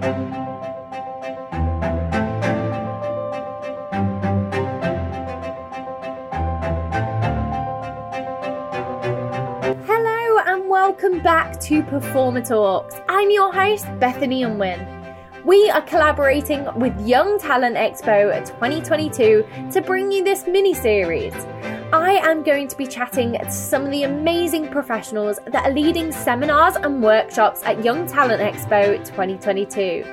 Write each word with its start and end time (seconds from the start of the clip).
Hello 0.00 0.16
and 10.46 10.70
welcome 10.70 11.20
back 11.20 11.60
to 11.60 11.82
Performer 11.82 12.40
Talks. 12.40 12.94
I'm 13.10 13.30
your 13.30 13.52
host, 13.52 13.86
Bethany 13.98 14.42
Unwin. 14.42 14.86
We 15.44 15.68
are 15.68 15.82
collaborating 15.82 16.66
with 16.76 16.98
Young 17.06 17.38
Talent 17.38 17.76
Expo 17.76 18.34
2022 18.46 19.46
to 19.72 19.80
bring 19.82 20.10
you 20.10 20.24
this 20.24 20.46
mini 20.46 20.72
series. 20.72 21.34
I 22.10 22.14
am 22.28 22.42
going 22.42 22.66
to 22.66 22.76
be 22.76 22.88
chatting 22.88 23.34
to 23.34 23.52
some 23.52 23.84
of 23.84 23.92
the 23.92 24.02
amazing 24.02 24.66
professionals 24.66 25.38
that 25.46 25.64
are 25.64 25.72
leading 25.72 26.10
seminars 26.10 26.74
and 26.74 27.00
workshops 27.00 27.62
at 27.62 27.84
Young 27.84 28.04
Talent 28.04 28.42
Expo 28.42 28.98
2022. 29.04 30.04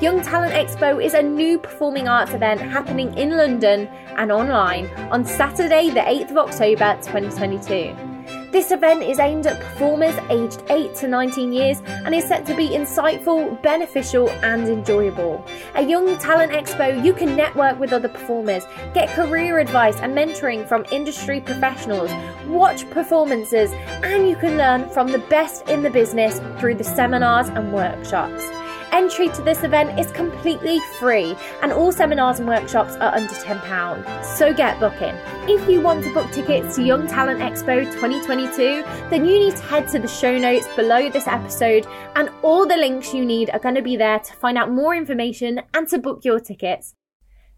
Young 0.00 0.22
Talent 0.22 0.54
Expo 0.54 1.04
is 1.04 1.14
a 1.14 1.22
new 1.22 1.58
performing 1.58 2.06
arts 2.06 2.34
event 2.34 2.60
happening 2.60 3.12
in 3.18 3.36
London 3.36 3.88
and 4.16 4.30
online 4.30 4.86
on 5.10 5.24
Saturday, 5.24 5.90
the 5.90 5.98
8th 5.98 6.30
of 6.30 6.36
October 6.36 6.96
2022. 7.02 8.13
This 8.54 8.70
event 8.70 9.02
is 9.02 9.18
aimed 9.18 9.48
at 9.48 9.60
performers 9.60 10.14
aged 10.30 10.62
8 10.70 10.94
to 10.94 11.08
19 11.08 11.52
years 11.52 11.82
and 11.88 12.14
is 12.14 12.22
set 12.22 12.46
to 12.46 12.54
be 12.54 12.68
insightful, 12.68 13.60
beneficial, 13.62 14.30
and 14.44 14.68
enjoyable. 14.68 15.44
At 15.74 15.88
Young 15.88 16.16
Talent 16.18 16.52
Expo, 16.52 17.04
you 17.04 17.14
can 17.14 17.34
network 17.34 17.80
with 17.80 17.92
other 17.92 18.08
performers, 18.08 18.62
get 18.94 19.08
career 19.08 19.58
advice 19.58 19.96
and 19.96 20.16
mentoring 20.16 20.68
from 20.68 20.86
industry 20.92 21.40
professionals, 21.40 22.12
watch 22.46 22.88
performances, 22.90 23.72
and 24.04 24.28
you 24.28 24.36
can 24.36 24.56
learn 24.56 24.88
from 24.88 25.08
the 25.08 25.18
best 25.18 25.68
in 25.68 25.82
the 25.82 25.90
business 25.90 26.38
through 26.60 26.76
the 26.76 26.84
seminars 26.84 27.48
and 27.48 27.72
workshops. 27.72 28.44
Entry 28.94 29.28
to 29.30 29.42
this 29.42 29.64
event 29.64 29.98
is 29.98 30.12
completely 30.12 30.78
free, 31.00 31.34
and 31.62 31.72
all 31.72 31.90
seminars 31.90 32.38
and 32.38 32.46
workshops 32.46 32.94
are 32.94 33.12
under 33.12 33.34
£10. 33.34 34.24
So 34.24 34.54
get 34.54 34.78
booking. 34.78 35.16
If 35.48 35.68
you 35.68 35.80
want 35.80 36.04
to 36.04 36.14
book 36.14 36.30
tickets 36.30 36.76
to 36.76 36.82
Young 36.84 37.08
Talent 37.08 37.40
Expo 37.40 37.84
2022, 37.84 38.84
then 39.10 39.24
you 39.24 39.40
need 39.40 39.56
to 39.56 39.62
head 39.64 39.88
to 39.88 39.98
the 39.98 40.06
show 40.06 40.38
notes 40.38 40.68
below 40.76 41.10
this 41.10 41.26
episode, 41.26 41.88
and 42.14 42.30
all 42.42 42.68
the 42.68 42.76
links 42.76 43.12
you 43.12 43.24
need 43.24 43.50
are 43.50 43.58
going 43.58 43.74
to 43.74 43.82
be 43.82 43.96
there 43.96 44.20
to 44.20 44.32
find 44.34 44.56
out 44.56 44.70
more 44.70 44.94
information 44.94 45.60
and 45.74 45.88
to 45.88 45.98
book 45.98 46.20
your 46.24 46.38
tickets. 46.38 46.94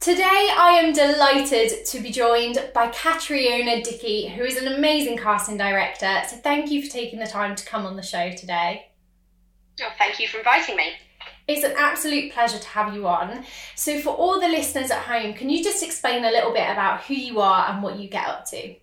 Today, 0.01 0.49
I 0.57 0.81
am 0.83 0.95
delighted 0.95 1.85
to 1.85 2.01
be 2.01 2.13
joined 2.13 2.71
by 2.75 2.89
Catriona 2.89 3.83
Dickey, 3.83 4.29
who 4.29 4.43
is 4.43 4.57
an 4.57 4.73
amazing 4.73 5.19
casting 5.19 5.59
director. 5.59 6.23
So, 6.31 6.37
thank 6.37 6.71
you 6.71 6.83
for 6.83 6.91
taking 6.91 7.19
the 7.19 7.27
time 7.27 7.55
to 7.57 7.67
come 7.67 7.85
on 7.85 7.97
the 7.97 8.03
show 8.03 8.31
today. 8.31 8.87
Oh, 9.83 9.93
thank 9.99 10.19
you 10.19 10.29
for 10.29 10.39
inviting 10.39 10.77
me. 10.77 10.93
It's 11.49 11.65
an 11.65 11.75
absolute 11.77 12.33
pleasure 12.33 12.59
to 12.59 12.69
have 12.69 12.95
you 12.95 13.07
on. 13.07 13.45
So, 13.75 14.01
for 14.01 14.11
all 14.11 14.41
the 14.41 14.49
listeners 14.49 14.91
at 14.91 15.03
home, 15.03 15.35
can 15.35 15.49
you 15.51 15.63
just 15.63 15.83
explain 15.83 16.25
a 16.25 16.31
little 16.31 16.53
bit 16.53 16.69
about 16.71 17.03
who 17.05 17.15
you 17.15 17.41
are 17.41 17.71
and 17.71 17.83
what 17.83 17.99
you 17.99 18.09
get 18.09 18.27
up 18.27 18.45
to? 18.51 18.75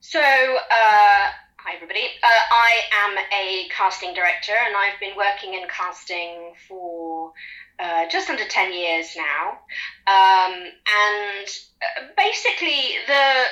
So, 0.00 0.20
uh, 0.20 1.24
hi 1.56 1.74
everybody. 1.76 2.04
Uh, 2.22 2.44
I 2.52 2.70
am 3.06 3.18
a 3.32 3.68
casting 3.70 4.14
director 4.14 4.52
and 4.52 4.76
I've 4.76 5.00
been 5.00 5.16
working 5.16 5.54
in 5.54 5.66
casting 5.68 6.52
for 6.68 7.32
uh, 7.78 8.06
just 8.08 8.30
under 8.30 8.44
10 8.44 8.72
years 8.72 9.16
now. 9.16 9.58
Um, 10.06 10.52
and 10.54 11.48
uh, 11.82 12.06
basically, 12.16 12.96
the 13.06 13.44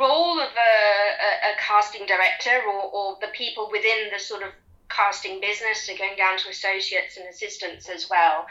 role 0.00 0.40
of 0.40 0.48
a, 0.48 0.74
a, 1.22 1.52
a 1.52 1.56
casting 1.60 2.06
director 2.06 2.62
or, 2.66 2.82
or 2.90 3.18
the 3.20 3.28
people 3.28 3.68
within 3.70 4.10
the 4.12 4.18
sort 4.18 4.42
of 4.42 4.48
casting 4.88 5.40
business, 5.40 5.86
so 5.86 5.96
going 5.96 6.16
down 6.16 6.38
to 6.38 6.48
associates 6.48 7.16
and 7.16 7.28
assistants 7.28 7.88
as 7.88 8.08
well, 8.10 8.46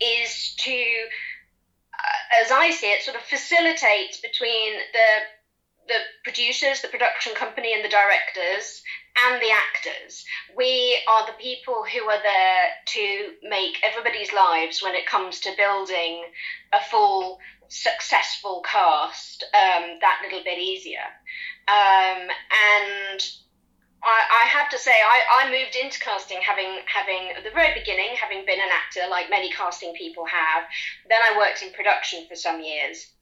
is 0.00 0.54
to, 0.58 0.70
uh, 1.94 2.44
as 2.44 2.50
I 2.50 2.70
see 2.70 2.86
it, 2.86 3.02
sort 3.02 3.16
of 3.16 3.22
facilitate 3.22 4.20
between 4.22 4.74
the 4.92 5.08
the 5.88 5.98
producers, 6.22 6.82
the 6.82 6.88
production 6.88 7.34
company, 7.34 7.74
and 7.74 7.84
the 7.84 7.88
directors, 7.88 8.82
and 9.26 9.42
the 9.42 9.50
actors. 9.50 10.24
We 10.56 10.98
are 11.10 11.26
the 11.26 11.32
people 11.32 11.84
who 11.84 12.08
are 12.08 12.22
there 12.22 12.66
to 12.86 13.32
make 13.42 13.78
everybody's 13.82 14.32
lives 14.32 14.82
when 14.82 14.94
it 14.94 15.06
comes 15.06 15.40
to 15.40 15.50
building 15.56 16.22
a 16.72 16.80
full, 16.90 17.40
successful 17.68 18.62
cast 18.64 19.42
um, 19.52 19.98
that 20.00 20.20
little 20.22 20.44
bit 20.44 20.58
easier. 20.58 21.08
Um, 21.66 22.28
and 22.78 23.20
I, 24.02 24.44
I 24.44 24.48
have 24.48 24.70
to 24.70 24.78
say, 24.78 24.92
I, 24.92 25.44
I 25.44 25.50
moved 25.50 25.76
into 25.76 26.00
casting 26.00 26.40
having 26.40 26.80
having 26.86 27.36
at 27.36 27.44
the 27.44 27.50
very 27.50 27.78
beginning, 27.78 28.16
having 28.16 28.46
been 28.46 28.60
an 28.60 28.72
actor, 28.72 29.08
like 29.10 29.28
many 29.28 29.50
casting 29.50 29.92
people 29.94 30.24
have. 30.24 30.64
Then 31.08 31.20
I 31.20 31.36
worked 31.36 31.62
in 31.62 31.72
production 31.72 32.24
for 32.28 32.34
some 32.34 32.60
years, 32.60 33.12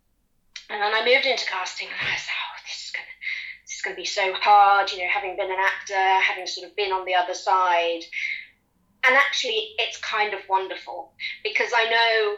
and 0.71 0.81
then 0.81 0.95
I 0.95 1.05
moved 1.05 1.27
into 1.27 1.47
casting, 1.47 1.89
and 1.89 1.99
I 1.99 2.13
was 2.13 2.27
oh, 2.31 2.55
this 2.63 2.87
is 2.87 2.91
gonna 2.93 3.17
this 3.67 3.77
is 3.77 3.83
gonna 3.83 3.97
be 3.97 4.05
so 4.05 4.33
hard, 4.35 4.93
you 4.93 4.99
know, 4.99 5.11
having 5.11 5.37
been 5.37 5.51
an 5.51 5.59
actor, 5.59 5.95
having 6.23 6.47
sort 6.47 6.69
of 6.69 6.77
been 6.77 6.93
on 6.93 7.05
the 7.05 7.15
other 7.15 7.35
side. 7.35 8.03
And 9.05 9.17
actually, 9.17 9.75
it's 9.79 9.97
kind 9.99 10.35
of 10.35 10.41
wonderful 10.49 11.13
because 11.43 11.71
I 11.75 11.85
know 11.89 12.37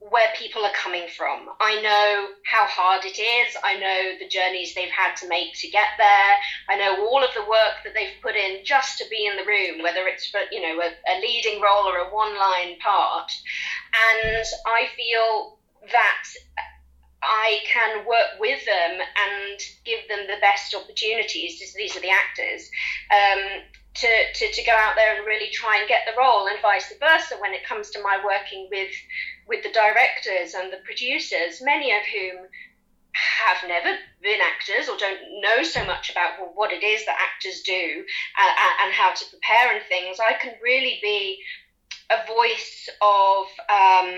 where 0.00 0.28
people 0.34 0.64
are 0.64 0.72
coming 0.72 1.06
from. 1.14 1.46
I 1.60 1.80
know 1.82 2.28
how 2.50 2.64
hard 2.64 3.04
it 3.04 3.20
is. 3.20 3.54
I 3.62 3.76
know 3.76 4.18
the 4.18 4.28
journeys 4.28 4.74
they've 4.74 4.88
had 4.88 5.14
to 5.16 5.28
make 5.28 5.52
to 5.60 5.68
get 5.68 5.88
there. 5.98 6.36
I 6.70 6.76
know 6.76 7.06
all 7.06 7.22
of 7.22 7.34
the 7.34 7.42
work 7.42 7.84
that 7.84 7.92
they've 7.92 8.16
put 8.22 8.34
in 8.34 8.64
just 8.64 8.96
to 8.98 9.04
be 9.10 9.26
in 9.26 9.36
the 9.36 9.44
room, 9.44 9.82
whether 9.82 10.08
it's 10.08 10.26
for, 10.26 10.40
you 10.50 10.62
know, 10.62 10.80
a, 10.80 10.88
a 10.88 11.20
leading 11.20 11.60
role 11.60 11.84
or 11.84 11.98
a 11.98 12.14
one 12.14 12.36
line 12.38 12.78
part. 12.80 13.30
And 14.16 14.44
I 14.66 14.88
feel 14.96 15.58
that 15.92 16.24
I 17.22 17.58
can 17.70 18.06
work 18.06 18.40
with 18.40 18.64
them 18.64 19.00
and 19.04 19.60
give 19.84 20.08
them 20.08 20.26
the 20.26 20.40
best 20.40 20.74
opportunities. 20.74 21.60
These 21.76 21.96
are 21.96 22.00
the 22.00 22.10
actors. 22.10 22.70
Um, 23.12 23.62
to, 23.92 24.08
to, 24.34 24.52
to 24.52 24.62
go 24.64 24.72
out 24.72 24.94
there 24.94 25.16
and 25.16 25.26
really 25.26 25.50
try 25.50 25.78
and 25.78 25.88
get 25.88 26.02
the 26.06 26.16
role, 26.16 26.46
and 26.46 26.56
vice 26.62 26.92
versa 27.00 27.34
when 27.40 27.52
it 27.52 27.66
comes 27.66 27.90
to 27.90 28.02
my 28.02 28.22
working 28.24 28.68
with 28.70 28.90
with 29.50 29.62
the 29.64 29.72
directors 29.72 30.54
and 30.54 30.72
the 30.72 30.78
producers, 30.84 31.60
many 31.60 31.90
of 31.90 32.02
whom 32.06 32.46
have 33.12 33.68
never 33.68 33.98
been 34.22 34.38
actors 34.40 34.88
or 34.88 34.96
don't 34.96 35.18
know 35.42 35.62
so 35.64 35.84
much 35.84 36.08
about 36.10 36.38
well, 36.38 36.52
what 36.54 36.72
it 36.72 36.84
is 36.84 37.04
that 37.04 37.18
actors 37.18 37.62
do 37.62 38.04
uh, 38.38 38.84
and 38.84 38.94
how 38.94 39.12
to 39.12 39.24
prepare 39.28 39.74
and 39.74 39.84
things. 39.88 40.18
I 40.20 40.34
can 40.34 40.54
really 40.62 41.00
be 41.02 41.42
a 42.10 42.26
voice 42.26 42.88
of 43.02 43.46
um, 43.66 44.14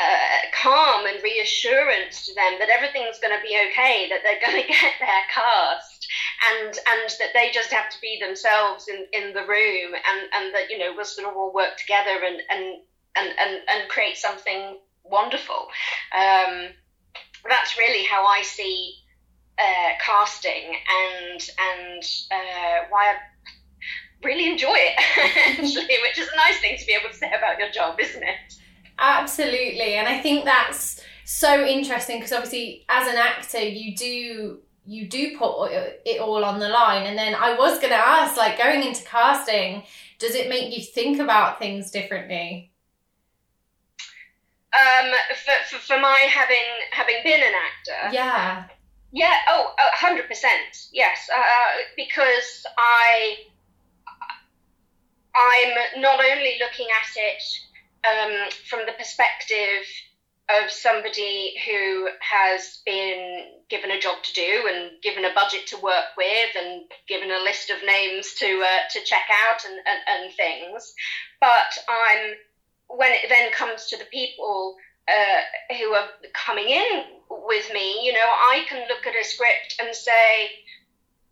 uh, 0.00 0.38
calm 0.54 1.06
and 1.06 1.22
reassurance 1.22 2.26
to 2.26 2.34
them 2.34 2.56
that 2.58 2.72
everything's 2.72 3.20
going 3.20 3.36
to 3.36 3.44
be 3.44 3.60
okay, 3.70 4.08
that 4.08 4.24
they're 4.24 4.40
going 4.40 4.62
to 4.66 4.68
get 4.68 4.96
their 4.98 5.24
cast, 5.28 6.08
and 6.48 6.72
and 6.72 7.10
that 7.20 7.32
they 7.34 7.50
just 7.52 7.72
have 7.72 7.90
to 7.90 8.00
be 8.00 8.18
themselves 8.20 8.88
in, 8.88 9.04
in 9.12 9.34
the 9.34 9.44
room, 9.44 9.92
and, 9.92 10.20
and 10.32 10.54
that 10.54 10.70
you 10.70 10.78
know 10.78 10.92
we'll 10.96 11.04
sort 11.04 11.28
of 11.28 11.36
all 11.36 11.52
work 11.52 11.76
together 11.76 12.24
and 12.24 12.40
and 12.48 12.80
and, 13.16 13.28
and, 13.38 13.60
and 13.68 13.88
create 13.88 14.16
something 14.16 14.78
wonderful. 15.04 15.68
Um, 16.16 16.68
that's 17.48 17.76
really 17.78 18.04
how 18.04 18.24
I 18.24 18.42
see 18.42 18.94
uh, 19.58 19.90
casting 20.00 20.74
and 20.88 21.40
and 21.60 22.02
uh, 22.30 22.86
why 22.88 23.12
I 23.12 23.14
really 24.24 24.50
enjoy 24.50 24.74
it 24.74 24.94
actually, 25.58 25.96
which 26.02 26.18
is 26.18 26.28
a 26.32 26.36
nice 26.36 26.58
thing 26.60 26.78
to 26.78 26.86
be 26.86 26.92
able 26.92 27.10
to 27.10 27.16
say 27.16 27.28
about 27.36 27.58
your 27.58 27.70
job, 27.70 27.98
isn't 28.00 28.22
it? 28.22 28.54
Absolutely, 28.98 29.94
and 29.94 30.08
I 30.08 30.20
think 30.20 30.44
that's 30.44 31.02
so 31.24 31.64
interesting 31.64 32.18
because 32.18 32.32
obviously, 32.32 32.84
as 32.88 33.08
an 33.08 33.16
actor, 33.16 33.60
you 33.60 33.96
do 33.96 34.58
you 34.84 35.08
do 35.08 35.36
put 35.38 35.68
it 35.70 36.20
all 36.20 36.44
on 36.44 36.58
the 36.58 36.68
line. 36.68 37.06
And 37.06 37.16
then 37.16 37.34
I 37.34 37.54
was 37.56 37.78
going 37.78 37.92
to 37.92 37.96
ask, 37.96 38.36
like, 38.36 38.58
going 38.58 38.82
into 38.82 39.04
casting, 39.04 39.84
does 40.18 40.34
it 40.34 40.48
make 40.48 40.76
you 40.76 40.82
think 40.82 41.20
about 41.20 41.60
things 41.60 41.90
differently? 41.90 42.71
Um, 44.72 45.12
for, 45.36 45.76
for, 45.76 45.82
for 45.82 46.00
my 46.00 46.18
having 46.30 46.56
having 46.92 47.16
been 47.24 47.40
an 47.40 47.52
actor. 47.52 48.14
Yeah. 48.14 48.64
Yeah. 49.12 49.34
Oh, 49.48 49.74
hundred 49.78 50.28
percent. 50.28 50.88
Yes. 50.92 51.28
Uh, 51.34 51.82
because 51.96 52.64
I 52.78 53.36
I'm 55.34 56.00
not 56.00 56.20
only 56.20 56.56
looking 56.60 56.86
at 56.88 57.10
it 57.16 57.42
um, 58.08 58.50
from 58.68 58.86
the 58.86 58.92
perspective 58.92 59.84
of 60.50 60.70
somebody 60.70 61.54
who 61.64 62.08
has 62.20 62.80
been 62.84 63.44
given 63.70 63.90
a 63.90 64.00
job 64.00 64.22
to 64.22 64.32
do 64.34 64.68
and 64.68 64.90
given 65.02 65.24
a 65.24 65.32
budget 65.34 65.66
to 65.68 65.76
work 65.78 66.16
with 66.16 66.50
and 66.58 66.82
given 67.08 67.30
a 67.30 67.42
list 67.42 67.70
of 67.70 67.76
names 67.86 68.34
to 68.34 68.46
uh, 68.46 68.88
to 68.90 69.00
check 69.04 69.24
out 69.48 69.64
and, 69.64 69.78
and, 69.86 70.24
and 70.24 70.34
things, 70.34 70.92
but 71.40 71.78
I'm 71.88 72.34
when 72.96 73.12
it 73.12 73.28
then 73.28 73.50
comes 73.52 73.86
to 73.86 73.96
the 73.96 74.04
people 74.04 74.76
uh, 75.08 75.74
who 75.76 75.92
are 75.94 76.08
coming 76.32 76.68
in 76.68 77.02
with 77.30 77.70
me, 77.72 78.04
you 78.04 78.12
know, 78.12 78.20
I 78.24 78.64
can 78.68 78.86
look 78.88 79.06
at 79.06 79.20
a 79.20 79.24
script 79.24 79.76
and 79.80 79.94
say, 79.94 80.50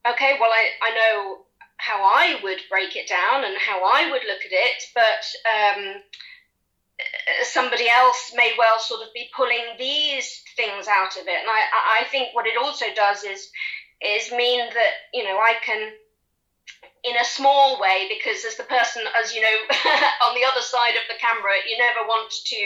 okay, 0.08 0.36
well, 0.40 0.50
I, 0.50 0.70
I 0.82 0.94
know 0.94 1.44
how 1.76 2.02
I 2.02 2.40
would 2.42 2.58
break 2.68 2.96
it 2.96 3.08
down 3.08 3.44
and 3.44 3.56
how 3.56 3.84
I 3.84 4.10
would 4.10 4.22
look 4.26 4.44
at 4.44 4.52
it, 4.52 4.82
but 4.94 5.24
um, 5.48 6.02
somebody 7.44 7.88
else 7.88 8.32
may 8.34 8.52
well 8.58 8.78
sort 8.78 9.02
of 9.02 9.12
be 9.14 9.30
pulling 9.34 9.76
these 9.78 10.42
things 10.56 10.86
out 10.88 11.16
of 11.16 11.26
it. 11.26 11.40
And 11.40 11.48
I, 11.48 12.00
I 12.00 12.04
think 12.10 12.34
what 12.34 12.46
it 12.46 12.56
also 12.60 12.86
does 12.94 13.24
is 13.24 13.50
is 14.02 14.32
mean 14.32 14.60
that 14.60 14.92
you 15.12 15.24
know 15.24 15.36
I 15.36 15.54
can 15.64 15.92
in 17.04 17.16
a 17.16 17.24
small 17.24 17.80
way 17.80 18.08
because 18.08 18.44
as 18.44 18.56
the 18.56 18.64
person 18.64 19.02
as 19.22 19.34
you 19.34 19.40
know 19.40 19.56
on 20.26 20.34
the 20.34 20.44
other 20.44 20.60
side 20.60 20.96
of 20.96 21.04
the 21.08 21.18
camera 21.20 21.56
you 21.68 21.78
never 21.78 22.06
want 22.06 22.30
to 22.44 22.62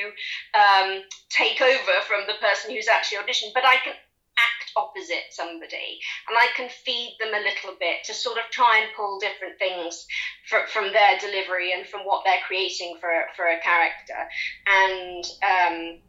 um, 0.58 1.02
take 1.30 1.60
over 1.60 1.94
from 2.06 2.26
the 2.26 2.34
person 2.40 2.74
who's 2.74 2.88
actually 2.88 3.18
auditioned 3.18 3.54
but 3.54 3.64
i 3.64 3.76
can 3.84 3.94
act 4.34 4.72
opposite 4.76 5.30
somebody 5.30 6.00
and 6.28 6.36
I 6.36 6.48
can 6.56 6.68
feed 6.68 7.16
them 7.20 7.32
a 7.34 7.38
little 7.38 7.78
bit 7.78 8.02
to 8.04 8.14
sort 8.14 8.38
of 8.38 8.50
try 8.50 8.82
and 8.82 8.90
pull 8.96 9.20
different 9.20 9.58
things 9.58 10.06
for, 10.48 10.66
from 10.66 10.92
their 10.92 11.18
delivery 11.18 11.72
and 11.72 11.86
from 11.86 12.00
what 12.00 12.22
they're 12.24 12.42
creating 12.46 12.96
for, 13.00 13.10
for 13.36 13.46
a 13.46 13.60
character. 13.60 14.18
And 14.66 15.24
um, 15.42 16.02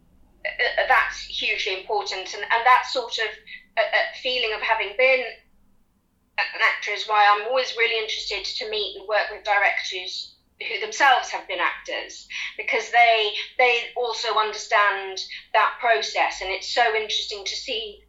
that's 0.88 1.22
hugely 1.26 1.80
important. 1.80 2.34
And, 2.34 2.44
and 2.44 2.62
that 2.66 2.90
sort 2.90 3.14
of 3.20 3.30
feeling 4.22 4.54
of 4.54 4.62
having 4.62 4.94
been 4.98 5.24
an 6.38 6.62
actor 6.62 6.92
is 6.92 7.08
why 7.08 7.26
I'm 7.26 7.48
always 7.48 7.76
really 7.78 8.02
interested 8.02 8.44
to 8.44 8.70
meet 8.70 8.98
and 8.98 9.08
work 9.08 9.32
with 9.32 9.44
directors 9.44 10.36
who 10.60 10.80
themselves 10.80 11.30
have 11.30 11.48
been 11.48 11.60
actors 11.60 12.28
because 12.58 12.90
they 12.92 13.32
they 13.58 13.80
also 13.98 14.36
understand 14.36 15.20
that 15.54 15.76
process 15.80 16.42
and 16.42 16.50
it's 16.50 16.74
so 16.74 16.96
interesting 16.96 17.44
to 17.46 17.56
see 17.56 18.02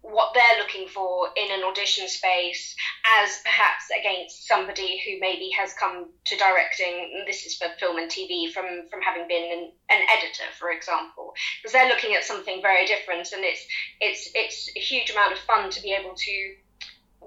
what 0.00 0.34
they're 0.34 0.58
looking 0.58 0.88
for 0.88 1.28
in 1.36 1.52
an 1.52 1.64
audition 1.64 2.08
space 2.08 2.74
as 3.22 3.38
perhaps 3.44 3.84
against 4.00 4.48
somebody 4.48 5.00
who 5.04 5.20
maybe 5.20 5.50
has 5.56 5.72
come 5.74 6.06
to 6.24 6.36
directing 6.36 7.22
this 7.26 7.46
is 7.46 7.56
for 7.56 7.68
film 7.78 7.98
and 7.98 8.10
tv 8.10 8.50
from 8.52 8.88
from 8.90 9.00
having 9.00 9.28
been 9.28 9.52
an, 9.52 9.72
an 9.90 10.02
editor 10.10 10.48
for 10.58 10.70
example 10.70 11.32
because 11.60 11.72
they're 11.72 11.88
looking 11.88 12.14
at 12.14 12.24
something 12.24 12.60
very 12.62 12.86
different 12.86 13.28
and 13.32 13.44
it's 13.44 13.64
it's 14.00 14.30
it's 14.34 14.70
a 14.76 14.80
huge 14.80 15.10
amount 15.10 15.32
of 15.32 15.38
fun 15.40 15.70
to 15.70 15.82
be 15.82 15.92
able 15.92 16.14
to 16.16 16.54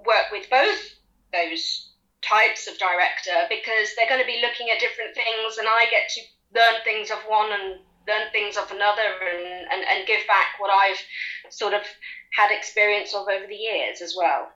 work 0.07 0.31
with 0.31 0.49
both 0.49 0.79
those 1.33 1.91
types 2.21 2.67
of 2.67 2.77
director 2.77 3.45
because 3.49 3.93
they're 3.95 4.09
going 4.09 4.21
to 4.21 4.25
be 4.25 4.41
looking 4.41 4.69
at 4.73 4.79
different 4.79 5.13
things 5.13 5.57
and 5.59 5.67
i 5.67 5.85
get 5.91 6.09
to 6.09 6.21
learn 6.55 6.81
things 6.83 7.11
of 7.11 7.19
one 7.27 7.51
and 7.51 7.79
learn 8.07 8.31
things 8.31 8.57
of 8.57 8.69
another 8.71 9.01
and, 9.01 9.67
and, 9.71 9.83
and 9.83 10.07
give 10.07 10.25
back 10.27 10.59
what 10.59 10.69
I've 10.69 10.97
sort 11.49 11.73
of 11.73 11.81
had 12.33 12.55
experience 12.55 13.13
of 13.13 13.27
over 13.27 13.47
the 13.47 13.55
years 13.55 14.01
as 14.01 14.15
well. 14.17 14.49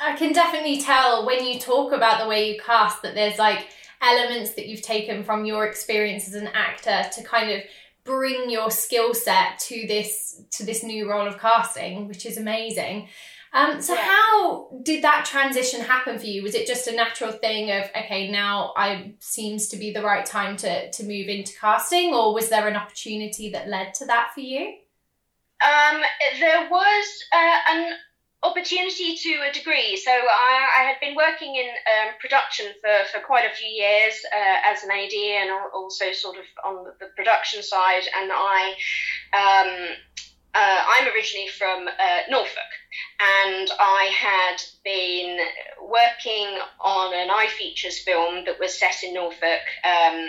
I 0.00 0.16
can 0.16 0.32
definitely 0.32 0.80
tell 0.80 1.26
when 1.26 1.44
you 1.44 1.58
talk 1.58 1.92
about 1.92 2.22
the 2.22 2.28
way 2.28 2.52
you 2.52 2.60
cast 2.60 3.02
that 3.02 3.14
there's 3.14 3.38
like 3.38 3.68
elements 4.00 4.54
that 4.54 4.66
you've 4.66 4.82
taken 4.82 5.22
from 5.22 5.44
your 5.44 5.66
experience 5.66 6.26
as 6.26 6.34
an 6.34 6.48
actor 6.48 7.08
to 7.12 7.22
kind 7.22 7.50
of 7.50 7.60
bring 8.04 8.50
your 8.50 8.70
skill 8.70 9.14
set 9.14 9.60
to 9.60 9.86
this 9.86 10.42
to 10.50 10.64
this 10.64 10.82
new 10.82 11.08
role 11.08 11.26
of 11.26 11.38
casting, 11.38 12.08
which 12.08 12.26
is 12.26 12.36
amazing. 12.36 13.08
Um, 13.54 13.82
so 13.82 13.94
yeah. 13.94 14.02
how 14.02 14.70
did 14.82 15.04
that 15.04 15.26
transition 15.26 15.82
happen 15.82 16.18
for 16.18 16.24
you? 16.24 16.42
Was 16.42 16.54
it 16.54 16.66
just 16.66 16.86
a 16.86 16.92
natural 16.92 17.32
thing 17.32 17.70
of 17.70 17.90
okay, 17.90 18.30
now 18.30 18.72
I 18.76 19.14
seems 19.18 19.68
to 19.68 19.76
be 19.76 19.92
the 19.92 20.02
right 20.02 20.24
time 20.24 20.56
to 20.58 20.90
to 20.90 21.04
move 21.04 21.28
into 21.28 21.52
casting, 21.58 22.14
or 22.14 22.32
was 22.32 22.48
there 22.48 22.66
an 22.66 22.76
opportunity 22.76 23.50
that 23.50 23.68
led 23.68 23.94
to 23.94 24.06
that 24.06 24.30
for 24.34 24.40
you? 24.40 24.74
Um, 25.62 26.00
there 26.40 26.68
was 26.70 27.24
uh, 27.32 27.58
an 27.70 27.92
opportunity 28.42 29.16
to 29.16 29.30
a 29.48 29.52
degree. 29.52 29.96
So 29.96 30.10
I, 30.10 30.68
I 30.80 30.82
had 30.82 30.96
been 31.00 31.14
working 31.14 31.54
in 31.54 31.68
um, 31.68 32.14
production 32.20 32.66
for, 32.80 32.90
for 33.12 33.24
quite 33.24 33.44
a 33.50 33.54
few 33.54 33.68
years 33.68 34.14
uh, 34.34 34.72
as 34.72 34.82
an 34.82 34.90
AD 34.90 35.12
and 35.12 35.50
also 35.72 36.12
sort 36.12 36.36
of 36.36 36.44
on 36.64 36.84
the 36.98 37.06
production 37.16 37.62
side. 37.62 38.02
And 38.16 38.30
I, 38.32 38.74
um, 39.32 39.96
uh, 40.54 40.84
I'm 40.86 41.06
originally 41.14 41.48
from 41.48 41.88
uh, 41.88 42.18
Norfolk, 42.28 42.72
and 43.20 43.70
I 43.80 44.10
had 44.14 44.62
been 44.84 45.38
working 45.80 46.58
on 46.80 47.14
an 47.14 47.28
iFeatures 47.28 47.98
film 48.04 48.44
that 48.44 48.60
was 48.60 48.78
set 48.78 49.02
in 49.02 49.14
Norfolk 49.14 49.62
um, 49.84 50.28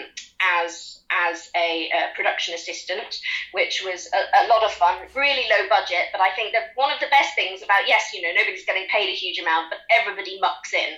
as 0.61 0.99
as 1.11 1.49
a, 1.55 1.89
a, 1.93 2.15
production 2.15 2.55
assistant, 2.55 3.19
which 3.51 3.83
was 3.85 4.09
a, 4.13 4.45
a, 4.45 4.47
lot 4.47 4.63
of 4.63 4.71
fun, 4.71 4.97
really 5.15 5.43
low 5.49 5.69
budget. 5.69 6.09
But 6.11 6.21
I 6.21 6.33
think 6.35 6.53
that 6.53 6.71
one 6.73 6.91
of 6.91 6.99
the 6.99 7.11
best 7.11 7.35
things 7.35 7.61
about 7.61 7.87
yes, 7.87 8.11
you 8.13 8.21
know, 8.21 8.31
nobody's 8.35 8.65
getting 8.65 8.87
paid 8.87 9.09
a 9.09 9.15
huge 9.15 9.37
amount, 9.37 9.69
but 9.69 9.79
everybody 9.93 10.39
mucks 10.39 10.73
in, 10.73 10.93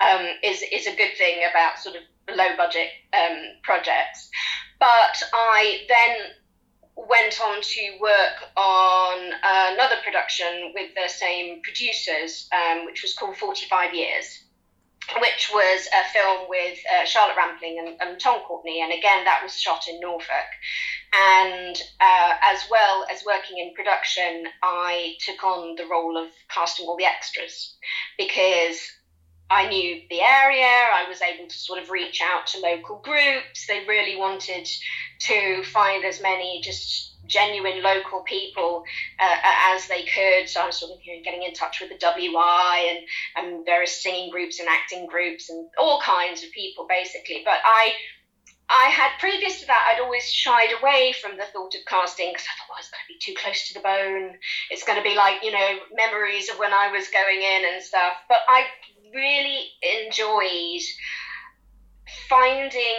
um, 0.00 0.26
is 0.42 0.62
is 0.72 0.86
a 0.86 0.96
good 0.96 1.12
thing 1.18 1.44
about 1.48 1.78
sort 1.78 1.96
of 1.96 2.02
low 2.34 2.56
budget 2.56 2.88
um, 3.12 3.60
projects. 3.62 4.30
But 4.80 5.22
I 5.32 5.82
then 5.88 6.32
went 7.08 7.40
on 7.40 7.62
to 7.62 7.98
work 8.00 8.50
on 8.56 9.32
another 9.42 9.96
production 10.04 10.72
with 10.74 10.90
the 10.94 11.08
same 11.08 11.62
producers, 11.62 12.48
um, 12.52 12.86
which 12.86 13.02
was 13.02 13.14
called 13.14 13.36
45 13.36 13.94
Years, 13.94 14.44
which 15.20 15.50
was 15.52 15.88
a 15.88 16.12
film 16.12 16.48
with 16.48 16.78
uh, 16.92 17.04
Charlotte 17.04 17.36
Rampling 17.36 17.78
and, 17.78 17.96
and, 18.00 18.20
Tom 18.20 18.40
Courtenay. 18.46 18.80
And 18.80 18.92
again, 18.92 19.24
that 19.24 19.40
was 19.42 19.58
shot 19.58 19.88
in 19.88 19.98
Norfolk. 20.00 20.50
And 21.12 21.76
uh, 22.00 22.34
as 22.42 22.60
well 22.70 23.06
as 23.10 23.24
working 23.24 23.58
in 23.58 23.74
production, 23.74 24.44
I 24.62 25.14
took 25.20 25.42
on 25.42 25.76
the 25.76 25.86
role 25.86 26.16
of 26.16 26.28
casting 26.48 26.86
all 26.86 26.96
the 26.96 27.04
extras 27.04 27.76
because 28.18 28.80
I 29.50 29.68
knew 29.68 30.00
the 30.08 30.20
area. 30.20 30.64
I 30.64 31.06
was 31.08 31.20
able 31.20 31.48
to 31.48 31.58
sort 31.58 31.82
of 31.82 31.90
reach 31.90 32.20
out 32.22 32.46
to 32.48 32.60
local 32.60 33.00
groups. 33.02 33.66
They 33.66 33.84
really 33.86 34.16
wanted 34.16 34.68
to 35.22 35.62
find 35.64 36.04
as 36.04 36.22
many 36.22 36.60
just 36.62 37.16
genuine 37.26 37.82
local 37.82 38.22
people 38.22 38.84
uh, 39.18 39.36
as 39.72 39.88
they 39.88 40.02
could. 40.02 40.48
So 40.48 40.60
I 40.60 40.66
was 40.66 40.76
sort 40.76 40.92
of 40.92 40.98
you 41.04 41.16
know, 41.16 41.22
getting 41.24 41.42
in 41.42 41.52
touch 41.52 41.80
with 41.80 41.90
the 41.90 41.98
WI 41.98 42.90
and, 42.90 43.46
and 43.46 43.64
various 43.64 44.02
singing 44.02 44.30
groups 44.30 44.60
and 44.60 44.68
acting 44.68 45.06
groups 45.06 45.50
and 45.50 45.68
all 45.78 46.00
kinds 46.00 46.44
of 46.44 46.50
people 46.52 46.86
basically. 46.88 47.42
But 47.44 47.58
I 47.64 47.92
I 48.70 48.86
had 48.86 49.10
previous 49.18 49.60
to 49.60 49.66
that, 49.66 49.90
I'd 49.90 50.00
always 50.00 50.30
shied 50.30 50.70
away 50.80 51.12
from 51.20 51.36
the 51.36 51.42
thought 51.52 51.74
of 51.74 51.82
casting 51.86 52.30
because 52.30 52.46
I 52.46 52.54
thought, 52.54 52.70
well, 52.70 52.78
it's 52.78 52.90
going 52.94 53.02
to 53.02 53.10
be 53.10 53.18
too 53.18 53.34
close 53.34 53.66
to 53.66 53.74
the 53.74 53.82
bone. 53.82 54.38
It's 54.70 54.84
going 54.84 54.96
to 54.96 55.02
be 55.02 55.16
like, 55.16 55.42
you 55.42 55.50
know, 55.50 55.82
memories 55.92 56.48
of 56.48 56.56
when 56.62 56.72
I 56.72 56.86
was 56.86 57.10
going 57.10 57.42
in 57.42 57.66
and 57.66 57.82
stuff. 57.82 58.14
But 58.28 58.46
I 58.48 58.62
really 59.14 59.68
enjoyed 60.04 60.82
finding 62.28 62.96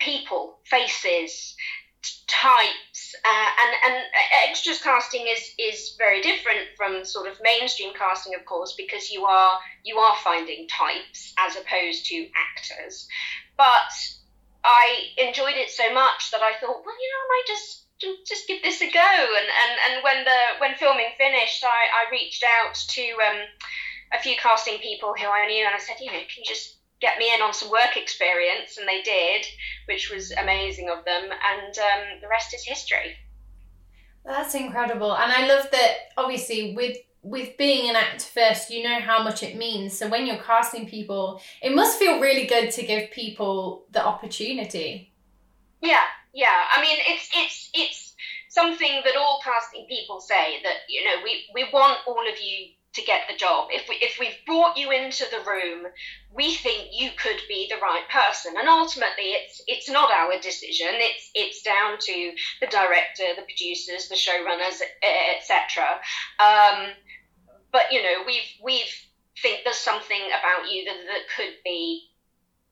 people, 0.00 0.58
faces, 0.64 1.54
types, 2.26 3.14
uh, 3.24 3.50
and 3.62 3.74
and 3.86 4.04
extras 4.48 4.80
casting 4.80 5.26
is 5.26 5.54
is 5.58 5.94
very 5.98 6.20
different 6.20 6.60
from 6.76 7.04
sort 7.04 7.26
of 7.28 7.36
mainstream 7.42 7.92
casting, 7.94 8.34
of 8.34 8.44
course, 8.44 8.74
because 8.76 9.10
you 9.10 9.24
are 9.24 9.58
you 9.84 9.98
are 9.98 10.16
finding 10.22 10.68
types 10.68 11.34
as 11.38 11.56
opposed 11.56 12.06
to 12.06 12.28
actors. 12.36 13.08
But 13.56 13.92
I 14.64 15.08
enjoyed 15.18 15.56
it 15.56 15.70
so 15.70 15.92
much 15.92 16.30
that 16.30 16.42
I 16.42 16.52
thought, 16.60 16.84
well, 16.84 16.98
you 17.00 17.08
know, 17.10 17.22
I 17.24 17.28
might 17.28 17.44
just 17.46 17.84
just 18.26 18.46
give 18.46 18.62
this 18.62 18.80
a 18.80 18.90
go. 18.90 19.00
And 19.00 19.48
and, 19.62 19.72
and 19.86 20.04
when 20.04 20.24
the 20.24 20.40
when 20.58 20.74
filming 20.76 21.10
finished, 21.18 21.64
I, 21.64 22.06
I 22.06 22.10
reached 22.10 22.44
out 22.44 22.74
to 22.74 23.02
um, 23.26 23.40
a 24.12 24.20
few 24.20 24.34
casting 24.36 24.78
people 24.78 25.14
who 25.18 25.26
I 25.26 25.46
knew, 25.46 25.64
and 25.64 25.74
I 25.74 25.78
said, 25.78 25.96
you 26.00 26.06
know, 26.06 26.18
can 26.18 26.38
you 26.38 26.44
just 26.44 26.78
get 27.00 27.18
me 27.18 27.32
in 27.32 27.42
on 27.42 27.54
some 27.54 27.70
work 27.70 27.96
experience, 27.96 28.78
and 28.78 28.88
they 28.88 29.02
did, 29.02 29.46
which 29.86 30.10
was 30.10 30.32
amazing 30.32 30.88
of 30.88 31.04
them, 31.04 31.24
and 31.24 31.78
um, 31.78 32.20
the 32.20 32.28
rest 32.28 32.54
is 32.54 32.64
history. 32.64 33.16
That's 34.24 34.54
incredible, 34.54 35.14
and 35.14 35.32
I 35.32 35.46
love 35.46 35.70
that. 35.70 35.94
Obviously, 36.16 36.74
with 36.74 36.96
with 37.22 37.56
being 37.56 37.90
an 37.90 37.96
actor 37.96 38.26
first, 38.26 38.70
you 38.70 38.82
know 38.82 39.00
how 39.00 39.22
much 39.22 39.42
it 39.42 39.56
means. 39.56 39.96
So 39.98 40.08
when 40.08 40.26
you're 40.26 40.42
casting 40.42 40.88
people, 40.88 41.40
it 41.62 41.74
must 41.74 41.98
feel 41.98 42.20
really 42.20 42.46
good 42.46 42.70
to 42.72 42.86
give 42.86 43.10
people 43.10 43.86
the 43.90 44.04
opportunity. 44.04 45.12
Yeah, 45.80 46.04
yeah. 46.32 46.64
I 46.74 46.80
mean, 46.80 46.96
it's 47.00 47.28
it's 47.34 47.70
it's 47.74 48.14
something 48.48 49.02
that 49.04 49.16
all 49.16 49.40
casting 49.44 49.86
people 49.88 50.20
say 50.20 50.60
that 50.62 50.76
you 50.88 51.04
know 51.04 51.22
we 51.22 51.44
we 51.54 51.68
want 51.72 51.98
all 52.06 52.26
of 52.30 52.38
you 52.40 52.68
to 52.98 53.04
get 53.04 53.22
the 53.28 53.36
job. 53.36 53.68
If 53.70 53.88
we 53.88 53.96
if 53.96 54.18
we've 54.18 54.44
brought 54.44 54.76
you 54.76 54.90
into 54.90 55.24
the 55.30 55.48
room, 55.48 55.86
we 56.34 56.54
think 56.54 56.88
you 56.92 57.10
could 57.16 57.40
be 57.48 57.68
the 57.70 57.80
right 57.80 58.04
person. 58.10 58.54
And 58.58 58.68
ultimately, 58.68 59.38
it's 59.38 59.62
it's 59.66 59.88
not 59.88 60.12
our 60.12 60.38
decision. 60.40 60.88
It's 60.90 61.30
it's 61.34 61.62
down 61.62 61.98
to 61.98 62.32
the 62.60 62.66
director, 62.66 63.24
the 63.36 63.42
producers, 63.42 64.08
the 64.08 64.16
showrunners, 64.16 64.80
etc. 65.38 66.00
Um, 66.40 66.90
but 67.72 67.92
you 67.92 68.02
know, 68.02 68.24
we've 68.26 68.50
we've 68.62 68.92
think 69.40 69.60
there's 69.64 69.76
something 69.76 70.22
about 70.26 70.70
you 70.70 70.84
that, 70.84 70.96
that 71.06 71.22
could 71.36 71.54
be 71.64 72.08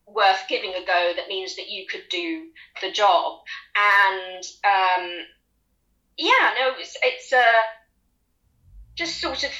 worth 0.05 0.43
giving 0.49 0.71
a 0.71 0.85
go. 0.85 1.13
That 1.15 1.29
means 1.29 1.55
that 1.55 1.69
you 1.69 1.85
could 1.87 2.03
do 2.09 2.47
the 2.81 2.91
job. 2.91 3.39
And 3.75 4.43
um, 4.65 5.09
yeah, 6.17 6.53
no, 6.59 6.71
it's 6.77 6.97
it's 7.01 7.31
uh, 7.31 7.63
just 8.95 9.21
sort 9.21 9.43
of 9.43 9.51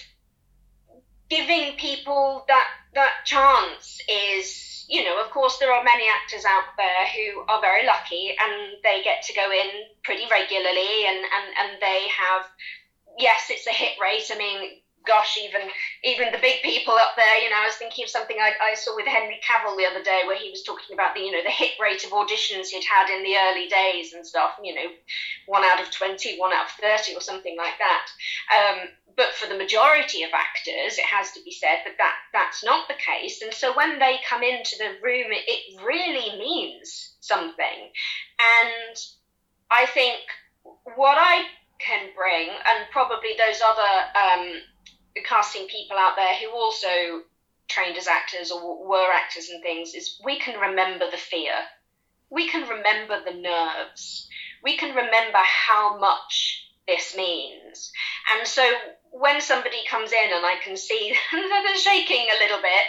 giving 1.30 1.74
people 1.74 2.44
that 2.48 2.68
that 2.94 3.14
chance 3.26 4.00
is 4.10 4.86
you 4.88 5.04
know 5.04 5.20
of 5.20 5.30
course 5.30 5.58
there 5.58 5.72
are 5.72 5.84
many 5.84 6.06
actors 6.08 6.46
out 6.46 6.64
there 6.78 7.06
who 7.08 7.42
are 7.48 7.60
very 7.60 7.86
lucky 7.86 8.34
and 8.40 8.78
they 8.84 9.02
get 9.04 9.22
to 9.22 9.34
go 9.34 9.52
in 9.52 9.68
pretty 10.04 10.24
regularly 10.32 11.06
and 11.06 11.18
and, 11.18 11.46
and 11.60 11.82
they 11.82 12.08
have 12.08 12.44
yes 13.18 13.48
it's 13.50 13.68
a 13.68 13.74
hit 13.74 13.92
rate 14.02 14.30
i 14.32 14.38
mean 14.38 14.80
gosh, 15.08 15.40
even 15.42 15.62
even 16.04 16.32
the 16.32 16.38
big 16.38 16.62
people 16.62 16.94
up 16.94 17.16
there, 17.16 17.38
you 17.42 17.50
know, 17.50 17.56
I 17.56 17.66
was 17.66 17.76
thinking 17.76 18.04
of 18.04 18.10
something 18.10 18.38
I, 18.40 18.52
I, 18.62 18.76
saw 18.76 18.94
with 18.94 19.08
Henry 19.08 19.40
Cavill 19.42 19.78
the 19.78 19.86
other 19.86 20.04
day 20.04 20.22
where 20.28 20.38
he 20.38 20.52
was 20.52 20.62
talking 20.62 20.94
about 20.94 21.16
the, 21.16 21.22
you 21.22 21.32
know, 21.32 21.42
the 21.42 21.50
hit 21.50 21.72
rate 21.82 22.04
of 22.04 22.12
auditions 22.12 22.68
he'd 22.68 22.84
had 22.84 23.10
in 23.10 23.24
the 23.24 23.36
early 23.48 23.68
days 23.68 24.14
and 24.14 24.26
stuff, 24.26 24.52
you 24.62 24.76
know, 24.76 24.92
one 25.48 25.64
out 25.64 25.80
of 25.80 25.90
20, 25.90 26.38
one 26.38 26.52
out 26.52 26.66
of 26.66 26.72
30 26.72 27.16
or 27.16 27.22
something 27.22 27.56
like 27.58 27.80
that. 27.80 28.06
Um, 28.54 28.90
but 29.18 29.34
for 29.34 29.50
the 29.50 29.58
majority 29.58 30.22
of 30.22 30.30
actors, 30.32 31.00
it 31.00 31.06
has 31.06 31.32
to 31.32 31.42
be 31.44 31.52
said 31.52 31.80
that, 31.84 31.98
that 31.98 32.14
that's 32.32 32.64
not 32.64 32.88
the 32.88 32.94
case. 32.94 33.42
And 33.42 33.52
so 33.52 33.76
when 33.76 33.98
they 33.98 34.20
come 34.30 34.44
into 34.44 34.78
the 34.78 34.94
room, 35.02 35.26
it, 35.32 35.84
really 35.84 36.38
means 36.38 37.16
something. 37.20 37.92
And 38.40 38.96
I 39.72 39.88
think 39.88 40.20
what 40.96 41.18
I 41.20 41.46
can 41.80 42.10
bring, 42.16 42.50
and 42.50 42.86
probably 42.92 43.32
those 43.38 43.60
other 43.62 43.82
um, 44.16 44.62
casting 45.26 45.68
people 45.68 45.98
out 45.98 46.16
there 46.16 46.36
who 46.36 46.52
also 46.52 47.24
trained 47.68 47.98
as 47.98 48.08
actors 48.08 48.52
or 48.52 48.88
were 48.88 49.12
actors 49.12 49.50
and 49.50 49.62
things 49.64 49.94
is 49.94 50.22
we 50.24 50.40
can 50.40 50.60
remember 50.60 51.10
the 51.10 51.18
fear. 51.18 51.54
We 52.30 52.48
can 52.50 52.70
remember 52.70 53.24
the 53.24 53.40
nerves. 53.40 54.28
We 54.64 54.78
can 54.78 54.96
remember 54.96 55.40
how 55.40 55.98
much 55.98 56.67
this 56.88 57.16
means. 57.16 57.92
And 58.34 58.48
so 58.48 58.64
when 59.12 59.42
somebody 59.42 59.84
comes 59.90 60.12
in 60.12 60.34
and 60.34 60.46
I 60.46 60.56
can 60.64 60.78
see 60.78 61.14
they're 61.32 61.78
shaking 61.78 62.28
a 62.32 62.44
little 62.44 62.62
bit, 62.62 62.86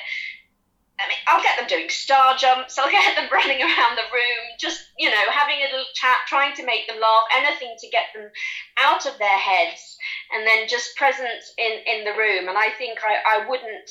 I 0.99 1.07
mean, 1.07 1.19
I'll 1.29 1.43
get 1.43 1.59
them 1.59 1.71
doing 1.71 1.89
star 1.89 2.35
jumps. 2.35 2.79
I'll 2.79 2.91
get 2.91 3.15
them 3.15 3.29
running 3.33 3.63
around 3.63 3.95
the 3.95 4.11
room, 4.11 4.43
just 4.59 4.83
you 4.99 5.11
know, 5.11 5.31
having 5.31 5.63
a 5.63 5.71
little 5.71 5.87
chat, 5.95 6.27
trying 6.27 6.55
to 6.57 6.67
make 6.67 6.89
them 6.89 6.99
laugh, 7.01 7.27
anything 7.35 7.75
to 7.79 7.89
get 7.89 8.11
them 8.15 8.31
out 8.79 9.07
of 9.07 9.19
their 9.19 9.39
heads, 9.39 9.97
and 10.35 10.47
then 10.47 10.67
just 10.67 10.97
presence 10.97 11.55
in 11.57 11.73
in 11.87 12.05
the 12.05 12.19
room. 12.19 12.49
And 12.49 12.59
I 12.59 12.71
think 12.79 12.99
I, 13.03 13.43
I 13.43 13.49
wouldn't. 13.49 13.91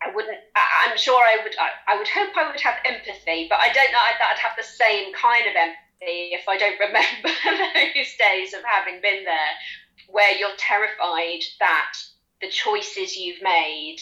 I 0.00 0.14
wouldn't. 0.14 0.40
I, 0.54 0.90
am 0.90 0.96
sure 0.96 1.20
I 1.20 1.42
would. 1.42 1.56
I, 1.60 1.92
I, 1.92 1.98
would 1.98 2.08
hope 2.08 2.36
I 2.36 2.48
would 2.50 2.60
have 2.60 2.76
empathy, 2.84 3.46
but 3.48 3.60
I 3.60 3.68
don't 3.72 3.92
know 3.92 4.00
that 4.18 4.32
I'd 4.32 4.44
have 4.44 4.56
the 4.56 4.64
same 4.64 5.12
kind 5.12 5.44
of 5.46 5.56
empathy 5.56 5.85
if 6.00 6.48
I 6.48 6.56
don't 6.56 6.78
remember 6.78 7.28
those 7.74 8.12
days 8.18 8.54
of 8.54 8.60
having 8.64 9.00
been 9.00 9.24
there, 9.24 9.54
where 10.08 10.36
you're 10.36 10.56
terrified 10.58 11.40
that 11.60 11.92
the 12.40 12.48
choices 12.48 13.16
you've 13.16 13.42
made 13.42 13.98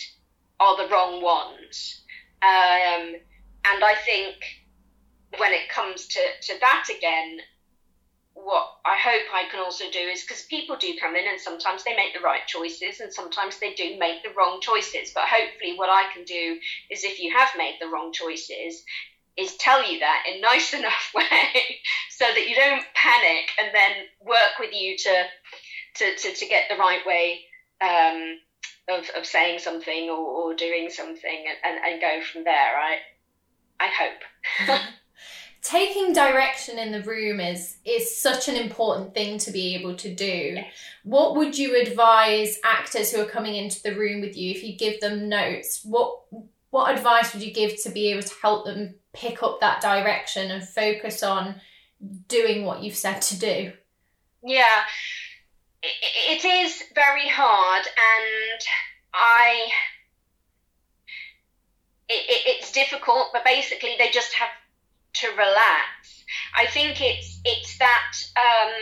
are 0.61 0.77
the 0.77 0.93
wrong 0.93 1.23
ones. 1.23 2.03
Um, 2.43 3.15
and 3.65 3.83
I 3.83 3.95
think 4.05 4.35
when 5.39 5.53
it 5.53 5.69
comes 5.69 6.07
to, 6.09 6.21
to 6.43 6.55
that 6.61 6.87
again, 6.97 7.39
what 8.35 8.67
I 8.85 8.97
hope 8.99 9.23
I 9.33 9.49
can 9.49 9.61
also 9.61 9.85
do 9.93 9.99
is 9.99 10.23
because 10.23 10.43
people 10.43 10.77
do 10.77 10.93
come 11.01 11.15
in 11.17 11.27
and 11.27 11.41
sometimes 11.41 11.85
they 11.85 11.97
make 11.97 12.13
the 12.15 12.21
right 12.21 12.47
choices 12.47 13.01
and 13.01 13.13
sometimes 13.13 13.59
they 13.59 13.75
do 13.75 13.97
make 13.99 14.23
the 14.23 14.35
wrong 14.37 14.61
choices. 14.61 15.13
But 15.15 15.25
hopefully, 15.29 15.75
what 15.77 15.89
I 15.89 16.13
can 16.13 16.25
do 16.25 16.59
is 16.91 17.05
if 17.05 17.21
you 17.21 17.33
have 17.33 17.49
made 17.57 17.77
the 17.81 17.89
wrong 17.89 18.13
choices, 18.13 18.85
is 19.37 19.57
tell 19.57 19.91
you 19.91 19.99
that 20.01 20.25
in 20.33 20.41
nice 20.41 20.75
enough 20.79 21.13
way 21.15 21.79
so 22.11 22.25
that 22.25 22.49
you 22.49 22.55
don't 22.55 22.85
panic 22.95 23.51
and 23.61 23.71
then 23.75 23.93
work 24.25 24.59
with 24.59 24.73
you 24.73 24.97
to 24.97 25.25
to, 25.97 26.17
to, 26.17 26.35
to 26.35 26.47
get 26.47 26.65
the 26.69 26.77
right 26.77 27.07
way 27.07 27.41
um, 27.81 28.39
of, 28.89 29.09
of 29.17 29.25
saying 29.25 29.61
something 29.61 30.11
or, 30.11 30.17
or 30.17 30.55
doing 30.55 30.91
something 30.91 31.45
and, 31.65 31.77
and, 31.77 31.85
and 31.85 32.01
go 32.01 32.21
from 32.33 32.43
there, 32.45 32.75
right? 32.75 32.99
I 33.81 33.89
hope. 33.89 34.81
Taking 35.63 36.13
direction 36.13 36.79
in 36.79 36.93
the 36.93 37.03
room 37.03 37.41
is 37.41 37.79
is 37.87 38.21
such 38.21 38.49
an 38.49 38.57
important 38.57 39.15
thing 39.15 39.39
to 39.39 39.51
be 39.51 39.75
able 39.77 39.97
to 39.97 40.15
do. 40.15 40.53
Yes. 40.57 40.67
What 41.05 41.37
would 41.37 41.57
you 41.57 41.81
advise 41.81 42.59
actors 42.63 43.11
who 43.11 43.23
are 43.23 43.27
coming 43.27 43.55
into 43.55 43.83
the 43.83 43.95
room 43.95 44.21
with 44.21 44.37
you 44.37 44.51
if 44.51 44.63
you 44.63 44.77
give 44.77 45.01
them 45.01 45.29
notes? 45.29 45.81
What 45.83 46.21
what 46.75 46.93
advice 46.93 47.33
would 47.33 47.41
you 47.45 47.53
give 47.53 47.81
to 47.81 47.89
be 47.89 48.11
able 48.11 48.25
to 48.25 48.35
help 48.43 48.65
them 48.65 48.97
pick 49.13 49.45
up 49.45 49.61
that 49.61 49.81
direction 49.81 50.51
and 50.51 50.69
focus 50.69 51.23
on 51.23 51.55
doing 52.27 52.65
what 52.65 52.83
you've 52.83 52.97
said 52.97 53.21
to 53.21 53.39
do? 53.39 53.73
Yeah, 54.43 54.83
it 55.85 56.45
is 56.45 56.83
very 56.93 57.29
hard, 57.29 57.87
and 57.87 58.61
I. 59.15 59.69
It, 62.09 62.43
it's 62.59 62.73
difficult, 62.73 63.29
but 63.33 63.45
basically 63.45 63.95
they 63.97 64.11
just 64.11 64.33
have 64.33 64.49
to 65.21 65.29
relax. 65.29 66.25
I 66.59 66.67
think 66.67 67.01
it's 67.01 67.41
it's 67.45 67.79
that 67.79 68.13
um, 68.37 68.73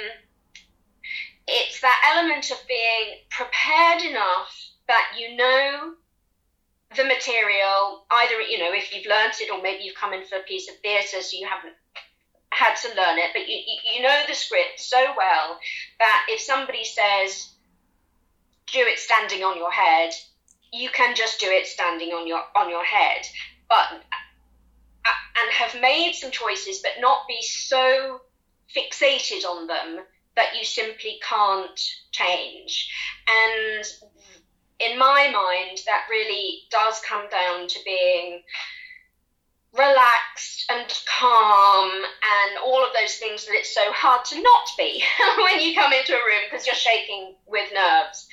it's 1.47 1.83
that 1.83 2.17
element 2.17 2.51
of 2.51 2.57
being 2.67 3.19
prepared 3.29 4.01
enough 4.01 4.71
that 4.89 5.13
you 5.19 5.37
know 5.37 5.93
the 6.97 7.05
material. 7.05 8.05
Either 8.11 8.41
you 8.41 8.59
know 8.59 8.73
if 8.73 8.95
you've 8.95 9.07
learnt 9.07 9.41
it, 9.41 9.51
or 9.51 9.63
maybe 9.63 9.85
you've 9.85 9.97
come 9.97 10.13
in 10.13 10.25
for 10.27 10.37
a 10.37 10.43
piece 10.43 10.69
of 10.69 10.77
theatre, 10.83 11.21
so 11.21 11.37
you 11.37 11.47
haven't 11.47 11.75
had 12.53 12.75
to 12.77 12.89
learn 12.89 13.19
it, 13.19 13.31
but 13.33 13.49
you, 13.49 13.59
you 13.95 14.03
know 14.03 14.23
the 14.29 14.35
script 14.35 14.79
so 14.79 15.03
well 15.17 15.59
that 15.99 16.27
if 16.29 16.41
somebody 16.41 16.85
says, 16.85 17.51
do 18.71 18.81
it 18.81 18.99
standing 18.99 19.43
on 19.43 19.57
your 19.57 19.71
head, 19.71 20.13
you 20.73 20.89
can 20.91 21.15
just 21.15 21.41
do 21.41 21.47
it 21.49 21.67
standing 21.67 22.11
on 22.11 22.27
your 22.27 22.43
on 22.57 22.69
your 22.69 22.85
head. 22.85 23.27
But 23.69 24.03
uh, 25.05 25.09
and 25.43 25.53
have 25.53 25.81
made 25.81 26.15
some 26.15 26.31
choices, 26.31 26.81
but 26.81 27.01
not 27.01 27.27
be 27.27 27.41
so 27.43 28.21
fixated 28.75 29.45
on 29.45 29.67
them 29.67 30.05
that 30.37 30.57
you 30.59 30.65
simply 30.65 31.19
can't 31.27 31.81
change. 32.11 32.91
And 33.29 33.85
in 34.91 34.99
my 34.99 35.31
mind, 35.33 35.79
that 35.87 36.07
really 36.11 36.63
does 36.71 37.01
come 37.01 37.29
down 37.31 37.69
to 37.69 37.79
being 37.85 38.43
relaxed 39.73 40.71
and 40.71 40.87
calm 41.07 41.91
and 41.91 42.59
all 42.63 42.85
of 42.85 42.91
those 42.93 43.17
things 43.17 43.47
that 43.47 43.55
it's 43.55 43.75
so 43.75 43.91
hard 43.93 44.25
to 44.27 44.41
not 44.43 44.69
be 44.77 45.03
when 45.39 45.61
you 45.61 45.75
come 45.75 45.93
into 45.93 46.13
a 46.13 46.17
room 46.17 46.45
because 46.51 46.67
you're 46.67 46.75
shaking 46.75 47.35
with 47.47 47.73
nerves. 47.73 48.29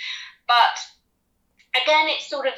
But 0.47 1.81
again, 1.81 2.07
it's 2.09 2.29
sort 2.29 2.47
of 2.47 2.53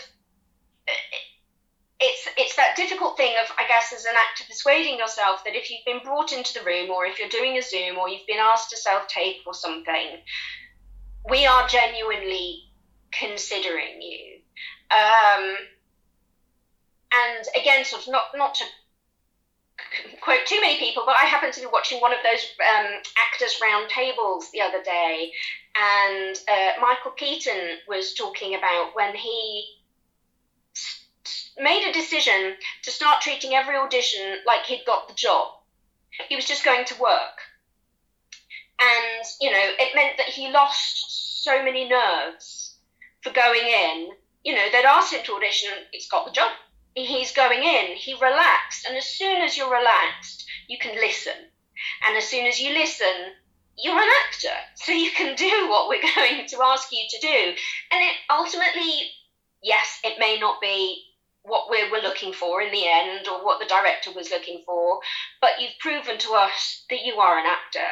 it's 2.00 2.27
it's 2.36 2.55
that 2.55 2.75
difficult 2.75 3.15
thing 3.15 3.33
of 3.43 3.51
I 3.60 3.67
guess 3.67 3.93
as 3.93 4.05
an 4.05 4.15
actor 4.17 4.45
persuading 4.50 4.98
yourself 4.98 5.43
that 5.45 5.55
if 5.55 5.69
you've 5.69 5.86
been 5.86 6.03
brought 6.03 6.33
into 6.33 6.57
the 6.57 6.65
room 6.65 6.89
or 6.89 7.05
if 7.05 7.19
you're 7.19 7.29
doing 7.29 7.57
a 7.57 7.62
Zoom 7.62 7.98
or 7.98 8.10
you've 8.10 8.25
been 8.27 8.41
asked 8.41 8.71
to 8.71 8.77
self 8.77 9.07
tape 9.07 9.43
or 9.45 9.53
something, 9.53 10.17
we 11.29 11.45
are 11.45 11.67
genuinely 11.67 12.71
considering 13.12 14.01
you. 14.01 14.39
Um, 14.91 15.56
and 17.13 17.46
again, 17.60 17.86
sort 17.86 18.03
of 18.03 18.12
not 18.12 18.24
not 18.36 18.56
to 18.56 18.65
quote 20.22 20.46
too 20.46 20.60
many 20.62 20.77
people, 20.80 21.03
but 21.06 21.15
I 21.15 21.25
happened 21.25 21.53
to 21.53 21.62
be 21.62 21.68
watching 21.72 22.00
one 22.00 22.13
of 22.13 22.20
those 22.24 22.46
um, 22.60 22.91
actors 23.18 23.60
round 23.62 23.89
tables 23.89 24.50
the 24.51 24.62
other 24.62 24.84
day, 24.84 25.32
and 25.75 26.39
uh, 26.50 26.82
Michael 26.82 27.12
Keaton 27.12 27.77
was 27.88 28.13
talking 28.13 28.56
about 28.56 28.96
when 28.96 29.15
he 29.15 29.77
made 31.58 31.88
a 31.89 31.94
decision 31.94 32.56
to 32.84 32.91
start 32.91 33.22
treating 33.22 33.53
every 33.53 33.75
audition 33.75 34.38
like 34.46 34.65
he'd 34.65 34.84
got 34.86 35.08
the 35.08 35.13
job. 35.13 35.48
He 36.27 36.36
was 36.36 36.46
just 36.46 36.65
going 36.65 36.86
to 36.86 37.00
work. 37.00 37.39
And, 38.82 39.25
you 39.39 39.51
know, 39.51 39.62
it 39.80 39.96
meant 39.96 40.18
that 40.18 40.27
he 40.27 40.51
lost 40.51 41.44
so 41.44 41.63
many 41.63 41.88
nerves 41.88 42.61
for 43.24 43.32
going 43.32 43.66
in. 43.66 44.10
You 44.44 44.56
know, 44.56 44.66
they'd 44.72 44.86
asked 44.86 45.13
him 45.13 45.24
to 45.25 45.34
audition, 45.34 45.70
he's 45.92 46.10
got 46.10 46.25
the 46.25 46.32
job 46.32 46.51
he's 46.94 47.32
going 47.32 47.63
in, 47.63 47.96
he 47.96 48.13
relaxed. 48.16 48.86
And 48.88 48.98
as 48.98 49.06
soon 49.06 49.42
as 49.42 49.58
you're 49.58 49.72
relaxed, 49.72 50.46
you 50.68 50.78
can 50.78 50.96
listen. 50.96 51.34
And 52.08 52.18
as 52.18 52.28
soon 52.28 52.46
as 52.46 52.60
you 52.60 52.74
listen, 52.74 53.34
you're 53.78 53.98
an 53.98 54.10
actor. 54.28 54.50
So 54.75 54.92
you 54.92 55.12
can 55.12 55.36
do 55.36 55.70
what 55.70 55.90
we're 55.90 56.01
going 56.16 56.48
to 56.48 56.63
ask 56.63 56.92
you 56.92 57.04
to 57.08 57.20
do. 57.22 57.54
And 57.92 58.01
it 58.04 58.16
ultimately, 58.32 59.12
yes, 59.62 60.00
it 60.04 60.20
may 60.20 60.40
not 60.40 60.60
be 60.60 61.04
what 61.44 61.70
we 61.70 61.90
were 61.90 62.00
looking 62.00 62.34
for 62.34 62.62
in 62.62 62.72
the 62.72 62.88
end 62.88 63.28
or 63.28 63.46
what 63.46 63.60
the 63.60 63.68
director 63.68 64.12
was 64.12 64.32
looking 64.32 64.63
for, 64.66 65.00
but 65.40 65.60
you've 65.60 65.78
proven 65.80 66.18
to 66.18 66.34
us 66.34 66.86
that 66.90 67.04
you 67.04 67.16
are 67.16 67.40
an 67.40 67.46
actor 67.46 67.88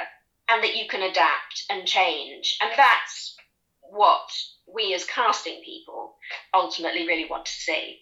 and 0.50 0.64
that 0.64 0.76
you 0.76 0.88
can 0.88 1.02
adapt 1.02 1.64
and 1.70 1.88
change. 1.88 2.58
And 2.62 2.72
that's 2.76 3.36
what 3.82 4.30
we 4.74 4.94
as 4.94 5.06
casting 5.06 5.62
people 5.64 6.16
ultimately 6.54 7.08
really 7.08 7.28
want 7.30 7.46
to 7.46 7.52
see. 7.52 8.00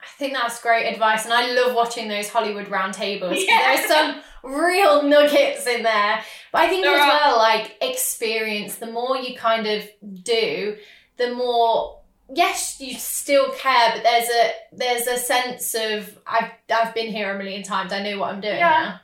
I 0.00 0.06
think 0.18 0.34
that's 0.34 0.60
great 0.60 0.86
advice, 0.92 1.24
and 1.24 1.32
I 1.32 1.52
love 1.52 1.74
watching 1.74 2.08
those 2.08 2.28
Hollywood 2.28 2.66
roundtables. 2.66 3.42
Yeah. 3.46 3.74
There's 3.76 3.88
some 3.88 4.20
real 4.42 5.02
nuggets 5.02 5.66
in 5.66 5.82
there, 5.82 6.22
but 6.52 6.60
I 6.62 6.68
think 6.68 6.84
there 6.84 6.94
as 6.94 7.00
are. 7.00 7.08
well, 7.08 7.38
like 7.38 7.76
experience. 7.80 8.76
The 8.76 8.90
more 8.90 9.16
you 9.16 9.34
kind 9.36 9.66
of 9.66 9.82
do, 10.22 10.76
the 11.16 11.34
more 11.34 12.00
yes, 12.34 12.80
you 12.80 12.98
still 12.98 13.50
care, 13.52 13.92
but 13.94 14.02
there's 14.02 14.28
a 14.28 14.50
there's 14.72 15.06
a 15.06 15.16
sense 15.16 15.74
of 15.74 16.18
I've 16.26 16.50
I've 16.74 16.94
been 16.94 17.10
here 17.10 17.34
a 17.34 17.38
million 17.38 17.62
times. 17.62 17.90
I 17.92 18.02
know 18.02 18.18
what 18.18 18.30
I'm 18.34 18.40
doing 18.42 18.56
Yeah. 18.58 18.68
now. 18.68 19.00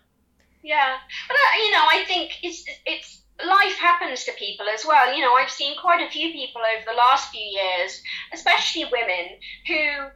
Yeah, 0.63 0.97
but 1.29 1.35
uh, 1.35 1.65
you 1.65 1.71
know, 1.71 1.87
I 1.91 2.05
think 2.07 2.33
it's 2.43 2.63
it's 2.85 3.20
life 3.47 3.79
happens 3.79 4.25
to 4.25 4.33
people 4.33 4.67
as 4.73 4.85
well. 4.85 5.15
You 5.15 5.23
know, 5.23 5.35
I've 5.35 5.51
seen 5.51 5.77
quite 5.81 6.07
a 6.07 6.11
few 6.11 6.33
people 6.33 6.61
over 6.61 6.85
the 6.87 6.97
last 6.97 7.31
few 7.31 7.43
years, 7.43 8.03
especially 8.33 8.85
women 8.91 9.39
who 9.67 10.09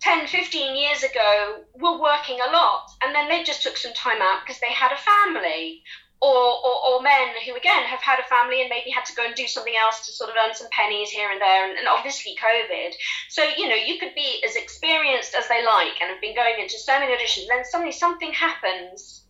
10, 0.00 0.26
15 0.26 0.76
years 0.76 1.02
ago 1.02 1.64
were 1.74 2.00
working 2.00 2.38
a 2.40 2.52
lot, 2.52 2.90
and 3.02 3.14
then 3.14 3.28
they 3.28 3.42
just 3.42 3.62
took 3.62 3.76
some 3.76 3.92
time 3.92 4.20
out 4.20 4.40
because 4.44 4.60
they 4.60 4.72
had 4.72 4.92
a 4.92 4.96
family. 4.96 5.82
Or, 6.24 6.30
or, 6.30 6.86
or 6.86 7.02
men 7.02 7.34
who 7.44 7.56
again 7.56 7.82
have 7.82 7.98
had 7.98 8.20
a 8.20 8.28
family 8.28 8.60
and 8.60 8.70
maybe 8.70 8.90
had 8.90 9.04
to 9.06 9.14
go 9.16 9.26
and 9.26 9.34
do 9.34 9.48
something 9.48 9.74
else 9.74 10.06
to 10.06 10.12
sort 10.12 10.30
of 10.30 10.36
earn 10.38 10.54
some 10.54 10.68
pennies 10.70 11.10
here 11.10 11.28
and 11.28 11.40
there 11.40 11.68
and, 11.68 11.76
and 11.76 11.88
obviously 11.88 12.36
covid 12.40 12.92
so 13.28 13.42
you 13.58 13.68
know 13.68 13.74
you 13.74 13.98
could 13.98 14.14
be 14.14 14.40
as 14.48 14.54
experienced 14.54 15.34
as 15.34 15.48
they 15.48 15.66
like 15.66 16.00
and 16.00 16.10
have 16.10 16.20
been 16.20 16.36
going 16.36 16.60
into 16.60 16.78
so 16.78 16.96
many 17.00 17.12
auditions 17.12 17.48
then 17.48 17.64
suddenly 17.64 17.90
something 17.90 18.32
happens 18.32 19.21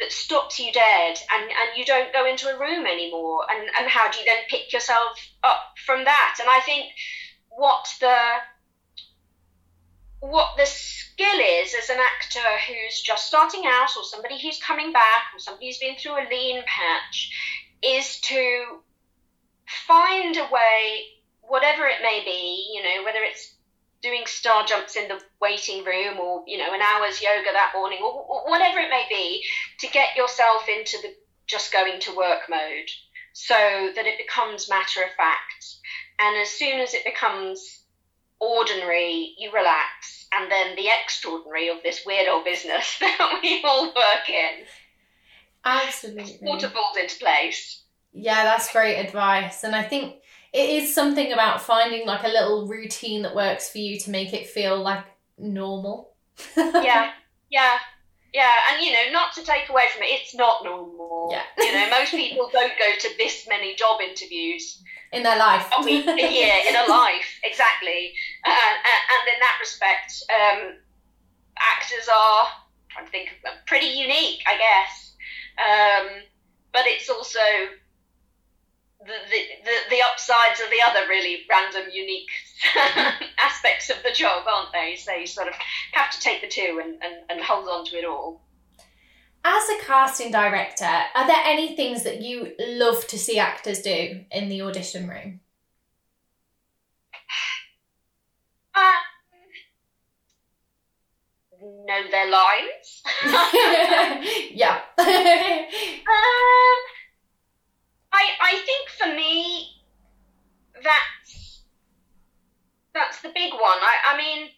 that 0.00 0.12
stops 0.12 0.58
you 0.58 0.72
dead 0.72 1.18
and, 1.30 1.42
and 1.44 1.76
you 1.76 1.84
don't 1.84 2.12
go 2.12 2.26
into 2.26 2.48
a 2.48 2.58
room 2.58 2.86
anymore? 2.86 3.46
And, 3.50 3.68
and 3.78 3.88
how 3.88 4.10
do 4.10 4.18
you 4.18 4.24
then 4.24 4.44
pick 4.48 4.72
yourself 4.72 5.18
up 5.44 5.60
from 5.86 6.04
that? 6.04 6.36
And 6.40 6.48
i 6.48 6.60
think 6.60 6.86
what 7.56 7.86
the 8.00 8.16
what 10.20 10.56
the 10.56 10.66
skill 10.66 11.38
is 11.60 11.74
as 11.74 11.90
an 11.90 11.98
actor 11.98 12.48
who's 12.66 13.00
just 13.00 13.26
starting 13.26 13.64
out 13.66 13.90
or 13.96 14.04
somebody 14.04 14.40
who's 14.40 14.60
coming 14.60 14.92
back 14.92 15.24
or 15.34 15.38
somebody 15.38 15.66
who's 15.66 15.78
been 15.78 15.96
through 15.96 16.14
a 16.14 16.30
lean 16.30 16.62
patch 16.64 17.30
is 17.82 18.20
to 18.20 18.80
find 19.66 20.36
a 20.36 20.48
way 20.52 21.02
whatever 21.40 21.86
it 21.86 22.02
may 22.02 22.22
be 22.24 22.70
you 22.72 22.82
know 22.82 23.04
whether 23.04 23.18
it's 23.22 23.56
doing 24.02 24.22
star 24.26 24.66
jumps 24.66 24.96
in 24.96 25.08
the 25.08 25.20
waiting 25.40 25.84
room 25.84 26.18
or 26.18 26.42
you 26.46 26.58
know 26.58 26.74
an 26.74 26.82
hour's 26.82 27.22
yoga 27.22 27.52
that 27.52 27.72
morning 27.74 27.98
or, 28.02 28.12
or 28.12 28.50
whatever 28.50 28.78
it 28.78 28.90
may 28.90 29.06
be 29.08 29.42
to 29.78 29.86
get 29.88 30.16
yourself 30.16 30.68
into 30.68 30.98
the 31.02 31.14
just 31.46 31.72
going 31.72 32.00
to 32.00 32.16
work 32.16 32.40
mode 32.48 32.90
so 33.32 33.54
that 33.54 34.06
it 34.06 34.18
becomes 34.18 34.68
matter 34.68 35.02
of 35.02 35.10
fact 35.16 35.76
and 36.20 36.36
as 36.40 36.48
soon 36.48 36.80
as 36.80 36.94
it 36.94 37.04
becomes 37.04 37.84
ordinary 38.40 39.34
you 39.38 39.50
relax 39.52 40.26
and 40.32 40.50
then 40.50 40.74
the 40.76 40.88
extraordinary 41.02 41.68
of 41.68 41.76
this 41.82 42.02
weird 42.04 42.28
old 42.28 42.44
business 42.44 42.96
that 43.00 43.38
we 43.42 43.62
all 43.64 43.86
work 43.86 44.28
in 44.28 44.64
Absolutely. 45.64 46.38
sort 46.44 46.64
of 46.64 46.72
falls 46.72 46.96
into 46.96 47.18
place 47.18 47.82
Yeah, 48.12 48.44
that's 48.44 48.72
great 48.72 48.96
advice. 48.96 49.64
And 49.64 49.74
I 49.74 49.82
think 49.82 50.16
it 50.52 50.68
is 50.68 50.94
something 50.94 51.32
about 51.32 51.62
finding 51.62 52.06
like 52.06 52.24
a 52.24 52.28
little 52.28 52.66
routine 52.66 53.22
that 53.22 53.34
works 53.34 53.70
for 53.70 53.78
you 53.78 53.98
to 54.00 54.10
make 54.10 54.32
it 54.32 54.46
feel 54.46 54.78
like 54.80 55.04
normal. 55.38 56.14
yeah 56.56 57.12
yeah 57.50 57.78
yeah 58.32 58.54
and 58.70 58.84
you 58.84 58.92
know 58.92 59.10
not 59.12 59.32
to 59.34 59.42
take 59.44 59.68
away 59.68 59.84
from 59.92 60.02
it 60.02 60.06
it's 60.06 60.34
not 60.34 60.64
normal 60.64 61.28
Yeah. 61.30 61.42
you 61.58 61.72
know 61.72 61.90
most 61.90 62.10
people 62.12 62.48
don't 62.52 62.72
go 62.78 62.90
to 63.00 63.08
this 63.18 63.46
many 63.48 63.74
job 63.74 64.00
interviews 64.00 64.82
In 65.12 65.22
their 65.22 65.36
life. 65.38 65.66
a 65.78 65.82
week, 65.84 66.06
a 66.06 66.16
year, 66.32 66.54
in 66.68 66.74
a 66.74 66.86
life, 66.88 67.28
exactly. 67.44 68.14
Uh, 68.46 68.50
and, 68.50 69.02
and 69.12 69.24
in 69.34 69.38
that 69.40 69.56
respect, 69.60 70.10
um, 70.32 70.60
actors 71.58 72.08
are, 72.08 72.44
I'm 72.44 72.88
trying 72.88 73.04
to 73.06 73.10
think, 73.12 73.28
of 73.32 73.42
them, 73.44 73.52
pretty 73.66 73.88
unique, 73.88 74.40
I 74.48 74.56
guess. 74.56 74.92
Um, 75.58 76.06
but 76.72 76.86
it's 76.86 77.10
also 77.10 77.38
the, 79.04 79.38
the, 79.64 79.74
the, 79.90 80.02
upsides 80.10 80.60
of 80.60 80.70
the 80.70 80.80
other 80.84 81.08
really 81.08 81.42
random, 81.48 81.90
unique 81.92 82.30
aspects 83.38 83.90
of 83.90 83.96
the 84.04 84.12
job, 84.12 84.44
aren't 84.46 84.72
they? 84.72 84.96
So 84.96 85.12
you 85.14 85.26
sort 85.26 85.48
of 85.48 85.54
have 85.92 86.10
to 86.10 86.20
take 86.20 86.40
the 86.40 86.48
two 86.48 86.80
and, 86.82 87.02
and, 87.02 87.14
and 87.28 87.40
hold 87.40 87.68
on 87.68 87.84
to 87.86 87.96
it 87.96 88.04
all. 88.04 88.42
As 89.44 89.68
a 89.70 89.84
casting 89.84 90.30
director, 90.30 90.84
are 90.84 91.26
there 91.26 91.42
any 91.44 91.74
things 91.74 92.04
that 92.04 92.22
you 92.22 92.52
love 92.60 93.06
to 93.08 93.18
see 93.18 93.38
actors 93.38 93.80
do 93.80 94.24
in 94.30 94.48
the 94.48 94.62
audition 94.62 95.08
room? 95.08 95.40
Um, 98.74 98.82
know 101.60 102.02
their 102.10 102.30
lines. 102.30 103.02
yeah. 104.52 104.80
Um, 104.98 105.06
I 108.12 108.24
I 108.40 108.52
think 108.64 108.88
for 108.98 109.08
me, 109.14 109.68
that's 110.82 111.62
that's 112.94 113.22
the 113.22 113.30
big 113.34 113.52
one. 113.52 113.78
I 113.80 114.14
I 114.14 114.16
mean, 114.16 114.48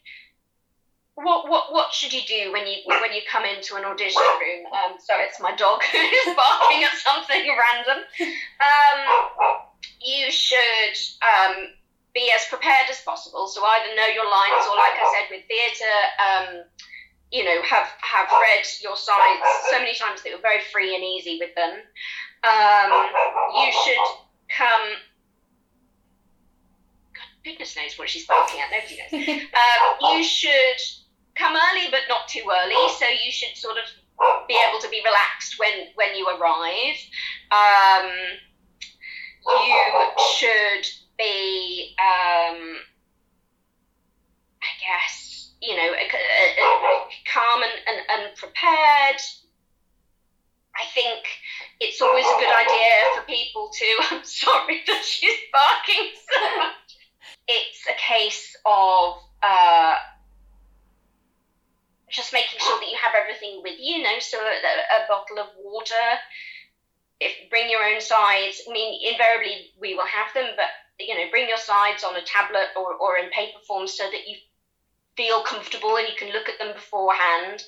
what 1.15 1.49
what 1.49 1.73
what 1.73 1.93
should 1.93 2.13
you 2.13 2.23
do 2.27 2.53
when 2.53 2.67
you 2.67 2.79
when 2.87 3.13
you 3.13 3.23
come 3.31 3.45
into 3.45 3.77
an 3.77 3.85
audition 3.85 4.23
room? 4.41 4.67
Um, 4.73 4.97
so 4.99 5.15
it's 5.19 5.41
my 5.41 5.55
dog 5.55 5.83
who's 5.93 6.35
barking 6.35 6.85
at 6.85 6.95
something 6.99 7.45
random. 7.47 8.05
Um, 8.61 8.99
you 10.01 10.31
should 10.31 10.97
um 11.23 11.69
be 12.15 12.31
as 12.35 12.47
prepared 12.49 12.89
as 12.91 13.01
possible. 13.03 13.49
So 13.49 13.65
either 13.65 13.95
know 13.95 14.07
your 14.07 14.31
lines, 14.31 14.65
or 14.71 14.77
like 14.79 14.95
I 14.95 15.07
said 15.11 15.27
with 15.35 15.45
theatre, 15.51 16.01
um, 16.23 16.65
you 17.31 17.45
know, 17.45 17.63
have 17.63 17.91
have 18.01 18.31
read 18.31 18.65
your 18.83 18.97
sides 18.97 19.43
so 19.71 19.79
many 19.79 19.95
times 19.95 20.23
that 20.23 20.31
you're 20.31 20.41
very 20.41 20.63
free 20.73 20.95
and 20.95 21.03
easy 21.03 21.39
with 21.41 21.55
them. 21.55 21.75
Um, 22.45 23.09
you 23.57 23.73
should 23.85 24.05
come. 24.51 24.87
God, 27.15 27.29
goodness 27.45 27.77
knows 27.77 27.99
what 27.99 28.09
she's 28.09 28.27
barking 28.27 28.61
at. 28.61 28.71
Nobody 28.71 28.99
knows. 29.01 29.43
Um, 29.55 30.17
you 30.17 30.25
should 30.25 30.81
come 31.35 31.55
early, 31.57 31.89
but 31.91 32.01
not 32.09 32.29
too 32.29 32.43
early. 32.47 32.77
So 32.99 33.07
you 33.09 33.33
should 33.33 33.57
sort 33.57 33.77
of 33.79 33.85
be 34.47 34.57
able 34.69 34.81
to 34.81 34.89
be 34.89 35.01
relaxed 35.05 35.59
when 35.59 35.89
when 35.97 36.15
you 36.17 36.27
arrive. 36.29 36.97
Um, 37.51 38.11
you 39.47 40.11
should 40.37 40.87
be, 41.19 41.95
um, 41.99 42.77
I 44.63 44.73
guess, 44.81 45.53
you 45.61 45.77
know, 45.77 45.93
calm 47.33 47.63
and, 47.63 47.73
and, 47.87 48.07
and 48.11 48.37
prepared. 48.37 49.21
I 50.77 50.87
think 50.93 51.23
it's 51.81 52.01
always 52.01 52.25
a 52.27 52.39
good 52.39 52.55
idea 52.55 52.95
for 53.15 53.23
people 53.27 53.71
to. 53.73 53.87
I'm 54.11 54.25
sorry 54.25 54.83
that 54.87 55.05
she's 55.05 55.39
barking 55.53 56.11
so 56.15 56.57
much. 56.59 56.99
It's 57.47 57.87
a 57.87 57.97
case 57.99 58.57
of 58.67 59.19
uh, 59.43 59.97
just 62.11 62.33
making 62.33 62.59
sure 62.59 62.81
that 62.81 62.89
you 62.89 62.97
have 63.03 63.15
everything 63.15 63.61
with 63.63 63.79
you. 63.79 63.97
you 63.97 64.03
know, 64.03 64.19
so 64.19 64.39
a, 64.39 65.05
a 65.05 65.09
bottle 65.09 65.39
of 65.39 65.49
water. 65.63 66.07
If 67.21 67.49
bring 67.51 67.71
your 67.71 67.85
own 67.85 68.01
sides. 68.01 68.63
I 68.69 68.73
mean, 68.73 69.01
invariably 69.13 69.71
we 69.81 69.95
will 69.95 70.07
have 70.07 70.35
them, 70.35 70.51
but 70.57 70.67
you 70.99 71.15
know, 71.15 71.31
bring 71.31 71.49
your 71.49 71.59
sides 71.59 72.03
on 72.03 72.17
a 72.17 72.23
tablet 72.23 72.69
or, 72.77 72.95
or 72.95 73.17
in 73.19 73.31
paper 73.31 73.59
form 73.67 73.87
so 73.87 74.05
that 74.05 74.27
you 74.29 74.37
feel 75.17 75.43
comfortable 75.43 75.97
and 75.97 76.09
you 76.09 76.15
can 76.19 76.33
look 76.33 76.49
at 76.49 76.59
them 76.59 76.75
beforehand. 76.75 77.63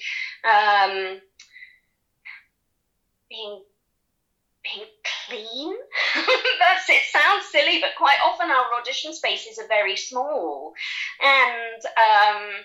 Um, 0.45 1.21
being 3.29 3.61
being 4.62 4.87
clean. 5.27 5.73
That's 6.15 6.89
it. 6.89 7.03
Sounds 7.11 7.45
silly, 7.51 7.79
but 7.81 7.91
quite 7.97 8.19
often 8.25 8.51
our 8.51 8.75
audition 8.79 9.12
spaces 9.12 9.59
are 9.59 9.69
very 9.69 9.97
small, 9.97 10.73
and 11.23 11.85
um, 11.85 12.65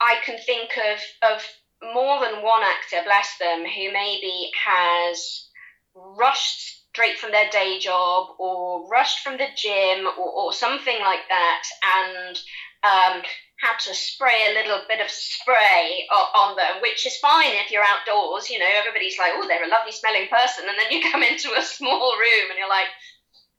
I 0.00 0.16
can 0.24 0.38
think 0.38 0.70
of 0.76 1.00
of 1.22 1.46
more 1.82 2.20
than 2.20 2.42
one 2.42 2.62
actor, 2.62 3.02
bless 3.04 3.36
them, 3.38 3.60
who 3.64 3.92
maybe 3.92 4.50
has 4.64 5.48
rushed 5.94 6.80
straight 6.92 7.18
from 7.18 7.32
their 7.32 7.48
day 7.50 7.78
job 7.78 8.28
or 8.38 8.86
rushed 8.88 9.20
from 9.20 9.36
the 9.36 9.48
gym 9.56 10.06
or, 10.18 10.30
or 10.30 10.52
something 10.52 11.00
like 11.00 11.28
that, 11.28 11.62
and 11.82 12.38
um, 12.84 13.22
had 13.64 13.80
to 13.80 13.94
spray 13.94 14.52
a 14.52 14.54
little 14.54 14.84
bit 14.86 15.00
of 15.00 15.10
spray 15.10 16.06
on 16.12 16.54
them, 16.56 16.82
which 16.82 17.06
is 17.06 17.16
fine 17.16 17.56
if 17.64 17.70
you're 17.70 17.82
outdoors. 17.82 18.50
You 18.50 18.58
know, 18.58 18.68
everybody's 18.76 19.18
like, 19.18 19.32
oh, 19.34 19.48
they're 19.48 19.64
a 19.64 19.72
lovely 19.72 19.92
smelling 19.92 20.28
person, 20.28 20.68
and 20.68 20.76
then 20.76 20.92
you 20.92 21.00
come 21.10 21.22
into 21.22 21.48
a 21.56 21.62
small 21.62 22.12
room 22.20 22.50
and 22.50 22.58
you're 22.58 22.68
like, 22.68 22.92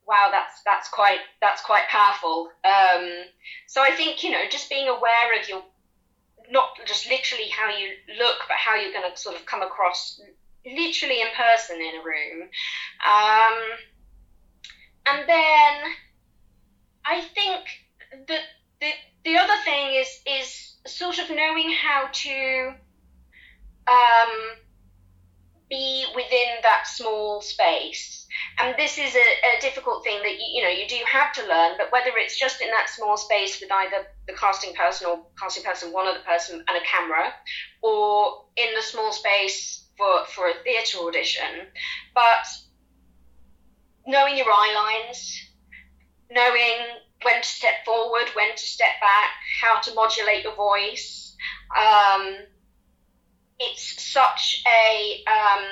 wow, 0.08 0.30
that's 0.32 0.62
that's 0.64 0.90
quite 0.90 1.20
that's 1.42 1.62
quite 1.62 1.90
powerful. 1.90 2.50
Um, 2.64 3.26
so 3.68 3.82
I 3.82 3.92
think 3.98 4.24
you 4.24 4.32
know, 4.32 4.46
just 4.50 4.70
being 4.70 4.88
aware 4.88 5.40
of 5.40 5.50
your 5.50 5.64
not 6.52 6.78
just 6.86 7.10
literally 7.10 7.50
how 7.50 7.70
you 7.70 7.90
look, 8.20 8.38
but 8.48 8.58
how 8.58 8.76
you're 8.76 8.94
going 8.94 9.10
to 9.10 9.18
sort 9.18 9.36
of 9.36 9.46
come 9.48 9.64
across 9.64 10.22
literally 10.66 11.22
in 11.22 11.28
person 11.36 11.78
in 11.78 12.02
a 12.02 12.06
room. 12.06 12.48
Um, 13.02 13.58
and 15.08 15.30
then 15.30 15.74
I 17.06 17.22
think 17.34 17.66
that 18.28 18.42
the 18.82 18.92
the 19.24 19.38
other 19.38 19.58
thing 19.64 19.96
is 19.96 20.22
is 20.28 20.76
sort 20.86 21.18
of 21.20 21.30
knowing 21.30 21.72
how 21.72 22.08
to 22.12 22.74
um, 23.88 24.58
be 25.70 26.06
within 26.16 26.62
that 26.62 26.88
small 26.88 27.42
space. 27.42 28.28
And 28.60 28.76
this 28.78 28.98
is 28.98 29.16
a, 29.16 29.58
a, 29.58 29.62
difficult 29.62 30.04
thing 30.04 30.20
that 30.22 30.34
you, 30.34 30.46
you 30.56 30.64
know 30.64 30.70
you 30.70 30.88
do 30.88 30.98
have 31.08 31.34
to 31.34 31.48
learn, 31.48 31.74
but 31.78 31.92
whether 31.92 32.12
it's 32.18 32.38
just 32.38 32.62
in 32.62 32.70
that 32.70 32.90
small 32.90 33.18
space 33.18 33.60
with 33.62 33.72
either 33.72 34.08
the 34.28 34.34
casting 34.34 34.74
person 34.74 35.08
or 35.08 35.26
casting 35.40 35.64
person, 35.64 35.92
one 35.92 36.08
other 36.08 36.24
person, 36.28 36.64
and 36.68 36.78
a 36.78 36.86
camera, 36.86 37.34
or 37.82 38.46
in 38.58 38.76
the 38.76 38.82
small 38.82 39.12
space 39.12 39.88
for, 39.98 40.26
for 40.26 40.50
a 40.50 40.54
theatre 40.64 41.00
audition, 41.00 41.68
but 42.14 42.46
knowing 44.06 44.38
your 44.38 44.48
eye 44.50 45.04
lines, 45.08 45.50
knowing 46.30 47.05
when 47.26 47.42
to 47.42 47.48
step 47.48 47.84
forward, 47.84 48.30
when 48.36 48.56
to 48.56 48.64
step 48.64 49.02
back, 49.02 49.32
how 49.62 49.82
to 49.82 49.94
modulate 49.94 50.44
your 50.44 50.56
voice. 50.56 51.36
Um, 51.76 52.36
it's 53.60 54.02
such 54.14 54.64
a 54.68 55.24
um, 55.28 55.66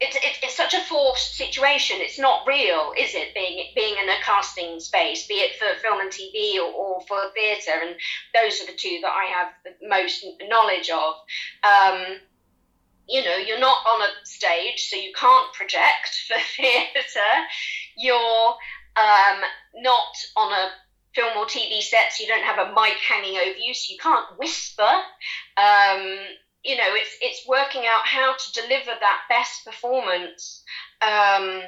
it's, 0.00 0.16
it's, 0.16 0.38
it's 0.42 0.56
such 0.56 0.74
a 0.74 0.80
forced 0.80 1.36
situation. 1.36 1.96
It's 2.00 2.18
not 2.18 2.46
real, 2.46 2.92
is 2.98 3.14
it? 3.14 3.34
Being 3.34 3.64
being 3.74 3.94
in 4.02 4.08
a 4.08 4.22
casting 4.22 4.80
space, 4.80 5.26
be 5.26 5.34
it 5.34 5.56
for 5.58 5.80
film 5.80 6.00
and 6.00 6.10
TV 6.10 6.56
or, 6.56 6.70
or 6.70 7.00
for 7.08 7.32
theatre, 7.34 7.80
and 7.82 7.96
those 8.34 8.60
are 8.60 8.66
the 8.66 8.76
two 8.76 8.98
that 9.02 9.12
I 9.12 9.24
have 9.32 9.48
the 9.64 9.88
most 9.88 10.24
knowledge 10.48 10.90
of. 10.90 11.14
Um, 11.64 12.18
you 13.08 13.22
know, 13.22 13.36
you're 13.36 13.60
not 13.60 13.78
on 13.86 14.02
a 14.02 14.26
stage, 14.26 14.88
so 14.88 14.96
you 14.96 15.12
can't 15.14 15.52
project 15.52 16.24
for 16.26 16.36
theatre. 16.56 17.34
You're 17.96 18.54
um, 18.96 19.40
not 19.74 20.14
on 20.36 20.52
a 20.52 20.70
film 21.14 21.36
or 21.36 21.46
TV 21.46 21.80
set, 21.80 22.12
so 22.12 22.24
you 22.24 22.28
don't 22.28 22.44
have 22.44 22.58
a 22.58 22.72
mic 22.72 22.96
hanging 23.08 23.36
over 23.36 23.56
you, 23.56 23.74
so 23.74 23.92
you 23.92 23.98
can't 23.98 24.38
whisper. 24.38 24.90
Um, 25.56 26.18
you 26.64 26.76
know, 26.76 26.94
it's 26.94 27.16
it's 27.20 27.48
working 27.48 27.82
out 27.86 28.06
how 28.06 28.34
to 28.36 28.52
deliver 28.52 28.92
that 28.98 29.20
best 29.28 29.64
performance 29.64 30.62
um, 31.02 31.60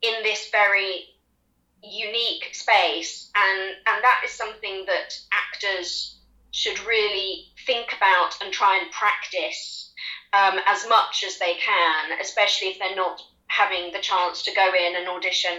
in 0.00 0.22
this 0.22 0.48
very 0.50 1.06
unique 1.82 2.48
space, 2.52 3.30
and 3.34 3.60
and 3.86 4.04
that 4.04 4.22
is 4.24 4.30
something 4.30 4.84
that 4.86 5.14
actors 5.32 6.18
should 6.52 6.78
really 6.84 7.46
think 7.66 7.94
about 7.96 8.36
and 8.42 8.52
try 8.52 8.78
and 8.78 8.90
practice 8.92 9.92
um, 10.32 10.58
as 10.66 10.86
much 10.88 11.24
as 11.26 11.38
they 11.38 11.54
can, 11.54 12.18
especially 12.20 12.68
if 12.68 12.78
they're 12.78 12.96
not 12.96 13.20
having 13.52 13.92
the 13.92 14.00
chance 14.00 14.42
to 14.42 14.54
go 14.54 14.72
in 14.72 14.96
and 14.96 15.08
audition 15.08 15.52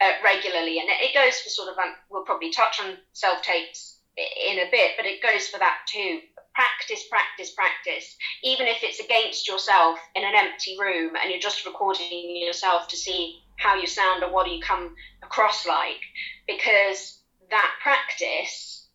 uh, 0.00 0.12
regularly. 0.22 0.78
And 0.78 0.88
it, 0.88 1.12
goes 1.12 1.40
for 1.40 1.50
sort 1.50 1.68
of, 1.68 1.78
um, 1.78 1.92
we'll 2.08 2.24
probably 2.24 2.52
touch 2.52 2.80
on 2.80 2.96
self 3.12 3.42
tapes 3.42 3.98
in 4.16 4.58
a 4.58 4.70
bit, 4.70 4.92
but 4.96 5.06
it 5.06 5.22
goes 5.22 5.48
for 5.48 5.58
that 5.58 5.78
too. 5.88 6.20
Practice, 6.54 7.04
practice, 7.08 7.50
practice. 7.50 8.16
Even 8.44 8.66
if 8.66 8.82
it's 8.82 9.00
against 9.00 9.48
yourself 9.48 9.98
in 10.14 10.22
an 10.22 10.34
empty 10.34 10.76
room 10.78 11.12
and 11.20 11.30
you're 11.30 11.40
just 11.40 11.66
recording 11.66 12.36
yourself 12.36 12.86
to 12.88 12.96
see 12.96 13.40
how 13.56 13.74
you 13.74 13.86
sound 13.86 14.22
or 14.22 14.30
what 14.30 14.48
you 14.48 14.60
come 14.62 14.94
across 15.22 15.66
like, 15.66 16.00
because 16.46 17.18
that 17.50 17.70
practice, 17.82 18.86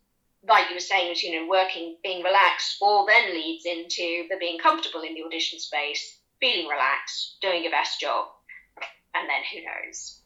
like 0.47 0.69
you 0.69 0.75
were 0.75 0.79
saying, 0.79 1.09
was, 1.09 1.21
you 1.21 1.39
know, 1.39 1.49
working, 1.49 1.97
being 2.03 2.23
relaxed, 2.23 2.77
all 2.81 3.05
then 3.05 3.33
leads 3.33 3.65
into 3.65 4.27
the 4.29 4.37
being 4.39 4.59
comfortable 4.59 5.01
in 5.01 5.15
the 5.15 5.23
audition 5.23 5.59
space 5.59 6.17
feeling 6.39 6.67
relaxed, 6.67 7.37
doing 7.41 7.63
your 7.63 7.71
best 7.71 7.99
job, 7.99 8.27
and 9.15 9.27
then 9.29 9.41
who 9.51 9.65
knows. 9.65 10.19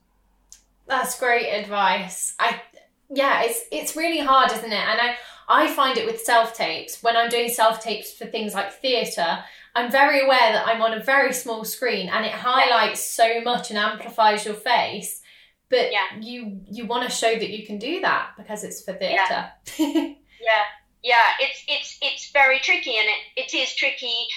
That's 0.87 1.19
great 1.19 1.47
advice. 1.47 2.35
I 2.39 2.61
yeah, 3.09 3.43
it's 3.43 3.61
it's 3.71 3.95
really 3.95 4.19
hard, 4.19 4.51
isn't 4.51 4.71
it? 4.71 4.73
And 4.73 4.99
I 5.01 5.15
I 5.47 5.73
find 5.73 5.97
it 5.97 6.05
with 6.05 6.21
self 6.21 6.53
tapes 6.53 7.03
when 7.03 7.17
I'm 7.17 7.29
doing 7.29 7.49
self 7.49 7.81
tapes 7.81 8.13
for 8.13 8.25
things 8.25 8.53
like 8.53 8.71
theatre. 8.73 9.43
I'm 9.75 9.91
very 9.91 10.23
aware 10.25 10.51
that 10.53 10.67
I'm 10.67 10.81
on 10.81 10.93
a 10.93 11.03
very 11.03 11.33
small 11.33 11.63
screen 11.63 12.09
and 12.09 12.25
it 12.25 12.31
highlights 12.31 13.17
yeah. 13.17 13.35
so 13.35 13.41
much 13.41 13.69
and 13.69 13.79
amplifies 13.79 14.45
your 14.45 14.53
face. 14.53 15.21
But 15.69 15.91
yeah. 15.91 16.19
you 16.19 16.61
you 16.69 16.85
want 16.85 17.09
to 17.09 17.15
show 17.15 17.33
that 17.33 17.49
you 17.49 17.65
can 17.65 17.77
do 17.77 18.01
that 18.01 18.31
because 18.37 18.63
it's 18.63 18.83
for 18.83 18.93
theatre. 18.93 19.51
Yeah. 19.77 19.85
yeah, 20.41 20.65
yeah. 21.03 21.27
It's 21.39 21.63
it's 21.67 21.97
it's 22.01 22.31
very 22.31 22.59
tricky, 22.59 22.97
and 22.97 23.07
it, 23.07 23.53
it 23.53 23.57
is 23.57 23.73
tricky 23.75 24.27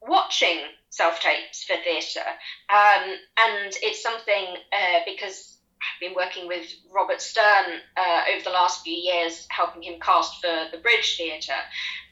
watching 0.00 0.60
self 0.90 1.20
tapes 1.20 1.64
for 1.64 1.76
theatre. 1.82 2.28
Um, 2.68 3.16
and 3.38 3.72
it's 3.82 4.02
something 4.02 4.46
uh, 4.72 5.00
because 5.06 5.56
I've 5.80 6.00
been 6.00 6.14
working 6.14 6.46
with 6.46 6.66
Robert 6.92 7.22
Sterne 7.22 7.80
uh, 7.96 8.22
over 8.34 8.44
the 8.44 8.50
last 8.50 8.82
few 8.82 8.94
years, 8.94 9.46
helping 9.48 9.82
him 9.82 9.98
cast 10.00 10.40
for 10.40 10.66
the 10.70 10.78
Bridge 10.78 11.16
Theatre. 11.16 11.52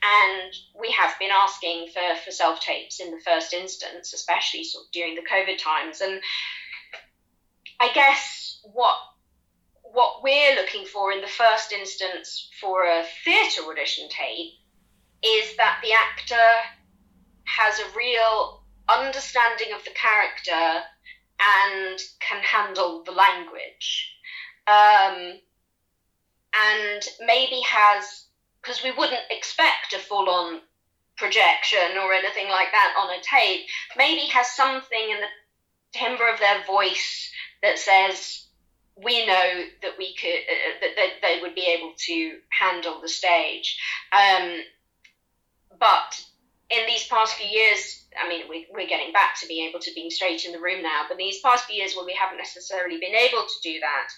And 0.02 0.52
we 0.78 0.90
have 0.92 1.18
been 1.18 1.30
asking 1.30 1.88
for, 1.92 2.20
for 2.24 2.30
self 2.30 2.60
tapes 2.60 3.00
in 3.00 3.10
the 3.10 3.20
first 3.20 3.52
instance, 3.52 4.14
especially 4.14 4.64
sort 4.64 4.86
of 4.86 4.92
during 4.92 5.16
the 5.16 5.26
COVID 5.30 5.58
times. 5.58 6.00
And 6.00 6.20
I 7.80 7.92
guess 7.92 8.60
what 8.72 8.96
what 9.82 10.22
we're 10.22 10.54
looking 10.54 10.84
for 10.84 11.12
in 11.12 11.20
the 11.20 11.26
first 11.26 11.72
instance 11.72 12.50
for 12.60 12.84
a 12.84 13.04
theatre 13.24 13.62
audition 13.70 14.06
tape 14.10 14.52
is 15.24 15.56
that 15.56 15.80
the 15.82 15.92
actor 15.92 16.36
has 17.44 17.78
a 17.78 17.96
real 17.96 18.57
understanding 18.88 19.72
of 19.74 19.84
the 19.84 19.90
character 19.90 20.82
and 21.40 21.98
can 22.20 22.42
handle 22.42 23.02
the 23.04 23.12
language. 23.12 24.14
Um, 24.66 25.40
and 26.54 27.02
maybe 27.20 27.60
has, 27.66 28.26
because 28.62 28.82
we 28.82 28.90
wouldn't 28.90 29.30
expect 29.30 29.92
a 29.94 29.98
full 29.98 30.28
on 30.28 30.60
projection 31.16 31.98
or 32.02 32.12
anything 32.12 32.48
like 32.48 32.72
that 32.72 32.94
on 32.98 33.10
a 33.10 33.22
tape, 33.22 33.66
maybe 33.96 34.22
has 34.32 34.50
something 34.50 35.10
in 35.10 35.20
the 35.20 35.98
timbre 35.98 36.28
of 36.28 36.38
their 36.38 36.64
voice 36.64 37.30
that 37.62 37.78
says, 37.78 38.48
we 39.02 39.26
know 39.26 39.62
that 39.82 39.92
we 39.98 40.14
could 40.16 40.28
uh, 40.28 40.80
that, 40.80 40.90
that 40.96 41.10
they 41.22 41.38
would 41.40 41.54
be 41.54 41.66
able 41.66 41.92
to 41.96 42.38
handle 42.50 43.00
the 43.00 43.08
stage 43.08 43.78
um, 44.12 44.60
but 45.78 46.20
in 46.70 46.86
these 46.86 47.06
past 47.06 47.34
few 47.34 47.46
years, 47.46 48.04
I 48.22 48.28
mean, 48.28 48.42
we, 48.48 48.66
we're 48.72 48.86
getting 48.86 49.12
back 49.12 49.38
to 49.40 49.46
being 49.46 49.68
able 49.68 49.80
to 49.80 49.94
being 49.94 50.10
straight 50.10 50.44
in 50.44 50.52
the 50.52 50.60
room 50.60 50.82
now, 50.82 51.02
but 51.08 51.16
these 51.16 51.40
past 51.40 51.64
few 51.64 51.76
years 51.76 51.94
where 51.94 52.04
we 52.04 52.14
haven't 52.14 52.38
necessarily 52.38 52.98
been 52.98 53.14
able 53.14 53.46
to 53.46 53.60
do 53.62 53.80
that, 53.80 54.08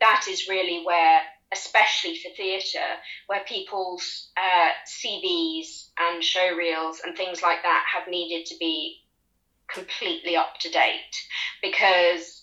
that 0.00 0.26
is 0.28 0.48
really 0.48 0.82
where, 0.84 1.20
especially 1.52 2.16
for 2.16 2.30
theatre, 2.36 2.78
where 3.26 3.40
people's 3.46 4.30
uh, 4.36 4.70
CVs 4.86 5.88
and 5.98 6.22
show 6.22 6.54
reels 6.54 7.00
and 7.04 7.16
things 7.16 7.42
like 7.42 7.62
that 7.62 7.84
have 7.94 8.10
needed 8.10 8.46
to 8.46 8.56
be 8.58 9.00
completely 9.68 10.36
up 10.36 10.58
to 10.60 10.70
date. 10.70 11.16
Because 11.62 12.42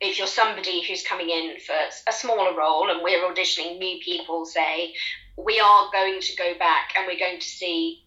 if 0.00 0.18
you're 0.18 0.26
somebody 0.26 0.84
who's 0.86 1.02
coming 1.02 1.30
in 1.30 1.56
for 1.66 1.74
a 2.08 2.12
smaller 2.12 2.56
role 2.56 2.90
and 2.90 3.00
we're 3.02 3.24
auditioning 3.24 3.78
new 3.78 3.98
people, 4.04 4.44
say, 4.44 4.92
we 5.36 5.60
are 5.60 5.88
going 5.92 6.20
to 6.20 6.36
go 6.36 6.52
back 6.58 6.92
and 6.96 7.06
we're 7.06 7.18
going 7.18 7.40
to 7.40 7.46
see 7.46 8.04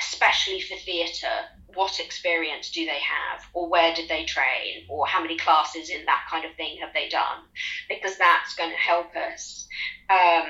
especially 0.00 0.60
for 0.60 0.76
theatre, 0.76 1.26
what 1.74 2.00
experience 2.00 2.70
do 2.70 2.84
they 2.84 3.00
have, 3.00 3.42
or 3.52 3.68
where 3.68 3.94
did 3.94 4.08
they 4.08 4.24
train, 4.24 4.86
or 4.88 5.06
how 5.06 5.20
many 5.20 5.36
classes 5.36 5.90
in 5.90 6.04
that 6.06 6.24
kind 6.30 6.44
of 6.44 6.54
thing 6.56 6.78
have 6.80 6.92
they 6.94 7.08
done? 7.08 7.42
Because 7.88 8.16
that's 8.16 8.54
going 8.54 8.70
to 8.70 8.76
help 8.76 9.14
us 9.16 9.66
um, 10.10 10.46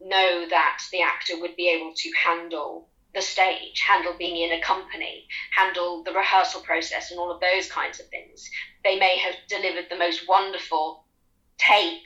know 0.00 0.46
that 0.48 0.78
the 0.92 1.02
actor 1.02 1.40
would 1.40 1.56
be 1.56 1.68
able 1.68 1.92
to 1.96 2.10
handle 2.12 2.88
the 3.14 3.22
stage, 3.22 3.80
handle 3.80 4.14
being 4.18 4.36
in 4.36 4.58
a 4.58 4.62
company, 4.62 5.26
handle 5.56 6.02
the 6.04 6.12
rehearsal 6.12 6.60
process, 6.60 7.10
and 7.10 7.18
all 7.18 7.30
of 7.30 7.40
those 7.40 7.70
kinds 7.70 8.00
of 8.00 8.06
things. 8.08 8.48
They 8.84 8.98
may 8.98 9.18
have 9.18 9.34
delivered 9.48 9.86
the 9.90 9.98
most 9.98 10.28
wonderful 10.28 11.04
tape 11.58 12.02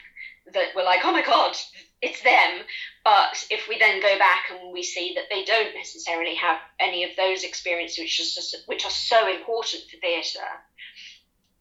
that 0.53 0.69
we're 0.75 0.85
like, 0.85 1.01
oh 1.05 1.13
my 1.13 1.25
God, 1.25 1.57
it's 2.03 2.21
them. 2.23 2.67
But 3.05 3.47
if 3.51 3.69
we 3.69 3.79
then 3.79 4.03
go 4.03 4.19
back 4.19 4.51
and 4.51 4.73
we 4.73 4.83
see 4.83 5.15
that 5.15 5.31
they 5.31 5.45
don't 5.45 5.75
necessarily 5.75 6.35
have 6.35 6.59
any 6.81 7.05
of 7.05 7.11
those 7.17 7.45
experiences, 7.45 7.99
which 7.99 8.21
are, 8.21 8.23
just, 8.23 8.57
which 8.67 8.85
are 8.85 8.91
so 8.91 9.33
important 9.33 9.85
for 9.91 9.97
theatre, 9.99 10.53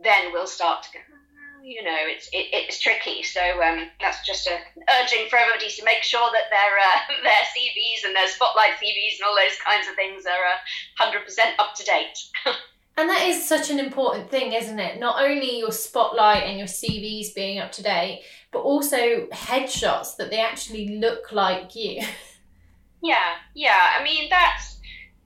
then 0.04 0.34
we'll 0.34 0.48
start 0.48 0.84
to 0.84 0.90
go, 0.94 1.00
you 1.64 1.84
know, 1.84 1.98
it's 2.10 2.28
it, 2.34 2.50
it's 2.52 2.80
tricky. 2.80 3.22
So 3.22 3.42
um, 3.62 3.88
that's 4.00 4.26
just 4.26 4.48
a 4.48 4.58
urging 5.00 5.30
for 5.30 5.38
everybody 5.38 5.70
to 5.70 5.86
make 5.86 6.02
sure 6.02 6.28
that 6.32 6.50
their 6.50 6.74
uh, 6.78 7.22
their 7.24 7.46
CVs 7.54 8.06
and 8.06 8.16
their 8.16 8.28
spotlight 8.28 8.82
CVs 8.82 9.22
and 9.22 9.30
all 9.30 9.36
those 9.36 9.58
kinds 9.64 9.88
of 9.88 9.96
things 9.96 10.26
are 10.26 10.46
uh, 10.46 10.58
hundred 10.98 11.22
uh, 11.22 11.26
percent 11.26 11.60
up 11.60 11.76
to 11.76 11.84
date. 11.84 12.18
And 12.98 13.10
that 13.10 13.26
is 13.26 13.48
such 13.48 13.70
an 13.70 13.80
important 13.80 14.30
thing, 14.30 14.52
isn't 14.52 14.78
it? 14.78 15.00
Not 15.00 15.24
only 15.24 15.58
your 15.58 15.72
spotlight 15.72 16.44
and 16.44 16.58
your 16.58 16.68
CVs 16.68 17.34
being 17.34 17.58
up 17.58 17.72
to 17.72 17.82
date, 17.82 18.22
but 18.52 18.60
also 18.60 19.28
headshots 19.32 20.16
that 20.18 20.30
they 20.30 20.40
actually 20.40 21.00
look 21.00 21.32
like 21.32 21.76
you. 21.76 22.04
Yeah, 23.04 23.38
yeah. 23.56 23.96
I 24.00 24.04
mean, 24.04 24.30
that's 24.30 24.78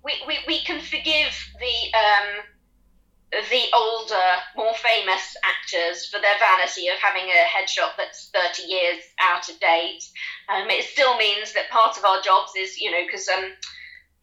we, 0.01 0.13
we, 0.25 0.38
we 0.47 0.59
can 0.61 0.79
forgive 0.79 1.35
the 1.59 1.97
um, 1.97 2.45
the 3.31 3.63
older, 3.73 4.27
more 4.55 4.73
famous 4.75 5.35
actors 5.43 6.05
for 6.05 6.19
their 6.21 6.38
vanity 6.39 6.88
of 6.88 6.97
having 6.99 7.23
a 7.23 7.43
headshot 7.49 7.97
that's 7.97 8.29
30 8.33 8.63
years 8.63 9.03
out 9.19 9.49
of 9.49 9.59
date. 9.59 10.03
Um, 10.47 10.69
it 10.69 10.85
still 10.85 11.17
means 11.17 11.53
that 11.53 11.69
part 11.69 11.97
of 11.97 12.05
our 12.05 12.21
jobs 12.21 12.53
is, 12.57 12.79
you 12.79 12.91
know, 12.91 13.03
because 13.05 13.27
um, 13.27 13.51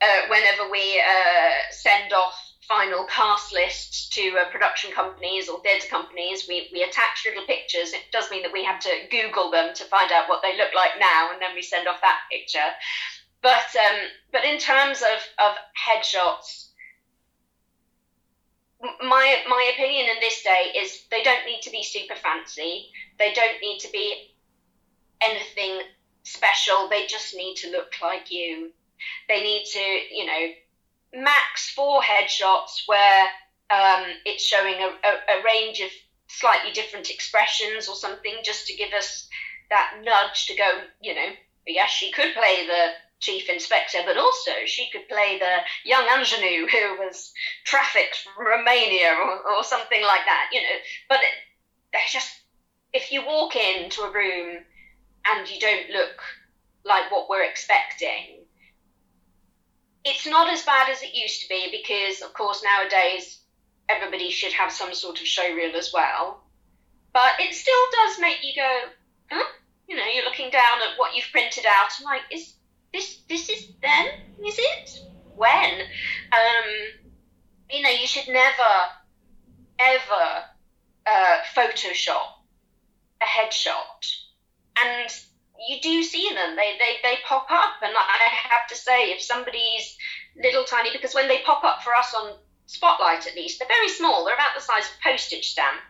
uh, 0.00 0.28
whenever 0.28 0.70
we 0.70 1.00
uh, 1.00 1.52
send 1.70 2.12
off 2.12 2.34
final 2.68 3.04
cast 3.04 3.52
lists 3.52 4.08
to 4.10 4.36
uh, 4.38 4.50
production 4.50 4.92
companies 4.92 5.48
or 5.48 5.60
theatre 5.60 5.88
companies, 5.88 6.46
we, 6.48 6.68
we 6.72 6.82
attach 6.82 7.26
little 7.26 7.44
pictures. 7.46 7.92
It 7.92 8.02
does 8.12 8.30
mean 8.30 8.42
that 8.42 8.52
we 8.52 8.64
have 8.64 8.80
to 8.80 8.90
Google 9.10 9.50
them 9.50 9.74
to 9.74 9.84
find 9.84 10.12
out 10.12 10.28
what 10.28 10.42
they 10.42 10.56
look 10.56 10.74
like 10.74 10.92
now, 10.98 11.30
and 11.32 11.42
then 11.42 11.54
we 11.54 11.62
send 11.62 11.88
off 11.88 12.00
that 12.02 12.20
picture. 12.30 12.70
But 13.42 13.74
um, 13.76 13.98
but 14.30 14.44
in 14.44 14.58
terms 14.58 15.02
of, 15.02 15.18
of 15.44 15.56
headshots, 15.74 16.68
my 18.80 19.42
my 19.48 19.72
opinion 19.74 20.06
in 20.14 20.20
this 20.20 20.42
day 20.42 20.72
is 20.76 21.04
they 21.10 21.22
don't 21.22 21.44
need 21.44 21.62
to 21.62 21.70
be 21.70 21.82
super 21.82 22.14
fancy. 22.14 22.90
They 23.18 23.32
don't 23.32 23.60
need 23.60 23.80
to 23.80 23.90
be 23.90 24.34
anything 25.20 25.80
special. 26.22 26.88
They 26.88 27.06
just 27.06 27.34
need 27.34 27.56
to 27.56 27.70
look 27.70 27.92
like 28.00 28.30
you. 28.30 28.70
They 29.28 29.42
need 29.42 29.64
to, 29.72 29.80
you 29.80 30.26
know, 30.26 30.46
max 31.14 31.70
four 31.70 32.00
headshots 32.02 32.82
where 32.86 33.24
um, 33.70 34.04
it's 34.24 34.44
showing 34.44 34.74
a, 34.74 34.86
a, 34.86 35.40
a 35.40 35.44
range 35.44 35.80
of 35.80 35.90
slightly 36.28 36.72
different 36.72 37.10
expressions 37.10 37.88
or 37.88 37.94
something, 37.94 38.34
just 38.42 38.66
to 38.66 38.74
give 38.74 38.92
us 38.92 39.28
that 39.70 40.00
nudge 40.02 40.46
to 40.46 40.56
go, 40.56 40.70
you 41.00 41.14
know, 41.14 41.28
yes, 41.66 41.90
she 41.90 42.12
could 42.12 42.34
play 42.34 42.66
the 42.66 42.88
chief 43.20 43.48
inspector, 43.48 43.98
but 44.04 44.18
also 44.18 44.50
she 44.66 44.90
could 44.90 45.08
play 45.08 45.38
the 45.38 45.58
young 45.84 46.04
ingenue 46.18 46.66
who 46.66 46.98
was 46.98 47.32
trafficked 47.64 48.16
from 48.16 48.46
Romania 48.46 49.14
or, 49.14 49.56
or 49.56 49.64
something 49.64 50.02
like 50.02 50.24
that, 50.26 50.50
you 50.52 50.60
know. 50.60 50.78
But 51.08 51.18
they 51.92 52.00
just, 52.10 52.30
if 52.92 53.12
you 53.12 53.24
walk 53.24 53.54
into 53.56 54.02
a 54.02 54.12
room 54.12 54.58
and 55.26 55.48
you 55.48 55.60
don't 55.60 55.90
look 55.90 56.20
like 56.84 57.10
what 57.12 57.28
we're 57.28 57.44
expecting, 57.44 58.41
it's 60.04 60.26
not 60.26 60.52
as 60.52 60.62
bad 60.62 60.90
as 60.90 61.02
it 61.02 61.14
used 61.14 61.42
to 61.42 61.48
be 61.48 61.68
because, 61.70 62.22
of 62.22 62.34
course, 62.34 62.64
nowadays 62.64 63.40
everybody 63.88 64.30
should 64.30 64.52
have 64.52 64.72
some 64.72 64.94
sort 64.94 65.20
of 65.20 65.26
show 65.26 65.54
reel 65.54 65.76
as 65.76 65.92
well. 65.92 66.42
But 67.12 67.32
it 67.38 67.54
still 67.54 67.74
does 67.92 68.20
make 68.20 68.38
you 68.42 68.54
go, 68.56 68.78
huh? 69.30 69.44
You 69.88 69.96
know, 69.96 70.04
you're 70.12 70.24
looking 70.24 70.50
down 70.50 70.78
at 70.82 70.98
what 70.98 71.14
you've 71.14 71.30
printed 71.30 71.64
out 71.66 71.90
and 71.98 72.04
like, 72.04 72.22
is 72.30 72.54
this 72.92 73.18
this 73.28 73.48
is 73.48 73.68
them? 73.82 74.06
Is 74.44 74.58
it? 74.58 75.04
When? 75.36 75.80
Um, 76.32 77.02
you 77.70 77.82
know, 77.82 77.90
you 77.90 78.06
should 78.06 78.28
never, 78.28 78.72
ever 79.78 80.44
uh, 81.06 81.38
Photoshop 81.54 82.42
a 83.22 83.24
headshot. 83.24 84.16
And 84.82 85.10
you 85.68 85.80
do 85.80 86.02
see 86.02 86.28
them. 86.34 86.56
They, 86.56 86.76
they, 86.78 86.96
they 87.02 87.16
pop 87.26 87.46
up. 87.50 87.82
And 87.82 87.92
I 87.96 88.28
have 88.50 88.66
to 88.68 88.76
say, 88.76 89.10
if 89.10 89.22
somebody's 89.22 89.96
little 90.36 90.64
tiny, 90.64 90.90
because 90.92 91.14
when 91.14 91.28
they 91.28 91.42
pop 91.44 91.64
up 91.64 91.82
for 91.82 91.94
us 91.94 92.14
on 92.14 92.36
Spotlight 92.66 93.26
at 93.26 93.34
least, 93.34 93.58
they're 93.58 93.68
very 93.68 93.88
small. 93.88 94.24
They're 94.24 94.34
about 94.34 94.54
the 94.54 94.62
size 94.62 94.84
of 94.84 94.96
a 94.98 95.10
postage 95.10 95.50
stamp. 95.50 95.80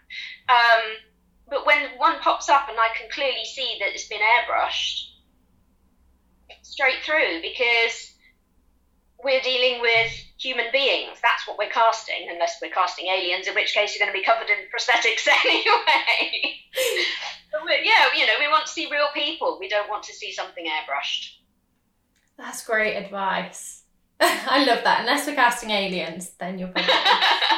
Um, 0.49 0.83
but 1.49 1.67
when 1.67 1.99
one 1.99 2.19
pops 2.21 2.49
up 2.49 2.69
and 2.69 2.79
I 2.79 2.89
can 2.97 3.09
clearly 3.11 3.45
see 3.45 3.77
that 3.81 3.91
it's 3.93 4.09
been 4.09 4.21
airbrushed, 4.21 5.13
straight 6.63 7.03
through 7.05 7.43
because 7.43 8.15
we're 9.23 9.43
dealing 9.43 9.81
with 9.81 10.11
human 10.43 10.67
beings. 10.73 11.19
That's 11.23 11.47
what 11.47 11.57
we're 11.59 11.71
casting, 11.71 12.29
unless 12.31 12.59
we're 12.61 12.71
casting 12.71 13.07
aliens, 13.07 13.47
in 13.47 13.55
which 13.55 13.75
case 13.75 13.95
you're 13.95 14.05
going 14.05 14.15
to 14.15 14.19
be 14.19 14.25
covered 14.25 14.51
in 14.51 14.67
prosthetics 14.75 15.27
anyway. 15.45 16.59
yeah, 17.85 18.09
you 18.17 18.27
know, 18.27 18.35
we 18.39 18.49
want 18.49 18.67
to 18.67 18.73
see 18.73 18.89
real 18.91 19.09
people. 19.15 19.59
We 19.61 19.69
don't 19.69 19.89
want 19.89 20.03
to 20.05 20.13
see 20.13 20.33
something 20.33 20.65
airbrushed. 20.65 21.37
That's 22.37 22.65
great 22.65 22.97
advice. 22.97 23.82
I 24.49 24.65
love 24.65 24.85
that. 24.85 25.01
Unless 25.01 25.27
we're 25.27 25.35
casting 25.35 25.71
aliens, 25.71 26.31
then 26.39 26.57
you're 26.57 26.69
probably, 26.69 26.93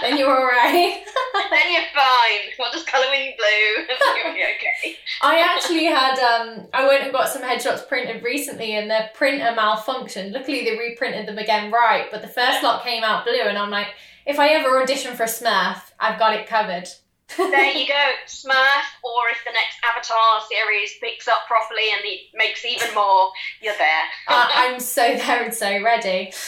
then 0.00 0.16
you're 0.16 0.34
all 0.34 0.46
right. 0.46 1.04
then 1.50 1.72
you're 1.72 1.82
fine. 1.94 2.40
We'll 2.58 2.72
just 2.72 2.86
colour 2.86 3.12
in 3.12 3.34
blue. 3.36 3.84
You'll 4.24 4.32
be 4.32 4.40
okay. 4.40 4.96
I 5.20 5.40
actually 5.40 5.84
had 5.84 6.18
um, 6.18 6.66
I 6.72 6.86
went 6.86 7.02
and 7.02 7.12
got 7.12 7.28
some 7.28 7.42
headshots 7.42 7.86
printed 7.86 8.22
recently, 8.22 8.76
and 8.76 8.90
the 8.90 9.10
printer 9.14 9.54
malfunctioned. 9.56 10.32
Luckily, 10.32 10.64
they 10.64 10.78
reprinted 10.78 11.26
them 11.26 11.36
again 11.36 11.70
right, 11.70 12.06
but 12.10 12.22
the 12.22 12.28
first 12.28 12.62
lot 12.62 12.82
came 12.82 13.04
out 13.04 13.24
blue, 13.26 13.42
and 13.42 13.58
I'm 13.58 13.70
like, 13.70 13.88
if 14.24 14.38
I 14.38 14.48
ever 14.48 14.80
audition 14.80 15.14
for 15.14 15.24
a 15.24 15.26
Smurf, 15.26 15.82
I've 16.00 16.18
got 16.18 16.34
it 16.34 16.46
covered 16.46 16.88
there 17.36 17.72
you 17.72 17.86
go, 17.86 18.12
Smurf, 18.26 18.84
or 19.02 19.30
if 19.32 19.42
the 19.44 19.52
next 19.52 19.78
Avatar 19.82 20.40
series 20.48 20.92
picks 21.00 21.26
up 21.26 21.46
properly 21.46 21.90
and 21.92 22.04
it 22.04 22.20
makes 22.34 22.64
even 22.64 22.94
more, 22.94 23.30
you're 23.62 23.76
there. 23.78 24.02
uh, 24.28 24.48
I'm 24.54 24.78
so 24.80 25.14
there 25.16 25.44
and 25.44 25.54
so 25.54 25.82
ready. 25.82 26.32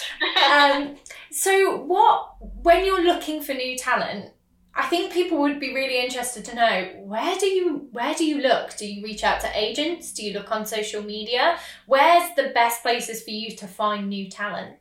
Um, 0.46 0.96
so, 1.30 1.76
what 1.78 2.36
when 2.62 2.84
you're 2.84 3.02
looking 3.02 3.42
for 3.42 3.52
new 3.52 3.76
talent? 3.76 4.32
I 4.74 4.86
think 4.86 5.12
people 5.12 5.38
would 5.38 5.58
be 5.58 5.74
really 5.74 5.98
interested 6.04 6.44
to 6.46 6.54
know 6.54 6.90
where 6.98 7.36
do 7.36 7.46
you 7.46 7.88
where 7.92 8.14
do 8.14 8.24
you 8.24 8.40
look? 8.42 8.76
Do 8.76 8.86
you 8.86 9.02
reach 9.02 9.24
out 9.24 9.40
to 9.40 9.50
agents? 9.54 10.12
Do 10.12 10.22
you 10.24 10.34
look 10.34 10.52
on 10.52 10.66
social 10.66 11.02
media? 11.02 11.58
Where's 11.86 12.34
the 12.36 12.50
best 12.54 12.82
places 12.82 13.22
for 13.22 13.30
you 13.30 13.56
to 13.56 13.66
find 13.66 14.08
new 14.08 14.28
talent? 14.30 14.76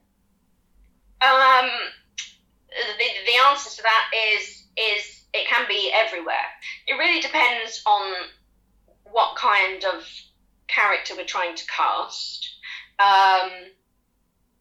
Um, 1.22 1.70
the 2.70 3.06
the 3.26 3.38
answer 3.50 3.70
to 3.78 3.84
that 3.84 4.12
is 4.38 4.66
is 4.78 5.15
it 5.46 5.50
can 5.50 5.68
be 5.68 5.92
everywhere. 5.94 6.48
It 6.88 6.94
really 6.94 7.22
depends 7.22 7.82
on 7.86 8.14
what 9.04 9.36
kind 9.36 9.84
of 9.86 10.08
character 10.68 11.14
we're 11.16 11.26
trying 11.26 11.56
to 11.56 11.66
cast. 11.68 12.50
Um, 13.00 13.52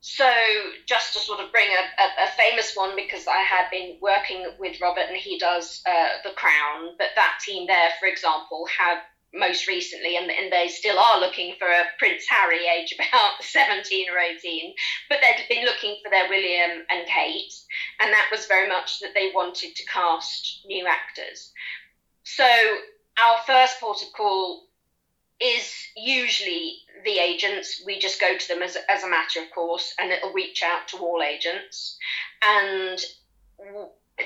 so, 0.01 0.31
just 0.87 1.15
to 1.15 1.19
sort 1.21 1.41
of 1.41 1.51
bring 1.51 1.69
a, 1.69 2.03
a, 2.03 2.27
a, 2.27 2.31
famous 2.37 2.75
one, 2.75 2.95
because 2.95 3.27
I 3.27 3.39
had 3.39 3.71
been 3.71 3.97
working 4.03 4.47
with 4.59 4.79
Robert 4.81 5.07
and 5.09 5.17
he 5.17 5.39
does 5.39 5.83
uh, 5.87 6.09
The 6.25 6.35
Crown, 6.35 6.95
but 6.99 7.09
that 7.17 7.39
team 7.43 7.67
there, 7.67 7.91
for 7.99 8.07
example, 8.07 8.67
have 8.79 8.99
most 9.35 9.67
recently, 9.67 10.17
and, 10.17 10.31
and 10.31 10.53
they 10.53 10.69
still 10.69 10.99
are 10.99 11.21
looking 11.21 11.55
for 11.59 11.67
a 11.67 11.85
Prince 11.99 12.25
Harry, 12.29 12.67
age 12.67 12.95
about 12.99 13.43
17 13.43 14.07
or 14.11 14.19
18, 14.19 14.75
but 15.09 15.19
they'd 15.21 15.55
been 15.55 15.65
looking 15.65 15.97
for 16.03 16.11
their 16.11 16.29
William 16.29 16.85
and 16.91 17.07
Kate, 17.07 17.53
and 18.01 18.13
that 18.13 18.29
was 18.31 18.47
very 18.47 18.69
much 18.69 19.01
that 19.01 19.15
they 19.15 19.31
wanted 19.35 19.75
to 19.75 19.87
cast 19.87 20.61
new 20.67 20.87
actors. 20.87 21.53
So 22.23 22.49
our 23.23 23.39
first 23.47 23.81
port 23.81 24.03
of 24.03 24.13
call 24.13 24.69
is 25.41 25.71
usually 25.97 26.79
the 27.05 27.19
agents. 27.19 27.83
We 27.85 27.99
just 27.99 28.21
go 28.21 28.37
to 28.37 28.49
them 28.49 28.63
as, 28.63 28.77
as 28.89 29.03
a 29.03 29.11
matter 29.11 29.41
of 29.41 29.51
course, 29.55 29.95
and 29.99 30.11
it'll 30.11 30.33
reach 30.33 30.63
out 30.63 30.89
to 30.89 30.99
all 30.99 31.23
agents. 31.23 31.99
And 32.43 32.99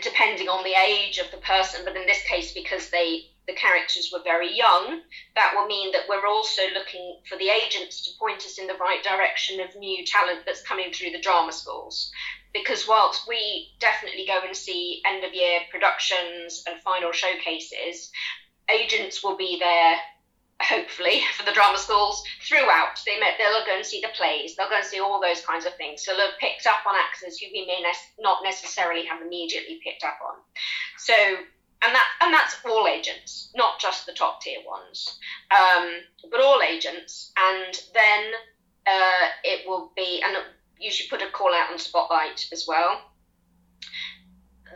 depending 0.02 0.48
on 0.48 0.64
the 0.64 0.74
age 0.74 1.18
of 1.18 1.30
the 1.30 1.38
person, 1.38 1.80
but 1.84 1.96
in 1.96 2.06
this 2.06 2.22
case, 2.28 2.52
because 2.52 2.90
they 2.90 3.30
the 3.48 3.54
characters 3.54 4.10
were 4.12 4.22
very 4.22 4.54
young, 4.54 5.00
that 5.34 5.52
will 5.56 5.66
mean 5.66 5.90
that 5.92 6.02
we're 6.08 6.26
also 6.26 6.62
looking 6.74 7.18
for 7.28 7.36
the 7.38 7.48
agents 7.48 8.04
to 8.04 8.10
point 8.20 8.44
us 8.44 8.58
in 8.58 8.66
the 8.66 8.74
right 8.74 9.02
direction 9.02 9.58
of 9.60 9.74
new 9.74 10.04
talent 10.04 10.40
that's 10.44 10.62
coming 10.62 10.92
through 10.92 11.10
the 11.10 11.20
drama 11.20 11.50
schools. 11.50 12.12
Because 12.52 12.86
whilst 12.86 13.26
we 13.26 13.70
definitely 13.80 14.26
go 14.26 14.38
and 14.46 14.54
see 14.54 15.02
end 15.06 15.24
of 15.24 15.34
year 15.34 15.60
productions 15.70 16.62
and 16.68 16.80
final 16.82 17.10
showcases, 17.10 18.12
agents 18.70 19.24
will 19.24 19.36
be 19.36 19.58
there 19.58 19.96
hopefully 20.60 21.22
for 21.36 21.46
the 21.46 21.52
drama 21.52 21.78
schools 21.78 22.22
throughout. 22.46 23.00
They 23.06 23.18
may, 23.18 23.32
they'll 23.38 23.64
go 23.64 23.76
and 23.76 23.86
see 23.86 24.02
the 24.02 24.12
plays, 24.14 24.56
they'll 24.56 24.68
go 24.68 24.76
and 24.76 24.84
see 24.84 25.00
all 25.00 25.20
those 25.20 25.40
kinds 25.40 25.64
of 25.64 25.74
things. 25.76 26.04
So 26.04 26.12
they'll 26.12 26.30
have 26.30 26.38
picked 26.38 26.66
up 26.66 26.84
on 26.86 26.94
actors 26.94 27.38
who 27.38 27.46
we 27.50 27.64
may 27.64 27.80
ne- 27.80 28.22
not 28.22 28.44
necessarily 28.44 29.06
have 29.06 29.22
immediately 29.22 29.80
picked 29.82 30.04
up 30.04 30.18
on. 30.20 30.36
So 30.98 31.14
and 31.82 31.94
that 31.94 32.06
and 32.22 32.34
that's 32.34 32.56
all 32.64 32.86
agents, 32.86 33.50
not 33.54 33.78
just 33.78 34.06
the 34.06 34.12
top 34.12 34.40
tier 34.40 34.58
ones, 34.66 35.18
um, 35.50 35.88
but 36.30 36.40
all 36.40 36.60
agents. 36.62 37.32
And 37.38 37.74
then 37.94 38.32
uh, 38.86 39.28
it 39.44 39.68
will 39.68 39.92
be, 39.96 40.22
and 40.24 40.36
you 40.78 40.90
should 40.90 41.10
put 41.10 41.22
a 41.22 41.30
call 41.30 41.54
out 41.54 41.70
on 41.70 41.78
Spotlight 41.78 42.46
as 42.52 42.66
well. 42.66 43.00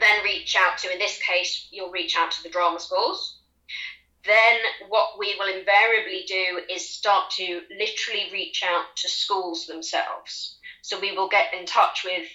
Then 0.01 0.25
reach 0.25 0.57
out 0.57 0.79
to, 0.79 0.93
in 0.93 0.99
this 0.99 1.19
case, 1.19 1.69
you'll 1.71 1.91
reach 1.91 2.17
out 2.17 2.31
to 2.33 2.43
the 2.43 2.49
drama 2.49 2.81
schools. 2.81 3.41
Then 4.25 4.59
what 4.89 5.19
we 5.19 5.35
will 5.39 5.53
invariably 5.53 6.25
do 6.29 6.61
is 6.71 6.89
start 6.89 7.31
to 7.33 7.63
literally 7.77 8.31
reach 8.33 8.63
out 8.65 8.85
to 8.97 9.09
schools 9.09 9.67
themselves. 9.67 10.59
So 10.83 11.01
we 11.01 11.17
will 11.17 11.29
get 11.29 11.53
in 11.55 11.67
touch 11.67 12.05
with 12.05 12.27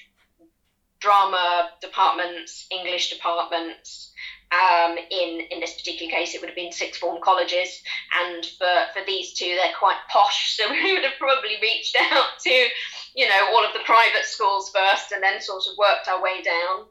drama 0.99 1.69
departments, 1.81 2.65
English 2.71 3.11
departments, 3.11 4.11
um, 4.51 4.97
in 4.97 5.41
in 5.51 5.59
this 5.59 5.73
particular 5.73 6.11
case, 6.11 6.33
it 6.33 6.41
would 6.41 6.49
have 6.49 6.55
been 6.55 6.71
sixth 6.71 7.01
form 7.01 7.19
colleges, 7.21 7.81
and 8.23 8.45
for 8.45 8.85
for 8.93 9.05
these 9.05 9.33
two, 9.33 9.57
they're 9.61 9.77
quite 9.77 9.97
posh, 10.09 10.55
so 10.57 10.69
we 10.71 10.93
would 10.93 11.03
have 11.03 11.19
probably 11.19 11.57
reached 11.61 11.97
out 12.11 12.39
to, 12.43 12.67
you 13.15 13.27
know, 13.27 13.47
all 13.49 13.65
of 13.65 13.73
the 13.73 13.85
private 13.85 14.23
schools 14.23 14.71
first, 14.71 15.11
and 15.11 15.21
then 15.21 15.41
sort 15.41 15.63
of 15.67 15.77
worked 15.77 16.07
our 16.07 16.21
way 16.21 16.41
down. 16.41 16.85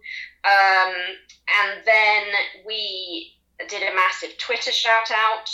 Um, 0.44 0.94
and 1.62 1.82
then 1.84 2.22
we 2.66 3.32
did 3.68 3.82
a 3.82 3.94
massive 3.94 4.36
Twitter 4.38 4.72
shout 4.72 5.10
out. 5.10 5.48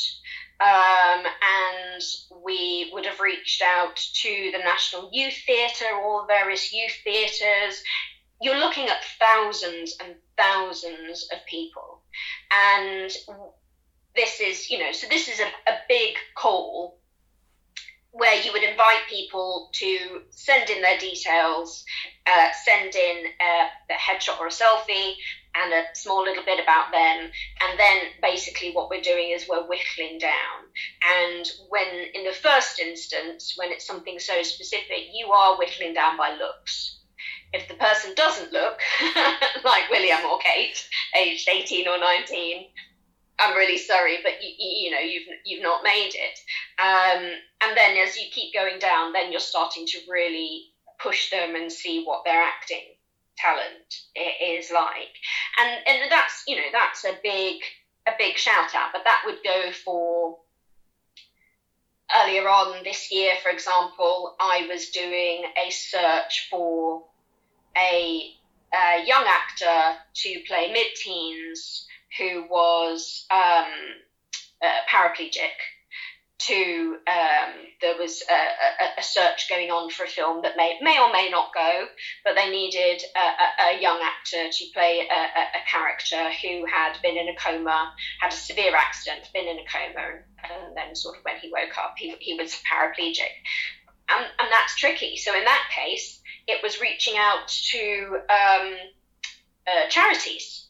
Um, 0.61 1.25
and 1.25 2.03
we 2.45 2.91
would 2.93 3.05
have 3.05 3.19
reached 3.19 3.63
out 3.63 3.97
to 3.97 4.51
the 4.53 4.59
National 4.59 5.11
Youth 5.13 5.35
Theatre, 5.45 5.93
all 6.05 6.25
various 6.29 6.73
youth 6.73 6.95
theatres. 7.03 7.83
You're 8.41 8.59
looking 8.59 8.87
at 8.87 9.03
thousands 9.19 9.97
and 10.01 10.15
thousands 10.43 11.29
of 11.33 11.39
people. 11.47 12.03
And 12.51 13.11
this 14.15 14.41
is, 14.41 14.71
you 14.71 14.79
know, 14.79 14.93
so 14.93 15.07
this 15.09 15.29
is 15.29 15.41
a, 15.41 15.71
a 15.71 15.77
big 15.89 16.15
call 16.37 16.99
where 18.13 18.43
you 18.43 18.53
would 18.53 18.63
invite 18.63 19.09
people 19.09 19.71
to 19.73 20.21
send 20.31 20.69
in 20.69 20.83
their 20.83 20.99
details, 20.99 21.83
uh, 22.27 22.49
send 22.63 22.95
in 22.95 23.25
a, 23.41 23.95
a, 23.95 23.97
headshot 23.97 24.39
or 24.39 24.49
a 24.49 24.51
selfie, 24.51 25.15
and 25.55 25.73
a 25.73 25.85
small 25.95 26.23
little 26.23 26.45
bit 26.45 26.63
about 26.63 26.93
them. 26.93 27.31
And 27.63 27.79
then 27.79 28.03
basically 28.21 28.73
what 28.73 28.91
we're 28.91 29.01
doing 29.01 29.33
is 29.35 29.49
we're 29.49 29.67
whittling 29.67 30.19
down. 30.19 30.59
And 31.03 31.51
when, 31.71 31.87
in 32.13 32.25
the 32.25 32.33
first 32.33 32.79
instance, 32.81 33.55
when 33.57 33.73
it's 33.73 33.87
something 33.87 34.19
so 34.19 34.43
specific, 34.43 35.09
you 35.15 35.33
are 35.33 35.57
whittling 35.57 35.95
down 35.95 36.19
by 36.19 36.37
looks. 36.37 37.02
If 37.53 37.69
the 37.69 37.75
person 37.75 38.15
doesn't 38.15 38.53
look 38.53 38.81
like 39.65 39.91
William 39.91 40.21
or 40.25 40.39
Kate, 40.39 40.87
aged 41.17 41.49
18 41.49 41.87
or 41.87 41.99
19, 41.99 42.67
I'm 43.39 43.57
really 43.57 43.79
sorry, 43.79 44.19
but 44.23 44.43
you, 44.43 44.55
you 44.59 44.91
know 44.91 45.01
you've 45.01 45.27
you've 45.45 45.63
not 45.63 45.83
made 45.83 46.13
it. 46.15 46.39
Um, 46.79 47.23
and 47.63 47.77
then 47.77 47.97
as 47.97 48.17
you 48.17 48.29
keep 48.31 48.55
going 48.55 48.79
down, 48.79 49.13
then 49.13 49.31
you're 49.31 49.41
starting 49.41 49.87
to 49.87 49.99
really 50.09 50.67
push 51.01 51.31
them 51.31 51.55
and 51.57 51.71
see 51.71 52.05
what 52.05 52.25
their 52.25 52.43
acting 52.43 52.95
talent 53.37 53.95
is 54.43 54.71
like. 54.73 55.15
And 55.59 55.71
and 55.87 56.11
that's 56.11 56.45
you 56.47 56.57
know 56.57 56.69
that's 56.73 57.05
a 57.05 57.19
big 57.23 57.57
a 58.07 58.13
big 58.19 58.37
shout 58.37 58.75
out, 58.75 58.91
but 58.93 59.03
that 59.05 59.23
would 59.27 59.39
go 59.45 59.73
for 59.85 60.39
earlier 62.23 62.49
on 62.49 62.83
this 62.85 63.11
year, 63.11 63.35
for 63.43 63.51
example, 63.51 64.37
I 64.39 64.67
was 64.69 64.91
doing 64.91 65.45
a 65.67 65.71
search 65.71 66.49
for 66.51 67.05
a, 67.77 68.35
a 68.75 69.05
young 69.07 69.25
actor 69.27 69.99
to 70.15 70.41
play 70.47 70.73
mid 70.73 70.89
teens 70.97 71.87
who 72.19 72.47
was 72.49 73.27
um, 73.31 73.67
uh, 74.63 74.81
paraplegic 74.89 75.57
to 76.47 76.97
um, 77.07 77.55
there 77.81 77.97
was 77.99 78.23
a, 78.29 78.35
a, 78.35 79.01
a, 79.01 79.03
search 79.03 79.49
going 79.49 79.71
on 79.71 79.91
for 79.91 80.05
a 80.05 80.09
film 80.09 80.43
that 80.43 80.57
may 80.57 80.77
may 80.83 80.99
or 80.99 81.13
may 81.13 81.31
not 81.31 81.55
go, 81.55 81.87
but 82.25 82.35
they 82.35 82.51
needed 82.51 83.03
a, 83.15 83.77
a 83.77 83.81
young 83.81 84.01
actor 84.03 84.51
to 84.51 84.65
play 84.75 85.07
a, 85.09 85.71
character 85.71 86.31
who 86.43 86.67
had 86.67 87.01
been 87.03 87.17
in 87.17 87.29
a 87.29 87.37
coma, 87.37 87.95
had 88.21 88.33
a 88.33 88.37
severe 88.37 88.75
accident, 88.75 89.31
been 89.33 89.47
in 89.47 89.59
a 89.59 89.65
coma, 89.65 90.19
and 90.43 90.77
then 90.77 90.95
sort 90.95 91.17
of 91.17 91.25
when 91.25 91.37
he 91.39 91.51
woke 91.51 91.79
up, 91.79 91.95
he, 91.97 92.15
he 92.21 92.35
was 92.35 92.61
paraplegic, 92.71 93.33
and 94.09 94.27
and 94.39 94.49
that's 94.51 94.77
tricky. 94.77 95.17
So 95.17 95.37
in 95.37 95.45
that 95.45 95.71
case, 95.75 96.21
it 96.47 96.63
was 96.63 96.81
reaching 96.81 97.15
out 97.17 97.49
to 97.49 98.19
um, 98.29 98.75
uh, 99.67 99.89
charities 99.89 100.67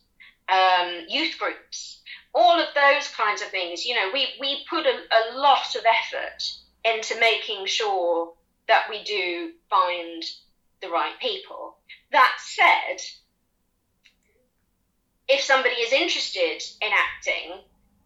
um, 0.48 1.06
youth 1.08 1.38
groups, 1.38 2.00
all 2.34 2.60
of 2.60 2.68
those 2.74 3.08
kinds 3.08 3.42
of 3.42 3.48
things. 3.48 3.84
You 3.84 3.94
know, 3.94 4.10
we, 4.12 4.28
we 4.40 4.64
put 4.68 4.86
a, 4.86 4.90
a 4.90 5.38
lot 5.38 5.74
of 5.76 5.82
effort 5.84 6.42
into 6.84 7.18
making 7.20 7.66
sure 7.66 8.34
that 8.68 8.86
we 8.90 9.02
do 9.04 9.52
find 9.70 10.22
the 10.80 10.88
right 10.88 11.18
people. 11.20 11.76
That 12.10 12.36
said, 12.38 13.00
if 15.28 15.40
somebody 15.42 15.76
is 15.76 15.92
interested 15.92 16.62
in 16.80 16.90
acting, 16.92 17.52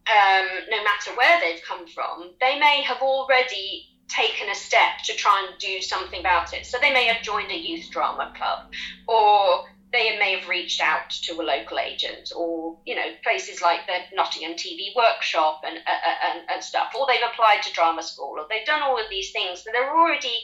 um, 0.07 0.47
no 0.71 0.85
matter 0.85 1.11
where 1.17 1.41
they've 1.41 1.63
come 1.67 1.87
from, 1.89 2.31
they 2.41 2.59
may 2.59 2.83
have 2.83 2.99
already 3.03 3.89
taken 4.09 4.49
a 4.49 4.55
step 4.55 4.99
to 5.05 5.15
try 5.15 5.47
and 5.49 5.59
do 5.59 5.81
something 5.81 6.21
about 6.21 6.53
it. 6.53 6.67
So 6.67 6.79
they 6.81 6.93
may 6.93 7.07
have 7.07 7.23
joined 7.23 7.51
a 7.51 7.59
youth 7.59 7.91
drama 7.91 8.33
club 8.37 8.71
or 9.09 9.65
they 9.93 10.19
may 10.19 10.39
have 10.39 10.49
reached 10.49 10.81
out 10.81 11.11
to 11.11 11.41
a 11.41 11.43
local 11.43 11.79
agent 11.79 12.33
or 12.37 12.77
you 12.85 12.95
know 12.95 13.07
places 13.23 13.63
like 13.63 13.81
the 13.87 13.99
Nottingham 14.15 14.53
TV 14.53 14.95
workshop 14.95 15.63
and, 15.65 15.79
uh, 15.79 15.91
uh, 15.91 16.31
and, 16.33 16.41
and 16.53 16.65
stuff. 16.65 16.93
Or 16.99 17.07
they've 17.07 17.31
applied 17.33 17.63
to 17.63 17.73
drama 17.73 18.03
school 18.03 18.35
or 18.39 18.47
they've 18.49 18.67
done 18.67 18.83
all 18.83 18.99
of 18.99 19.09
these 19.11 19.33
things. 19.33 19.63
So 19.63 19.71
they're 19.73 19.97
already 19.97 20.43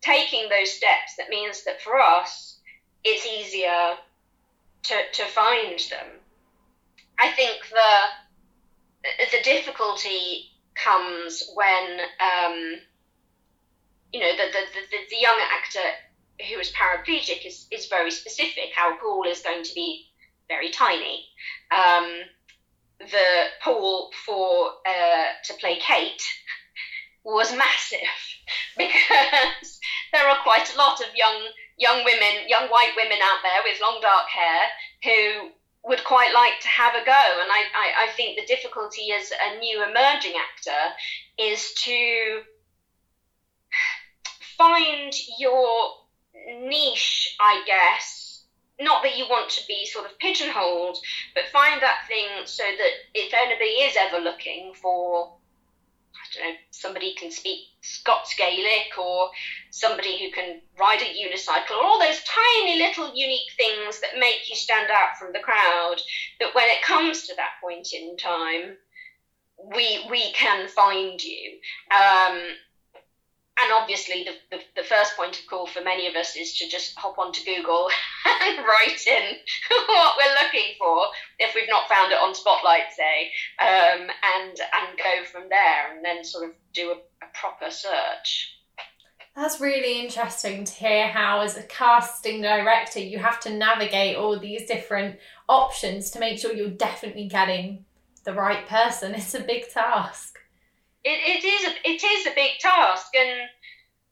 taking 0.00 0.48
those 0.48 0.72
steps. 0.72 1.16
That 1.18 1.28
means 1.28 1.64
that 1.64 1.80
for 1.80 1.98
us 1.98 2.58
it's 3.04 3.26
easier 3.26 3.96
to, 4.84 4.94
to 5.12 5.24
find 5.26 5.78
them. 5.90 6.06
I 7.18 7.30
think 7.30 7.58
the 7.70 8.20
the 9.32 9.42
difficulty 9.42 10.50
comes 10.74 11.42
when 11.54 12.00
um, 12.20 12.74
you 14.12 14.20
know 14.20 14.32
the, 14.32 14.46
the, 14.52 14.80
the, 14.90 14.96
the 15.10 15.16
young 15.16 15.38
actor 15.40 15.86
who 16.48 16.58
is 16.58 16.70
paraplegic 16.72 17.44
is, 17.44 17.66
is 17.70 17.86
very 17.86 18.10
specific. 18.10 18.70
Our 18.80 18.96
pool 18.98 19.24
is 19.24 19.40
going 19.40 19.62
to 19.62 19.74
be 19.74 20.06
very 20.48 20.70
tiny. 20.70 21.24
Um, 21.70 22.06
the 22.98 23.44
pool 23.62 24.10
for 24.26 24.70
uh, 24.86 25.24
to 25.44 25.54
play 25.54 25.78
Kate 25.80 26.22
was 27.24 27.52
massive 27.52 27.98
because 28.76 29.78
there 30.12 30.26
are 30.28 30.36
quite 30.42 30.72
a 30.72 30.78
lot 30.78 31.00
of 31.00 31.06
young 31.14 31.48
young 31.78 32.04
women, 32.04 32.46
young 32.46 32.68
white 32.68 32.92
women 32.96 33.18
out 33.22 33.38
there 33.42 33.60
with 33.64 33.80
long 33.80 34.00
dark 34.02 34.28
hair 34.28 34.68
who 35.02 35.48
would 35.84 36.04
quite 36.04 36.34
like 36.34 36.60
to 36.60 36.68
have 36.68 36.94
a 36.94 37.04
go. 37.04 37.40
And 37.40 37.50
I, 37.50 37.62
I, 37.74 38.04
I 38.04 38.08
think 38.14 38.38
the 38.38 38.44
difficulty 38.44 39.12
as 39.12 39.32
a 39.32 39.58
new 39.58 39.82
emerging 39.82 40.34
actor 40.36 40.94
is 41.38 41.72
to 41.84 42.42
find 44.60 45.12
your 45.38 45.94
niche, 46.68 47.36
I 47.40 47.62
guess. 47.66 48.44
Not 48.78 49.02
that 49.02 49.16
you 49.16 49.26
want 49.28 49.50
to 49.50 49.66
be 49.66 49.86
sort 49.86 50.06
of 50.06 50.18
pigeonholed, 50.18 50.98
but 51.34 51.48
find 51.48 51.82
that 51.82 52.06
thing 52.08 52.26
so 52.44 52.62
that 52.62 52.90
if 53.14 53.32
anybody 53.34 53.82
is 53.82 53.96
ever 53.96 54.18
looking 54.18 54.72
for, 54.80 55.30
I 56.14 56.24
don't 56.34 56.48
know, 56.48 56.56
somebody 56.70 57.14
can 57.14 57.30
speak 57.30 57.58
Scots 57.82 58.34
Gaelic 58.34 58.96
or 58.98 59.28
somebody 59.70 60.18
who 60.18 60.30
can 60.30 60.60
ride 60.78 61.02
a 61.02 61.04
unicycle 61.04 61.76
or 61.76 61.84
all 61.84 61.98
those 61.98 62.22
tiny 62.22 62.78
little 62.78 63.10
unique 63.14 63.50
things 63.56 64.00
that 64.00 64.18
make 64.18 64.48
you 64.48 64.56
stand 64.56 64.90
out 64.90 65.16
from 65.18 65.32
the 65.32 65.40
crowd, 65.40 65.96
that 66.40 66.54
when 66.54 66.68
it 66.68 66.82
comes 66.82 67.26
to 67.26 67.34
that 67.36 67.50
point 67.62 67.88
in 67.92 68.16
time, 68.16 68.76
we 69.74 70.06
we 70.08 70.32
can 70.32 70.68
find 70.68 71.22
you. 71.22 71.58
Um, 71.90 72.38
and 73.62 73.72
obviously 73.72 74.24
the, 74.24 74.56
the, 74.56 74.62
the, 74.76 74.86
first 74.86 75.16
point 75.16 75.38
of 75.38 75.46
call 75.46 75.66
for 75.66 75.82
many 75.82 76.06
of 76.06 76.14
us 76.14 76.36
is 76.36 76.56
to 76.58 76.68
just 76.68 76.96
hop 76.96 77.18
onto 77.18 77.44
Google 77.44 77.88
and 78.42 78.58
write 78.58 79.06
in 79.06 79.36
what 79.86 80.16
we're 80.18 80.42
looking 80.42 80.74
for 80.78 81.06
if 81.38 81.54
we've 81.54 81.68
not 81.68 81.88
found 81.88 82.12
it 82.12 82.18
on 82.22 82.34
Spotlight, 82.34 82.92
say, 82.96 83.30
um, 83.60 84.08
and 84.36 84.60
and 84.60 84.98
go 84.98 85.24
from 85.30 85.48
there, 85.48 85.94
and 85.94 86.04
then 86.04 86.24
sort 86.24 86.44
of 86.44 86.50
do 86.72 86.90
a, 86.90 87.24
a 87.24 87.28
proper 87.34 87.70
search. 87.70 88.56
That's 89.36 89.60
really 89.60 90.00
interesting 90.00 90.64
to 90.64 90.72
hear 90.72 91.08
how, 91.08 91.40
as 91.40 91.56
a 91.56 91.62
casting 91.62 92.42
director, 92.42 92.98
you 92.98 93.18
have 93.18 93.38
to 93.40 93.50
navigate 93.50 94.16
all 94.16 94.38
these 94.38 94.66
different 94.66 95.18
options 95.48 96.10
to 96.10 96.18
make 96.18 96.38
sure 96.38 96.52
you're 96.52 96.68
definitely 96.68 97.28
getting 97.28 97.84
the 98.24 98.34
right 98.34 98.66
person. 98.66 99.14
It's 99.20 99.34
a 99.34 99.40
big 99.40 99.70
task 99.70 100.39
it, 101.04 101.42
it 101.42 101.44
is 101.44 101.68
a, 101.68 101.88
it 101.88 102.04
is 102.04 102.26
a 102.26 102.34
big 102.34 102.58
task 102.60 103.14
and 103.14 103.48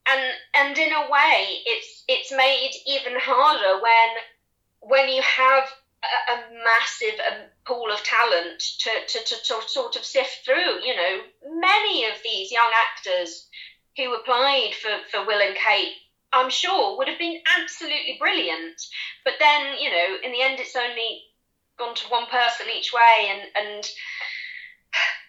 and 0.08 0.22
and 0.54 0.78
in 0.78 0.92
a 0.92 1.10
way 1.10 1.60
it's 1.66 2.04
it's 2.08 2.32
made 2.32 2.72
even 2.86 3.12
harder 3.16 3.82
when 3.82 4.90
when 4.90 5.08
you 5.08 5.22
have 5.22 5.64
a, 6.02 6.32
a 6.32 6.36
massive 6.64 7.18
um, 7.26 7.42
pool 7.66 7.90
of 7.90 8.02
talent 8.04 8.60
to, 8.78 8.90
to, 9.08 9.18
to, 9.24 9.34
to 9.42 9.68
sort 9.68 9.96
of 9.96 10.04
sift 10.04 10.44
through 10.44 10.84
you 10.84 10.94
know. 10.94 11.20
Many 11.60 12.04
of 12.04 12.12
these 12.22 12.52
young 12.52 12.70
actors 12.94 13.48
who 13.96 14.14
applied 14.14 14.72
for, 14.80 14.90
for 15.10 15.26
Will 15.26 15.40
and 15.40 15.56
Kate 15.56 15.94
I'm 16.32 16.50
sure 16.50 16.96
would 16.96 17.08
have 17.08 17.18
been 17.18 17.40
absolutely 17.58 18.16
brilliant. 18.18 18.80
But 19.24 19.34
then 19.38 19.76
you 19.78 19.90
know 19.90 20.16
in 20.24 20.32
the 20.32 20.42
end 20.42 20.60
it's 20.60 20.76
only 20.76 21.22
gone 21.78 21.94
to 21.94 22.08
one 22.08 22.26
person 22.26 22.66
each 22.74 22.92
way 22.92 23.30
and 23.30 23.66
and 23.66 23.90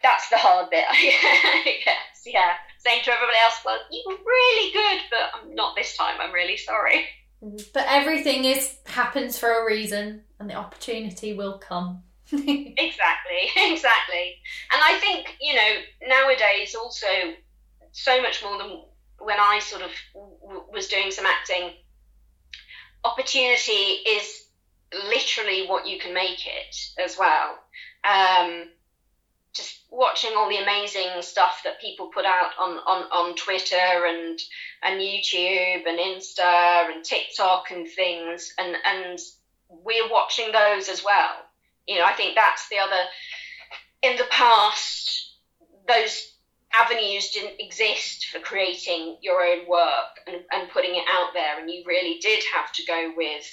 that's 0.09 0.29
the 0.29 0.37
hard 0.37 0.69
bit, 0.69 0.85
I 0.89 1.77
guess. 1.85 2.23
Yeah, 2.25 2.53
saying 2.79 3.03
to 3.05 3.11
everybody 3.11 3.37
else, 3.43 3.59
"Well, 3.63 3.77
you 3.91 4.03
were 4.07 4.15
really 4.15 4.73
good, 4.73 5.01
but 5.09 5.19
I'm 5.33 5.55
not 5.55 5.75
this 5.75 5.95
time. 5.95 6.15
I'm 6.19 6.33
really 6.33 6.57
sorry." 6.57 7.05
But 7.73 7.85
everything 7.87 8.45
is 8.45 8.75
happens 8.85 9.37
for 9.37 9.49
a 9.49 9.65
reason, 9.65 10.23
and 10.39 10.49
the 10.49 10.55
opportunity 10.55 11.33
will 11.33 11.57
come. 11.57 12.03
exactly, 12.31 13.43
exactly. 13.55 14.35
And 14.73 14.81
I 14.83 14.97
think 14.99 15.37
you 15.41 15.55
know 15.55 15.71
nowadays 16.07 16.75
also 16.75 17.07
so 17.91 18.21
much 18.21 18.43
more 18.43 18.57
than 18.57 18.83
when 19.19 19.39
I 19.39 19.59
sort 19.59 19.83
of 19.83 19.91
w- 20.13 20.63
was 20.71 20.87
doing 20.87 21.11
some 21.11 21.25
acting. 21.25 21.71
Opportunity 23.03 23.71
is 23.71 24.43
literally 25.07 25.67
what 25.67 25.87
you 25.87 25.99
can 25.99 26.13
make 26.13 26.45
it 26.45 26.75
as 27.01 27.17
well. 27.17 27.57
Um, 28.03 28.65
just 29.53 29.83
watching 29.89 30.31
all 30.35 30.49
the 30.49 30.61
amazing 30.61 31.21
stuff 31.21 31.61
that 31.63 31.81
people 31.81 32.07
put 32.13 32.25
out 32.25 32.51
on, 32.59 32.77
on, 32.85 33.03
on 33.11 33.35
Twitter 33.35 34.05
and 34.07 34.39
and 34.83 35.01
YouTube 35.01 35.87
and 35.87 35.99
Insta 35.99 36.93
and 36.93 37.03
TikTok 37.03 37.71
and 37.71 37.87
things, 37.87 38.53
and 38.57 38.75
and 38.85 39.19
we're 39.69 40.09
watching 40.09 40.51
those 40.51 40.89
as 40.89 41.03
well. 41.03 41.31
You 41.87 41.97
know, 41.97 42.05
I 42.05 42.13
think 42.13 42.35
that's 42.35 42.69
the 42.69 42.77
other. 42.77 43.03
In 44.01 44.15
the 44.17 44.27
past, 44.29 45.35
those 45.87 46.33
avenues 46.73 47.31
didn't 47.31 47.59
exist 47.59 48.27
for 48.27 48.39
creating 48.39 49.17
your 49.21 49.41
own 49.41 49.67
work 49.67 50.21
and, 50.27 50.37
and 50.51 50.69
putting 50.69 50.95
it 50.95 51.03
out 51.11 51.33
there, 51.33 51.59
and 51.59 51.69
you 51.69 51.83
really 51.85 52.19
did 52.21 52.43
have 52.53 52.71
to 52.73 52.85
go 52.85 53.11
with 53.15 53.45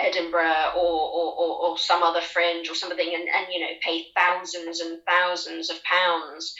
Edinburgh 0.00 0.72
or, 0.76 0.80
or, 0.80 1.34
or, 1.34 1.70
or, 1.70 1.78
some 1.78 2.02
other 2.02 2.20
fringe 2.20 2.68
or 2.68 2.74
something 2.74 3.14
and, 3.14 3.28
and, 3.28 3.46
you 3.52 3.60
know, 3.60 3.74
pay 3.82 4.06
thousands 4.16 4.80
and 4.80 5.00
thousands 5.06 5.70
of 5.70 5.82
pounds. 5.84 6.54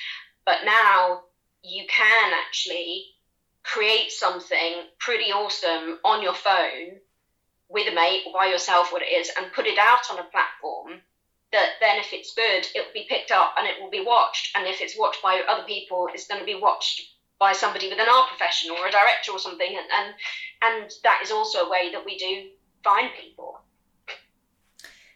But 0.44 0.64
now 0.64 1.22
you 1.62 1.84
can 1.88 2.32
actually 2.46 3.06
create 3.62 4.10
something 4.10 4.82
pretty 4.98 5.32
awesome 5.32 5.98
on 6.04 6.22
your 6.22 6.34
phone 6.34 6.98
with 7.68 7.90
a 7.90 7.94
mate 7.94 8.22
or 8.26 8.32
by 8.32 8.46
yourself, 8.46 8.92
what 8.92 9.02
it 9.02 9.12
is, 9.12 9.30
and 9.36 9.52
put 9.52 9.66
it 9.66 9.78
out 9.78 10.10
on 10.10 10.18
a 10.18 10.24
platform 10.24 11.00
that 11.52 11.70
then 11.80 11.98
if 11.98 12.12
it's 12.12 12.34
good, 12.34 12.66
it 12.74 12.86
will 12.86 12.94
be 12.94 13.06
picked 13.08 13.30
up 13.30 13.54
and 13.58 13.66
it 13.66 13.80
will 13.80 13.90
be 13.90 14.04
watched. 14.04 14.56
And 14.56 14.66
if 14.66 14.80
it's 14.80 14.98
watched 14.98 15.22
by 15.22 15.42
other 15.48 15.64
people, 15.64 16.08
it's 16.12 16.26
going 16.26 16.40
to 16.40 16.46
be 16.46 16.60
watched 16.60 17.02
by 17.38 17.52
somebody 17.52 17.88
within 17.88 18.08
our 18.08 18.26
profession 18.28 18.70
or 18.70 18.86
a 18.86 18.90
director 18.90 19.32
or 19.32 19.38
something. 19.38 19.68
And, 19.68 19.86
and, 19.90 20.14
and 20.62 20.92
that 21.04 21.20
is 21.22 21.30
also 21.30 21.66
a 21.66 21.70
way 21.70 21.90
that 21.92 22.04
we 22.04 22.18
do 22.18 22.50
find 22.82 23.10
people. 23.20 23.60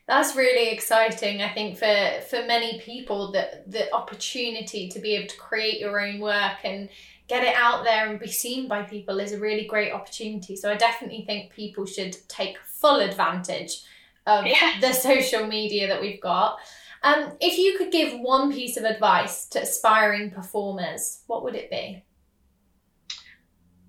That's 0.06 0.36
really 0.36 0.70
exciting. 0.70 1.40
I 1.40 1.52
think 1.54 1.78
for 1.78 2.20
for 2.28 2.44
many 2.46 2.78
people 2.80 3.32
that 3.32 3.70
the 3.70 3.92
opportunity 3.94 4.88
to 4.90 4.98
be 4.98 5.14
able 5.16 5.28
to 5.28 5.36
create 5.38 5.80
your 5.80 5.98
own 5.98 6.20
work 6.20 6.58
and 6.62 6.90
get 7.26 7.42
it 7.42 7.54
out 7.56 7.84
there 7.84 8.08
and 8.08 8.20
be 8.20 8.28
seen 8.28 8.68
by 8.68 8.82
people 8.82 9.18
is 9.18 9.32
a 9.32 9.38
really 9.38 9.64
great 9.64 9.92
opportunity. 9.92 10.56
So 10.56 10.70
I 10.70 10.76
definitely 10.76 11.24
think 11.24 11.52
people 11.52 11.86
should 11.86 12.16
take 12.28 12.58
full 12.58 13.00
advantage 13.00 13.82
of 14.26 14.46
yeah. 14.46 14.78
the 14.80 14.92
social 14.92 15.46
media 15.46 15.88
that 15.88 16.00
we've 16.00 16.20
got. 16.20 16.58
Um, 17.02 17.32
if 17.40 17.58
you 17.58 17.76
could 17.76 17.92
give 17.92 18.18
one 18.20 18.52
piece 18.52 18.76
of 18.76 18.84
advice 18.84 19.46
to 19.48 19.62
aspiring 19.62 20.30
performers, 20.30 21.22
what 21.26 21.44
would 21.44 21.54
it 21.54 21.70
be? 21.70 22.02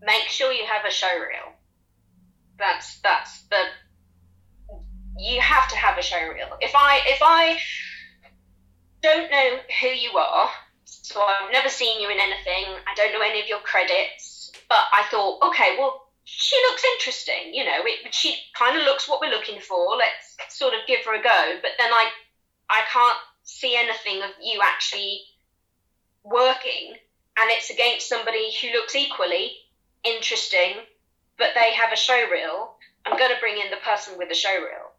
Make 0.01 0.27
sure 0.27 0.51
you 0.51 0.65
have 0.65 0.85
a 0.85 0.91
show 0.91 1.07
reel. 1.07 1.54
That's 2.57 2.99
that's 3.01 3.43
the 3.43 3.65
you 5.17 5.39
have 5.39 5.67
to 5.69 5.75
have 5.75 5.97
a 5.97 6.01
show 6.01 6.19
reel. 6.27 6.57
If 6.61 6.73
I 6.75 6.99
if 7.07 7.19
I 7.21 7.57
don't 9.01 9.31
know 9.31 9.59
who 9.81 9.87
you 9.87 10.17
are, 10.17 10.49
so 10.85 11.21
I've 11.21 11.51
never 11.51 11.69
seen 11.69 12.01
you 12.01 12.09
in 12.09 12.19
anything. 12.19 12.65
I 12.87 12.93
don't 12.95 13.13
know 13.13 13.21
any 13.21 13.41
of 13.41 13.47
your 13.47 13.59
credits, 13.59 14.51
but 14.67 14.79
I 14.93 15.03
thought, 15.09 15.43
okay, 15.49 15.75
well, 15.77 16.07
she 16.23 16.55
looks 16.69 16.83
interesting. 16.95 17.53
You 17.53 17.65
know, 17.65 17.79
it, 17.85 18.13
she 18.13 18.35
kind 18.57 18.77
of 18.77 18.83
looks 18.83 19.07
what 19.07 19.21
we're 19.21 19.29
looking 19.31 19.59
for. 19.59 19.95
Let's 19.95 20.57
sort 20.57 20.73
of 20.73 20.87
give 20.87 21.05
her 21.05 21.19
a 21.19 21.23
go. 21.23 21.59
But 21.61 21.71
then 21.77 21.91
I 21.91 22.09
I 22.69 22.81
can't 22.91 23.17
see 23.43 23.77
anything 23.77 24.21
of 24.23 24.31
you 24.41 24.59
actually 24.63 25.21
working, 26.23 26.93
and 27.37 27.49
it's 27.51 27.69
against 27.69 28.09
somebody 28.09 28.51
who 28.61 28.71
looks 28.71 28.95
equally 28.95 29.51
interesting 30.03 30.77
but 31.37 31.49
they 31.55 31.73
have 31.73 31.91
a 31.91 31.97
show 31.97 32.29
reel, 32.31 32.75
I'm 33.05 33.17
going 33.17 33.33
to 33.33 33.39
bring 33.39 33.59
in 33.59 33.69
the 33.69 33.77
person 33.77 34.17
with 34.17 34.29
the 34.29 34.35
show 34.35 34.55
reel, 34.55 34.91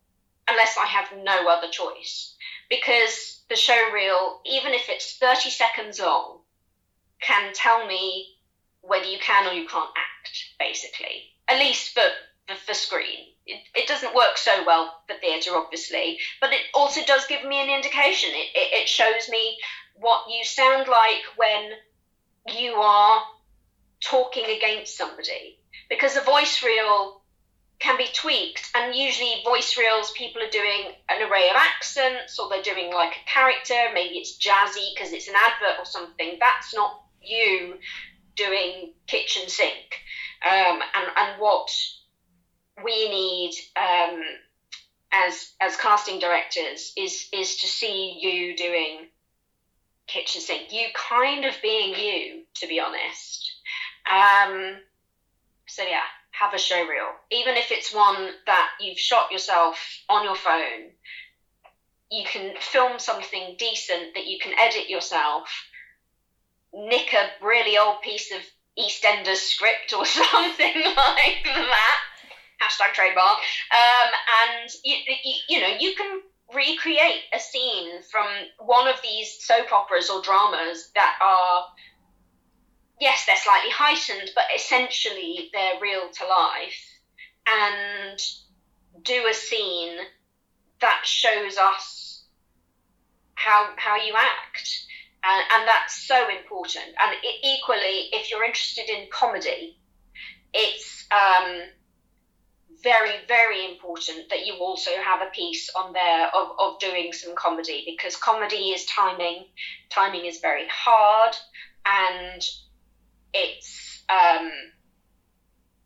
unless 0.49 0.77
I 0.77 0.87
have 0.87 1.09
no 1.23 1.49
other 1.49 1.69
choice. 1.69 2.35
Because 2.69 3.43
the 3.49 3.57
show 3.57 3.91
reel, 3.93 4.41
even 4.45 4.73
if 4.75 4.89
it's 4.89 5.19
30 5.19 5.51
seconds 5.51 6.01
long, 6.01 6.41
can 7.21 7.53
tell 7.55 7.87
me 7.87 8.37
whether 8.83 9.07
you 9.07 9.19
can 9.19 9.47
or 9.47 9.53
you 9.53 9.67
can't 9.67 9.91
act, 9.97 10.37
basically. 10.59 11.33
At 11.49 11.59
least 11.59 11.95
for, 11.95 12.03
for, 12.47 12.55
for 12.55 12.75
screen. 12.75 13.27
It, 13.47 13.63
it 13.75 13.89
doesn't 13.89 14.15
work 14.15 14.37
so 14.37 14.65
well 14.67 15.01
for 15.07 15.17
theatre, 15.17 15.57
obviously, 15.57 16.19
but 16.41 16.53
it 16.53 16.61
also 16.75 17.01
does 17.07 17.27
give 17.27 17.45
me 17.45 17.63
an 17.63 17.75
indication. 17.75 18.31
It, 18.33 18.51
it, 18.55 18.83
it 18.83 18.89
shows 18.89 19.29
me 19.31 19.57
what 19.95 20.29
you 20.29 20.45
sound 20.45 20.89
like 20.89 21.23
when 21.37 21.71
you 22.57 22.75
are 22.75 23.23
talking 24.01 24.45
against 24.45 24.97
somebody 24.97 25.59
because 25.89 26.15
the 26.15 26.21
voice 26.21 26.63
reel 26.63 27.23
can 27.79 27.99
be 27.99 28.09
tweaked 28.15 28.71
and 28.75 28.95
usually 28.95 29.43
voice 29.45 29.77
reels 29.77 30.11
people 30.13 30.43
are 30.43 30.51
doing 30.51 30.93
an 31.11 31.31
array 31.31 31.51
of 31.51 31.57
accents 31.57 32.39
or 32.39 32.49
they're 32.49 32.63
doing 32.63 32.93
like 32.93 33.17
a 33.17 33.31
character. 33.31 33.75
Maybe 33.93 34.17
it's 34.17 34.39
jazzy 34.39 34.95
because 34.95 35.13
it's 35.13 35.29
an 35.29 35.35
advert 35.37 35.79
or 35.79 35.85
something. 35.85 36.39
That's 36.41 36.75
not 36.75 37.03
you 37.21 37.75
doing 38.35 38.93
kitchen 39.07 39.49
sink. 39.49 40.01
Um, 40.45 40.81
and, 40.95 41.09
and 41.17 41.41
what 41.41 41.71
we 42.83 43.09
need 43.09 43.53
um, 43.77 44.23
as 45.13 45.53
as 45.61 45.77
casting 45.77 46.19
directors 46.19 46.93
is 46.97 47.29
is 47.33 47.57
to 47.57 47.67
see 47.67 48.19
you 48.21 48.57
doing 48.57 49.09
kitchen 50.07 50.41
sink. 50.41 50.73
You 50.73 50.87
kind 50.95 51.45
of 51.45 51.55
being 51.63 51.95
you 51.95 52.43
to 52.55 52.67
be 52.67 52.81
honest. 52.81 53.53
Um, 54.11 54.77
so 55.67 55.83
yeah, 55.83 56.07
have 56.31 56.55
a 56.55 56.59
show 56.59 56.81
reel, 56.87 57.11
even 57.31 57.57
if 57.57 57.71
it's 57.71 57.93
one 57.93 58.31
that 58.47 58.69
you've 58.81 58.99
shot 58.99 59.33
yourself 59.33 59.79
on 60.09 60.25
your 60.25 60.35
phone. 60.35 60.93
You 62.11 62.25
can 62.25 62.55
film 62.61 62.99
something 62.99 63.57
decent 63.59 64.15
that 64.15 64.27
you 64.27 64.39
can 64.39 64.53
edit 64.59 64.89
yourself. 64.89 65.49
Nick 66.73 67.13
a 67.13 67.45
really 67.45 67.77
old 67.77 68.01
piece 68.03 68.33
of 68.33 68.41
EastEnders 68.79 69.37
script 69.37 69.93
or 69.97 70.05
something 70.05 70.75
like 70.85 71.45
that. 71.45 71.99
Hashtag 72.63 72.93
trademark. 72.93 73.39
Um, 73.73 74.11
and 74.45 74.71
you, 74.85 74.97
you, 75.25 75.35
you 75.49 75.61
know 75.61 75.77
you 75.79 75.95
can 75.97 76.21
recreate 76.55 77.23
a 77.35 77.41
scene 77.41 78.01
from 78.11 78.27
one 78.59 78.87
of 78.87 78.97
these 79.03 79.37
soap 79.41 79.73
operas 79.73 80.09
or 80.09 80.23
dramas 80.23 80.91
that 80.95 81.17
are 81.21 81.65
yes, 83.01 83.25
they're 83.27 83.37
slightly 83.37 83.71
heightened, 83.71 84.31
but 84.35 84.45
essentially 84.55 85.51
they're 85.53 85.81
real 85.81 86.09
to 86.11 86.27
life. 86.27 86.93
And 87.49 88.21
do 89.03 89.27
a 89.31 89.35
scene 89.35 89.97
that 90.81 91.03
shows 91.05 91.57
us 91.57 92.25
how 93.35 93.71
how 93.77 93.97
you 93.97 94.15
act, 94.17 94.87
and, 95.23 95.45
and 95.53 95.69
that's 95.69 96.07
so 96.07 96.29
important. 96.29 96.87
And 97.01 97.13
it, 97.23 97.37
equally, 97.45 98.09
if 98.13 98.31
you're 98.31 98.45
interested 98.45 98.89
in 98.89 99.07
comedy, 99.11 99.79
it's 100.53 101.07
um, 101.13 101.61
very 102.83 103.19
very 103.29 103.71
important 103.71 104.29
that 104.31 104.45
you 104.45 104.55
also 104.55 104.91
have 105.05 105.21
a 105.23 105.31
piece 105.31 105.71
on 105.77 105.93
there 105.93 106.29
of, 106.35 106.49
of 106.59 106.79
doing 106.81 107.13
some 107.13 107.35
comedy 107.37 107.85
because 107.87 108.17
comedy 108.17 108.71
is 108.71 108.85
timing. 108.87 109.45
Timing 109.91 110.25
is 110.25 110.41
very 110.41 110.67
hard, 110.69 111.37
and 111.87 112.43
it's 113.37 114.03
um, 114.09 114.51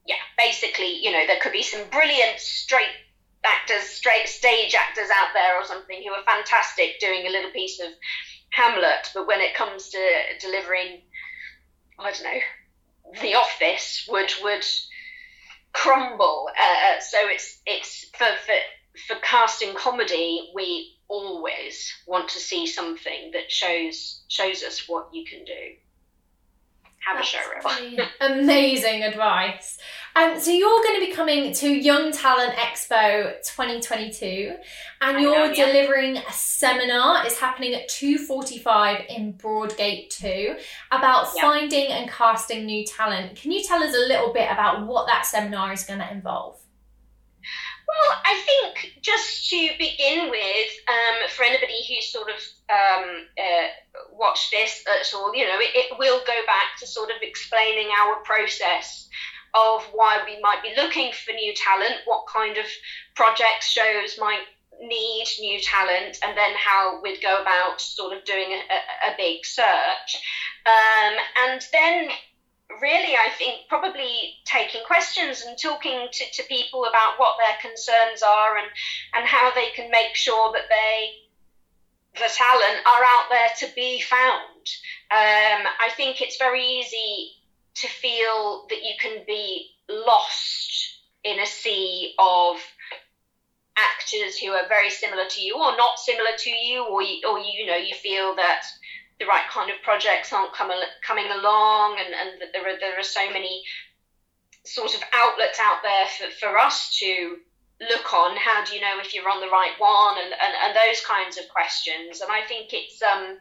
yeah, 0.06 0.16
basically, 0.36 0.98
you 1.02 1.12
know, 1.12 1.26
there 1.26 1.38
could 1.40 1.52
be 1.52 1.62
some 1.62 1.88
brilliant 1.90 2.38
straight 2.38 2.90
actors, 3.44 3.82
straight 3.82 4.28
stage 4.28 4.74
actors 4.74 5.08
out 5.14 5.28
there 5.34 5.56
or 5.58 5.64
something 5.64 6.02
who 6.02 6.12
are 6.12 6.24
fantastic 6.24 6.98
doing 7.00 7.26
a 7.26 7.30
little 7.30 7.50
piece 7.50 7.80
of 7.80 7.88
Hamlet, 8.50 9.10
but 9.14 9.26
when 9.26 9.40
it 9.40 9.54
comes 9.54 9.90
to 9.90 9.98
delivering, 10.40 11.02
I 11.98 12.10
don't 12.10 12.24
know, 12.24 13.20
The 13.22 13.34
Office 13.34 14.06
would 14.08 14.32
would 14.42 14.66
crumble. 15.72 16.48
Uh, 16.60 17.00
so 17.00 17.18
it's 17.22 17.60
it's 17.66 18.06
for, 18.16 18.26
for 18.46 18.54
for 19.06 19.20
casting 19.22 19.74
comedy, 19.74 20.50
we 20.54 20.96
always 21.08 21.92
want 22.06 22.28
to 22.30 22.40
see 22.40 22.66
something 22.66 23.30
that 23.32 23.50
shows 23.50 24.22
shows 24.28 24.62
us 24.62 24.88
what 24.88 25.08
you 25.12 25.24
can 25.24 25.44
do 25.44 25.76
have 27.10 27.18
That's 27.18 27.34
a 27.34 27.70
showroom. 27.70 28.06
amazing 28.20 29.02
advice. 29.02 29.78
Um, 30.16 30.40
so 30.40 30.50
you're 30.50 30.82
going 30.82 31.00
to 31.00 31.06
be 31.06 31.12
coming 31.12 31.52
to 31.54 31.68
Young 31.68 32.10
Talent 32.10 32.54
Expo 32.54 33.34
2022, 33.44 34.56
and 35.00 35.16
I 35.16 35.20
you're 35.20 35.32
know, 35.32 35.44
yeah. 35.52 35.66
delivering 35.66 36.16
a 36.16 36.32
seminar. 36.32 37.24
It's 37.24 37.38
happening 37.38 37.74
at 37.74 37.88
2:45 37.88 39.06
in 39.08 39.34
Broadgate 39.34 40.10
2 40.10 40.56
about 40.90 41.28
yeah. 41.36 41.42
finding 41.42 41.86
and 41.86 42.10
casting 42.10 42.66
new 42.66 42.84
talent. 42.84 43.36
Can 43.36 43.52
you 43.52 43.62
tell 43.62 43.82
us 43.82 43.94
a 43.94 43.98
little 43.98 44.32
bit 44.32 44.50
about 44.50 44.86
what 44.86 45.06
that 45.06 45.26
seminar 45.26 45.72
is 45.72 45.84
going 45.84 46.00
to 46.00 46.12
involve? 46.12 46.58
Well, 47.90 48.20
I 48.24 48.40
think 48.46 49.02
just 49.02 49.48
to 49.50 49.68
begin 49.78 50.30
with, 50.30 50.70
um, 50.88 51.28
for 51.30 51.44
anybody 51.44 51.84
who's 51.88 52.06
sort 52.12 52.28
of 52.28 52.36
um, 52.70 53.26
uh, 53.36 53.66
watched 54.20 54.50
this 54.52 54.84
at 54.86 55.12
all, 55.14 55.34
you 55.34 55.46
know, 55.46 55.58
it, 55.58 55.72
it, 55.74 55.98
will 55.98 56.20
go 56.26 56.38
back 56.46 56.78
to 56.78 56.86
sort 56.86 57.10
of 57.10 57.16
explaining 57.22 57.88
our 57.98 58.16
process 58.22 59.08
of 59.54 59.82
why 59.92 60.20
we 60.26 60.38
might 60.40 60.62
be 60.62 60.72
looking 60.76 61.10
for 61.12 61.32
new 61.32 61.52
talent, 61.54 61.96
what 62.04 62.24
kind 62.32 62.56
of 62.56 62.66
projects, 63.16 63.70
shows 63.70 64.18
might 64.18 64.44
need 64.80 65.26
new 65.40 65.58
talent 65.60 66.18
and 66.22 66.36
then 66.36 66.52
how 66.54 67.00
we'd 67.02 67.20
go 67.22 67.40
about 67.40 67.80
sort 67.80 68.16
of 68.16 68.24
doing 68.24 68.52
a, 68.52 69.08
a, 69.08 69.12
a 69.12 69.16
big 69.16 69.44
search. 69.44 70.16
Um, 70.66 71.14
and 71.48 71.66
then 71.72 72.10
really, 72.80 73.16
I 73.16 73.30
think 73.36 73.68
probably 73.68 74.34
taking 74.44 74.82
questions 74.86 75.42
and 75.46 75.58
talking 75.58 76.08
to, 76.10 76.24
to 76.32 76.42
people 76.48 76.84
about 76.84 77.18
what 77.18 77.36
their 77.38 77.56
concerns 77.60 78.22
are 78.22 78.56
and, 78.56 78.68
and 79.14 79.26
how 79.26 79.52
they 79.54 79.70
can 79.74 79.90
make 79.90 80.14
sure 80.14 80.52
that 80.52 80.68
they, 80.68 81.10
the 82.14 82.28
talent, 82.36 82.86
are 82.86 83.04
out 83.04 83.26
there 83.30 83.48
to 83.60 83.74
be 83.74 84.00
found. 84.00 84.66
Um, 85.10 85.66
I 85.80 85.90
think 85.96 86.20
it's 86.20 86.38
very 86.38 86.62
easy 86.62 87.32
to 87.74 87.88
feel 87.88 88.66
that 88.68 88.82
you 88.82 88.94
can 89.00 89.22
be 89.26 89.70
lost 89.88 90.98
in 91.24 91.38
a 91.38 91.46
sea 91.46 92.14
of 92.18 92.56
actors 93.76 94.38
who 94.38 94.50
are 94.50 94.68
very 94.68 94.90
similar 94.90 95.24
to 95.28 95.40
you 95.40 95.56
or 95.56 95.76
not 95.76 95.98
similar 95.98 96.36
to 96.36 96.50
you 96.50 96.84
or 96.84 97.02
you, 97.02 97.20
or 97.28 97.38
you 97.38 97.66
know 97.66 97.76
you 97.76 97.94
feel 97.94 98.34
that 98.36 98.62
the 99.18 99.26
right 99.26 99.46
kind 99.48 99.70
of 99.70 99.80
projects 99.82 100.32
aren't 100.32 100.52
coming 100.52 100.80
coming 101.06 101.26
along 101.30 101.98
and, 101.98 102.12
and 102.14 102.40
that 102.40 102.48
there 102.52 102.66
are 102.66 102.78
there 102.80 102.98
are 102.98 103.04
so 103.04 103.30
many 103.30 103.62
sort 104.64 104.94
of 104.94 105.00
outlets 105.14 105.58
out 105.60 105.78
there 105.82 106.06
for, 106.06 106.34
for 106.38 106.58
us 106.58 106.98
to 106.98 107.36
look 107.80 108.12
on 108.12 108.36
how 108.36 108.64
do 108.64 108.74
you 108.74 108.80
know 108.80 108.98
if 109.00 109.14
you're 109.14 109.28
on 109.28 109.40
the 109.40 109.48
right 109.48 109.72
one 109.78 110.18
and, 110.18 110.32
and, 110.32 110.54
and 110.64 110.76
those 110.76 111.00
kinds 111.00 111.38
of 111.38 111.48
questions. 111.48 112.20
And 112.20 112.30
I 112.30 112.42
think 112.46 112.72
it's 112.72 113.00
um 113.02 113.38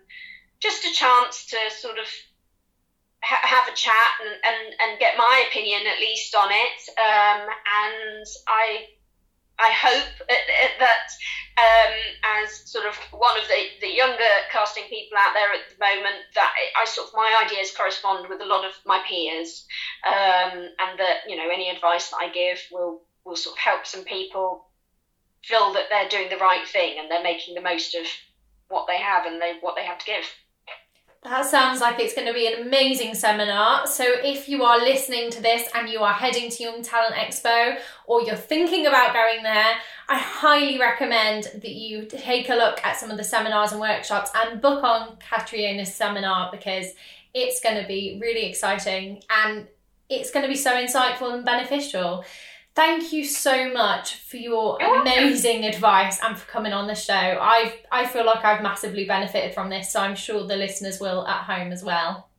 just 0.59 0.85
a 0.85 0.93
chance 0.93 1.45
to 1.47 1.57
sort 1.69 1.97
of 1.97 2.07
ha- 3.23 3.47
have 3.47 3.67
a 3.71 3.75
chat 3.75 4.11
and, 4.23 4.35
and, 4.43 4.75
and 4.81 4.99
get 4.99 5.17
my 5.17 5.45
opinion 5.49 5.81
at 5.87 5.99
least 5.99 6.35
on 6.35 6.49
it. 6.51 6.79
Um, 6.97 7.47
and 7.47 8.25
I 8.47 8.87
I 9.59 9.71
hope 9.71 10.07
that 10.79 11.07
um, 11.59 11.93
as 12.23 12.71
sort 12.71 12.85
of 12.85 12.95
one 13.11 13.37
of 13.37 13.45
the, 13.49 13.59
the 13.81 13.93
younger 13.93 14.23
casting 14.49 14.85
people 14.85 15.17
out 15.17 15.33
there 15.33 15.51
at 15.51 15.67
the 15.67 15.83
moment, 15.83 16.15
that 16.35 16.53
I 16.79 16.85
sort 16.85 17.09
of 17.09 17.13
my 17.13 17.43
ideas 17.45 17.75
correspond 17.75 18.29
with 18.29 18.39
a 18.41 18.45
lot 18.45 18.63
of 18.63 18.71
my 18.85 19.03
peers, 19.07 19.67
um, 20.07 20.63
and 20.79 20.99
that 20.99 21.27
you 21.27 21.35
know 21.35 21.49
any 21.51 21.69
advice 21.69 22.09
that 22.09 22.21
I 22.21 22.31
give 22.31 22.59
will 22.71 23.01
will 23.29 23.35
sort 23.35 23.55
of 23.55 23.59
help 23.59 23.85
some 23.85 24.03
people 24.03 24.65
feel 25.43 25.71
that 25.73 25.85
they're 25.89 26.09
doing 26.09 26.29
the 26.29 26.37
right 26.37 26.67
thing 26.67 26.97
and 26.99 27.09
they're 27.09 27.23
making 27.23 27.55
the 27.55 27.61
most 27.61 27.95
of 27.95 28.05
what 28.67 28.87
they 28.87 28.97
have 28.97 29.25
and 29.25 29.41
they 29.41 29.53
what 29.61 29.75
they 29.75 29.85
have 29.85 29.99
to 29.99 30.05
give. 30.05 30.25
That 31.23 31.45
sounds 31.45 31.81
like 31.81 31.99
it's 31.99 32.13
going 32.13 32.27
to 32.27 32.33
be 32.33 32.47
an 32.47 32.61
amazing 32.65 33.13
seminar. 33.13 33.85
So, 33.87 34.05
if 34.07 34.47
you 34.47 34.63
are 34.63 34.79
listening 34.79 35.29
to 35.31 35.41
this 35.41 35.67
and 35.75 35.89
you 35.89 35.99
are 35.99 36.13
heading 36.13 36.49
to 36.49 36.63
Young 36.63 36.81
Talent 36.81 37.15
Expo 37.15 37.77
or 38.07 38.21
you're 38.21 38.37
thinking 38.37 38.87
about 38.87 39.13
going 39.13 39.43
there, 39.43 39.75
I 40.07 40.17
highly 40.17 40.79
recommend 40.79 41.43
that 41.55 41.71
you 41.71 42.05
take 42.05 42.49
a 42.49 42.55
look 42.55 42.79
at 42.85 42.97
some 42.97 43.11
of 43.11 43.17
the 43.17 43.25
seminars 43.25 43.73
and 43.73 43.81
workshops 43.81 44.31
and 44.33 44.61
book 44.61 44.81
on 44.81 45.17
Catriona's 45.17 45.93
seminar 45.93 46.51
because 46.51 46.93
it's 47.33 47.59
going 47.59 47.81
to 47.81 47.87
be 47.87 48.17
really 48.21 48.45
exciting 48.45 49.21
and 49.29 49.67
it's 50.07 50.31
going 50.31 50.43
to 50.43 50.49
be 50.49 50.55
so 50.55 50.71
insightful 50.71 51.33
and 51.33 51.43
beneficial. 51.43 52.23
Thank 52.79 53.11
you 53.11 53.25
so 53.25 53.73
much 53.73 54.15
for 54.15 54.37
your 54.37 54.81
amazing 54.81 55.65
advice 55.65 56.17
and 56.23 56.37
for 56.37 56.49
coming 56.49 56.71
on 56.71 56.87
the 56.87 56.95
show. 56.95 57.13
I 57.13 57.73
I 57.91 58.05
feel 58.05 58.25
like 58.25 58.45
I've 58.45 58.63
massively 58.63 59.03
benefited 59.03 59.53
from 59.53 59.69
this, 59.69 59.91
so 59.91 59.99
I'm 59.99 60.15
sure 60.15 60.47
the 60.47 60.55
listeners 60.55 60.97
will 60.97 61.27
at 61.27 61.43
home 61.43 61.73
as 61.73 61.83
well. 61.83 62.29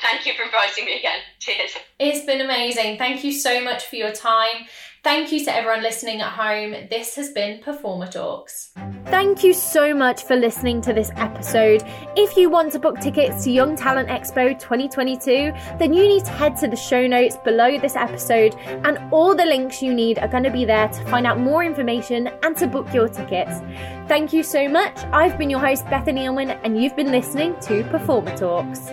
Thank 0.00 0.24
you 0.24 0.34
for 0.34 0.44
inviting 0.44 0.84
me 0.84 1.00
again. 1.00 1.18
Cheers. 1.40 1.72
It's 1.98 2.24
been 2.26 2.40
amazing. 2.40 2.96
Thank 2.96 3.24
you 3.24 3.32
so 3.32 3.60
much 3.60 3.86
for 3.86 3.96
your 3.96 4.12
time. 4.12 4.68
Thank 5.08 5.32
you 5.32 5.42
to 5.46 5.56
everyone 5.56 5.82
listening 5.82 6.20
at 6.20 6.32
home. 6.32 6.72
This 6.90 7.16
has 7.16 7.30
been 7.30 7.62
Performer 7.62 8.08
Talks. 8.08 8.72
Thank 9.06 9.42
you 9.42 9.54
so 9.54 9.94
much 9.94 10.24
for 10.24 10.36
listening 10.36 10.82
to 10.82 10.92
this 10.92 11.10
episode. 11.16 11.82
If 12.14 12.36
you 12.36 12.50
want 12.50 12.72
to 12.74 12.78
book 12.78 13.00
tickets 13.00 13.44
to 13.44 13.50
Young 13.50 13.74
Talent 13.74 14.10
Expo 14.10 14.50
2022, 14.58 15.50
then 15.78 15.94
you 15.94 16.06
need 16.06 16.26
to 16.26 16.30
head 16.32 16.58
to 16.58 16.68
the 16.68 16.76
show 16.76 17.06
notes 17.06 17.38
below 17.38 17.78
this 17.78 17.96
episode, 17.96 18.54
and 18.84 18.98
all 19.10 19.34
the 19.34 19.46
links 19.46 19.80
you 19.80 19.94
need 19.94 20.18
are 20.18 20.28
going 20.28 20.44
to 20.44 20.50
be 20.50 20.66
there 20.66 20.88
to 20.88 21.04
find 21.06 21.26
out 21.26 21.40
more 21.40 21.64
information 21.64 22.26
and 22.42 22.54
to 22.58 22.66
book 22.66 22.92
your 22.92 23.08
tickets. 23.08 23.62
Thank 24.08 24.34
you 24.34 24.42
so 24.42 24.68
much. 24.68 24.94
I've 25.04 25.38
been 25.38 25.48
your 25.48 25.60
host, 25.60 25.86
Bethany 25.86 26.26
Unwin, 26.26 26.50
and 26.50 26.82
you've 26.82 26.96
been 26.96 27.12
listening 27.12 27.58
to 27.60 27.82
Performer 27.84 28.36
Talks. 28.36 28.90